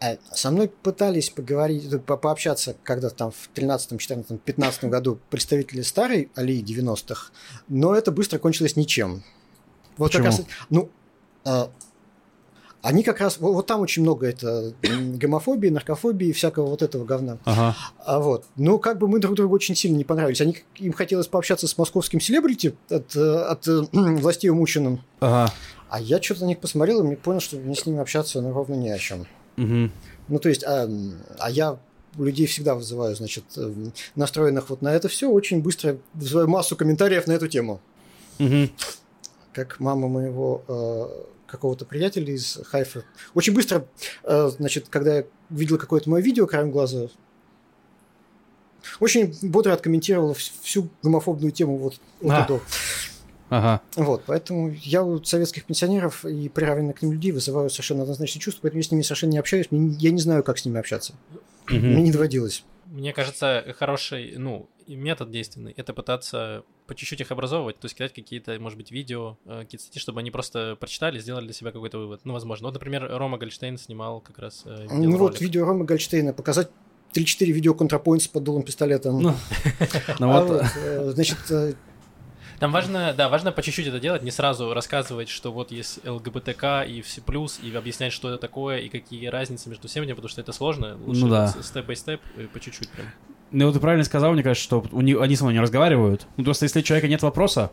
[0.00, 5.18] э, со мной пытались поговорить, э, по- пообщаться когда-то там в 13, 14, 15 году
[5.30, 7.30] представители старой Алии 90-х,
[7.68, 9.22] но это быстро кончилось ничем.
[9.96, 10.26] Вот как Почему?
[10.26, 10.90] раз, ну,
[11.44, 11.66] э,
[12.82, 17.38] Они как раз, вот, вот там очень много это гомофобии, наркофобии, всякого вот этого говна.
[17.44, 17.74] Ага.
[18.04, 20.40] А вот, ну как бы мы друг другу очень сильно не понравились.
[20.40, 25.00] Они, им хотелось пообщаться с московским селебрити от, э, от э, властей умученным.
[25.18, 25.52] Ага.
[25.88, 28.52] А я что-то на них посмотрел и мне понял, что мне с ними общаться ну,
[28.52, 29.26] ровно не о чем.
[29.56, 29.90] Мгм.
[30.28, 30.88] Ну, то есть, а,
[31.38, 31.78] а я
[32.18, 33.72] людей всегда вызываю, значит, э,
[34.14, 37.80] настроенных вот на это все, очень быстро вызываю массу комментариев на эту тему.
[38.38, 38.70] Мгм.
[39.52, 43.04] Как мама моего э, какого-то приятеля из Хайфа.
[43.34, 43.86] Очень быстро,
[44.24, 47.08] э, значит, когда я видел какое-то мое видео краем глаза,
[49.00, 52.46] очень бодро откомментировала вс- всю гомофобную тему вот от А.
[52.46, 52.60] до.
[53.48, 53.80] Ага.
[53.96, 58.62] Вот, поэтому я у советских пенсионеров и приравненных к ним людей вызываю совершенно однозначные чувства,
[58.62, 60.78] поэтому я с ними совершенно не общаюсь, мне не- я не знаю, как с ними
[60.80, 61.14] общаться.
[61.68, 62.04] Мне Мгм.
[62.04, 62.64] не доводилось.
[62.86, 68.12] Мне кажется, хороший, ну, метод действенный— это пытаться по чуть-чуть их образовывать, то есть кидать
[68.14, 71.98] какие-то, может быть, видео, э, какие-то статьи, чтобы они просто прочитали, сделали для себя какой-то
[71.98, 72.20] вывод.
[72.24, 72.68] Ну, возможно.
[72.68, 76.68] Вот, например, Рома Гольштейн снимал как раз э, Ну вот видео Ромы Гольштейна, показать
[77.12, 79.10] 3-4 видео контрапоинтс под дулом пистолета.
[79.10, 79.20] Ну,
[80.20, 81.38] ну А вот, вот, э, значит,
[82.58, 86.82] Там важно, да, важно по чуть-чуть это делать, не сразу рассказывать, что вот есть ЛГБТК
[86.82, 90.40] и все плюс, и объяснять, что это такое, и какие разницы между всеми, потому что
[90.40, 90.96] это сложно.
[91.04, 91.48] Лучше Ну да.
[91.48, 93.06] степ-бай-степ, э, по чуть-чуть прям.
[93.50, 96.26] ну вот ты правильно сказал, мне кажется, что у них, они со мной не разговаривают.
[96.38, 97.72] Ну просто если у человека нет вопроса,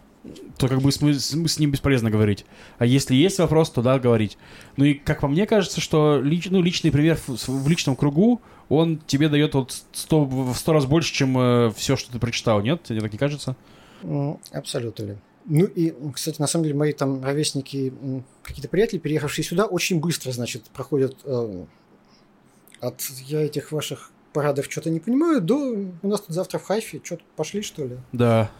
[0.58, 2.46] то как бы с, с- ним бесполезно говорить.
[2.78, 4.38] А если есть вопрос, то да, говорить.
[4.78, 8.42] Ну и как по мне кажется, что лич- ну, личный пример в, в личном кругу,
[8.70, 12.84] он тебе дает вот сто, в сто раз больше, чем все, что ты прочитал, нет?
[12.84, 13.56] Тебе так не кажется?
[14.52, 15.18] Абсолютно ли.
[15.46, 17.94] Ну и, кстати, на самом деле, мои там ровесники,
[18.44, 21.66] какие-то приятели, переехавшие сюда, очень быстро, значит, проходят э,
[22.80, 25.56] от «я этих ваших парадов что-то не понимаю» до
[26.02, 28.52] «у нас тут завтра в Хайфе, что-то пошли, что ли?» Да,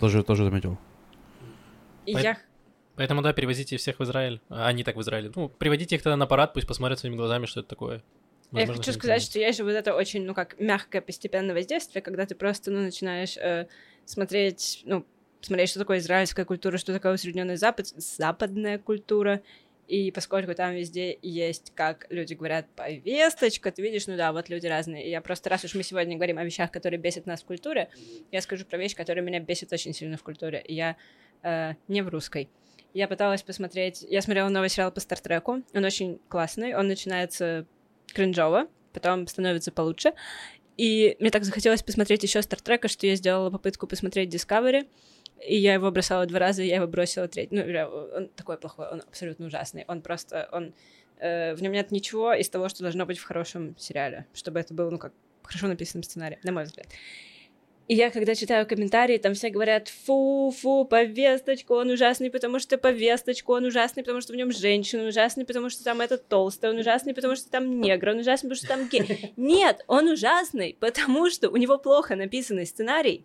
[0.00, 0.78] тоже, тоже заметил.
[2.06, 2.38] И Пой- я
[2.96, 4.40] Поэтому, да, перевозите всех в Израиль.
[4.48, 5.30] А они так в Израиле.
[5.34, 8.02] Ну, приводите их тогда на парад, пусть посмотрят своими глазами, что это такое.
[8.52, 11.54] Я Возможно, хочу что-нибудь сказать, что есть же вот это очень, ну как, мягкое постепенное
[11.54, 13.66] воздействие, когда ты просто, ну, начинаешь э,
[14.06, 15.04] смотреть, ну,
[15.42, 19.42] смотреть, что такое израильская культура, что такое усредненный Запад, западная культура,
[19.88, 24.66] и поскольку там везде есть, как люди говорят, повесточка, ты видишь, ну да, вот люди
[24.66, 25.06] разные.
[25.06, 27.88] И я просто, раз уж мы сегодня говорим о вещах, которые бесят нас в культуре,
[28.32, 30.60] я скажу про вещь, которая меня бесит очень сильно в культуре.
[30.66, 30.96] И я
[31.42, 32.48] э, не в русской.
[32.94, 34.04] Я пыталась посмотреть...
[34.08, 35.62] Я смотрела новый сериал по Стартреку.
[35.72, 36.74] Он очень классный.
[36.74, 37.66] Он начинается
[38.12, 40.14] кринжово, потом становится получше.
[40.76, 44.86] И мне так захотелось посмотреть еще Стартрека, что я сделала попытку посмотреть Discovery,
[45.46, 47.54] и я его бросала два раза, и я его бросила третий.
[47.54, 49.84] Ну, он такой плохой, он абсолютно ужасный.
[49.88, 50.74] Он просто, он...
[51.18, 54.74] э, в нем нет ничего из того, что должно быть в хорошем сериале, чтобы это
[54.74, 55.12] был, ну, как
[55.42, 56.86] хорошо написанный сценарий, на мой взгляд.
[57.88, 62.78] И я, когда читаю комментарии, там все говорят, фу, фу, повесточку, он ужасный, потому что
[62.78, 66.70] повесточку, он ужасный, потому что в нем женщина, он ужасный, потому что там это толстый,
[66.70, 69.32] он ужасный, потому что там негр, он ужасный, потому что там гей.
[69.36, 73.24] Нет, он ужасный, потому что у него плохо написанный сценарий,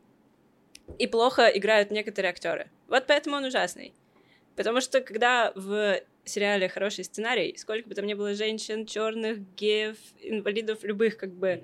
[0.99, 2.69] и плохо играют некоторые актеры.
[2.87, 3.93] Вот поэтому он ужасный.
[4.55, 9.97] Потому что когда в сериале хороший сценарий, сколько бы там ни было женщин, черных, геев,
[10.21, 11.63] инвалидов, любых как бы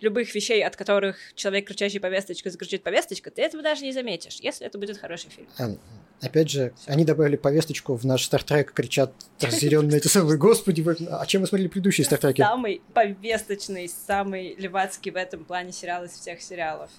[0.00, 4.66] любых вещей, от которых человек, кричащий повесточка, закричит повесточка, ты этого даже не заметишь, если
[4.66, 5.78] это будет хороший фильм.
[6.20, 11.24] Опять же, они добавили повесточку в наш Стартрек, кричат разъяренные эти самые, господи, вы- а
[11.26, 12.40] чем вы смотрели предыдущие Стартреки?
[12.40, 16.90] Самый повесточный, самый левацкий в этом плане сериал из всех сериалов.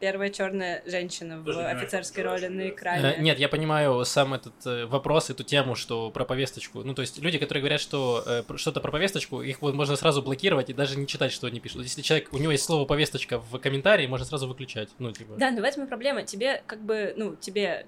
[0.00, 3.14] Первая черная женщина в офицерской роли на экране.
[3.16, 6.82] Э, Нет, я понимаю сам этот э, вопрос, эту тему, что про повесточку.
[6.82, 10.20] Ну, то есть люди, которые говорят, что э, что-то про повесточку, их вот можно сразу
[10.20, 11.82] блокировать и даже не читать, что они пишут.
[11.82, 14.88] Если человек, у него есть слово повесточка в комментарии, можно сразу выключать.
[14.98, 15.34] Ну, типа.
[15.36, 16.24] Да, но в этом и проблема.
[16.24, 17.86] Тебе, как бы, ну, тебе,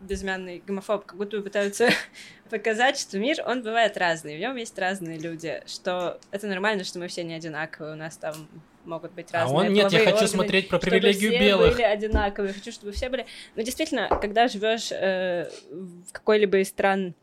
[0.00, 1.90] безымянный гомофоб, как будто бы пытаются
[2.50, 6.98] показать, что мир, он бывает разный, в нем есть разные люди, что это нормально, что
[6.98, 8.34] мы все не одинаковые, у нас там
[8.84, 11.72] могут быть А разные он нет, я хочу органы, смотреть про чтобы привилегию все белых.
[11.72, 13.26] были одинаковые, хочу, чтобы все были...
[13.56, 17.14] Но действительно, когда живешь э, в какой-либо из стран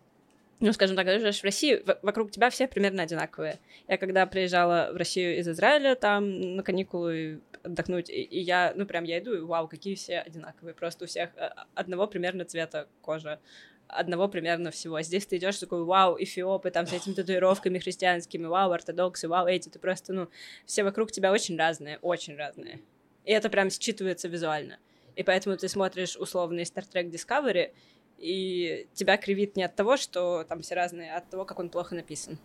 [0.62, 3.60] ну, скажем так, когда живешь в России, вокруг тебя все примерно одинаковые.
[3.88, 8.86] Я когда приезжала в Россию из Израиля, там на каникулы отдохнуть, и, и я, ну,
[8.86, 10.74] прям я иду, и вау, какие все одинаковые.
[10.74, 13.40] Просто у всех э, одного примерно цвета кожи,
[13.90, 14.96] одного примерно всего.
[14.96, 19.48] А Здесь ты идешь такой, вау, эфиопы, там с этими татуировками христианскими, вау, ортодоксы, вау,
[19.48, 20.30] эти, ты просто, ну,
[20.66, 22.80] все вокруг тебя очень разные, очень разные.
[23.26, 24.78] И это прям считывается визуально.
[25.16, 27.74] И поэтому ты смотришь условный Star Trek Discovery,
[28.18, 31.70] и тебя кривит не от того, что там все разные, а от того, как он
[31.70, 32.38] плохо написан.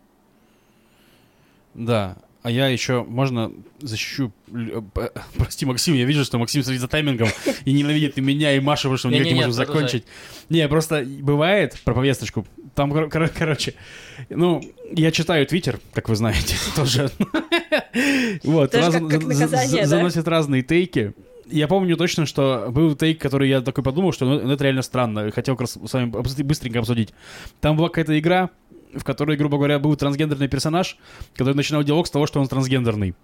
[1.74, 2.16] Да.
[2.44, 3.50] А я еще, можно,
[3.80, 4.30] защищу...
[4.52, 4.82] э,
[5.38, 7.28] Прости, Максим, я вижу, что Максим следит за таймингом
[7.64, 10.04] и ненавидит и меня, и Машу, потому что мы никак не можем закончить.
[10.50, 12.46] Не, просто бывает про повесточку.
[12.74, 13.72] Там, кор- кор- короче,
[14.28, 14.62] ну,
[14.92, 17.10] я читаю Твиттер, как вы знаете, тоже.
[18.42, 21.14] Вот, заносят разные тейки.
[21.46, 25.30] Я помню точно, что был тейк, который я такой подумал, что ну, это реально странно.
[25.30, 26.10] Хотел как раз с вами
[26.42, 27.14] быстренько обсудить.
[27.60, 28.50] Там была какая-то игра,
[28.96, 30.96] в которой, грубо говоря, был трансгендерный персонаж,
[31.34, 33.14] который начинал диалог с того, что он трансгендерный.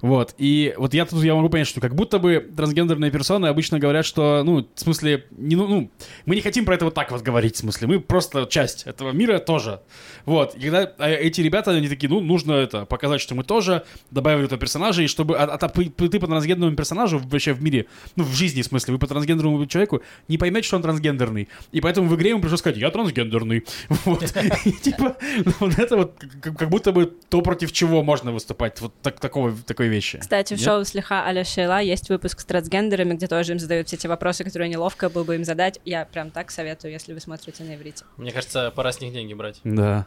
[0.00, 0.34] Вот.
[0.38, 4.04] И вот я тут я могу понять, что как будто бы трансгендерные персоны обычно говорят,
[4.04, 5.90] что, ну, в смысле, не, ну, ну,
[6.26, 9.12] мы не хотим про это вот так вот говорить, в смысле, мы просто часть этого
[9.12, 9.80] мира тоже.
[10.24, 10.54] Вот.
[10.54, 14.46] И когда а, эти ребята, они такие, ну, нужно это показать, что мы тоже добавили
[14.46, 15.36] этого персонажа, и чтобы...
[15.36, 17.86] А, а та- ты по трансгендерному персонажу вообще в мире,
[18.16, 21.48] ну, в жизни, в смысле, вы по трансгендерному человеку не поймете, что он трансгендерный.
[21.72, 23.64] И поэтому в игре ему пришлось сказать, я трансгендерный.
[24.04, 24.22] Вот.
[24.64, 25.16] И типа,
[25.60, 28.80] вот это вот как будто бы то, против чего можно выступать.
[28.80, 30.18] Вот так- такого, такой вещи.
[30.18, 30.64] Кстати, в Нет?
[30.64, 34.44] шоу «Слегка Аля Шейла» есть выпуск с трансгендерами, где тоже им задают все те вопросы,
[34.44, 35.80] которые неловко было бы им задать.
[35.84, 38.04] Я прям так советую, если вы смотрите на иврите.
[38.16, 39.60] Мне кажется, пора с них деньги брать.
[39.64, 40.06] Да.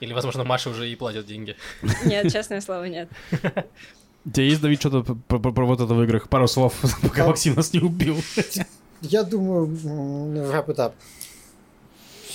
[0.00, 1.56] Или, возможно, Маша уже и платит деньги.
[2.04, 3.08] Нет, честное слово, нет.
[4.24, 6.28] У тебя есть, Давид, что-то про, про- про вот это в играх?
[6.28, 8.16] Пару слов, пока А- Максим нас не убил.
[9.00, 10.92] Я думаю, м, wrap it up.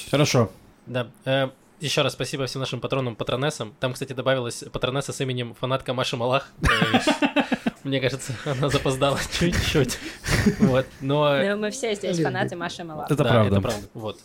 [0.10, 0.50] Хорошо.
[0.86, 1.08] Да.
[1.26, 1.50] э,
[1.84, 3.76] еще раз спасибо всем нашим патронам, патронессам.
[3.80, 6.50] Там, кстати, добавилась патронесса с именем фанатка Маши Малах.
[7.84, 10.00] Мне кажется, она запоздала чуть-чуть.
[10.60, 10.86] Вот.
[11.02, 13.12] Но Но мы все здесь фанаты Маши Малах.
[13.12, 13.56] Это да, правда.
[13.56, 13.88] это правда.
[13.94, 14.20] Вот.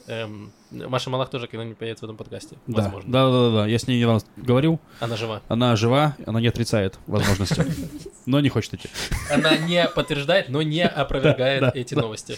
[0.70, 2.56] Маша Малах тоже когда-нибудь появится в этом подкасте.
[2.66, 2.82] Да.
[2.82, 3.10] Возможно.
[3.12, 3.66] да, да, да, да.
[3.66, 4.80] Я с ней недавно говорил.
[5.00, 5.40] Она жива.
[5.48, 7.64] Она жива, она не отрицает возможности.
[8.26, 8.88] Но не хочет идти.
[9.32, 12.36] Она не подтверждает, но не опровергает эти новости.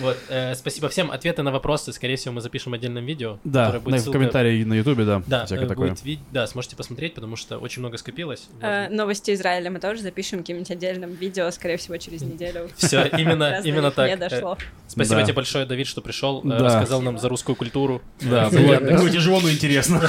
[0.00, 0.16] Вот.
[0.28, 1.10] э, Спасибо всем.
[1.10, 3.38] Ответы на вопросы, скорее всего, мы запишем в отдельном видео.
[3.44, 5.22] Да, которое будет на- в комментарии на Ютубе, да.
[5.26, 5.88] Да, э, такое.
[5.90, 8.48] будет ви- да, сможете посмотреть, потому что очень много скопилось.
[8.60, 12.68] Э, Новости Израиля мы тоже запишем каким-нибудь отдельным видео, скорее всего, через неделю.
[12.76, 14.06] Все, именно, именно так.
[14.08, 14.56] Не Э, дошло.
[14.86, 15.22] Спасибо Да.
[15.24, 16.68] тебе большое, Давид, что пришел, э, Да.
[17.00, 18.02] Рассказал нам за русскую культуру.
[18.20, 20.00] Да, тяжело, но интересно.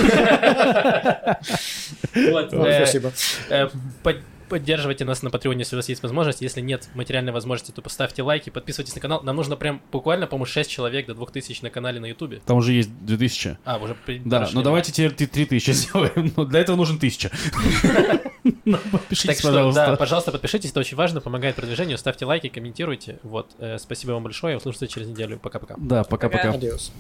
[2.14, 3.12] Э, Спасибо.
[3.50, 3.70] э,
[4.04, 4.18] под-
[4.50, 6.42] Поддерживайте нас на Патреоне, если у вас есть возможность.
[6.42, 9.22] Если нет материальной возможности, то поставьте лайки, подписывайтесь на канал.
[9.24, 12.42] Нам нужно прям буквально, по-моему, 6 человек до 2000 на канале на Ютубе.
[12.46, 13.58] Там уже есть 2000.
[13.64, 13.96] А, уже
[14.26, 14.56] Да, прошли.
[14.58, 16.34] ну давайте теперь ты 3000 сделаем.
[16.36, 17.32] Но для этого нужен 1000.
[18.66, 19.96] Ну, Так Подпишитесь, что, да, пожалуйста.
[19.98, 21.98] пожалуйста, подпишитесь, это очень важно, помогает продвижению.
[21.98, 23.20] Ставьте лайки, комментируйте.
[23.24, 25.40] Вот, э, спасибо вам большое, услышимся через неделю.
[25.40, 25.76] Пока-пока.
[25.78, 26.52] Да, пока-пока.
[26.52, 26.92] Адиос.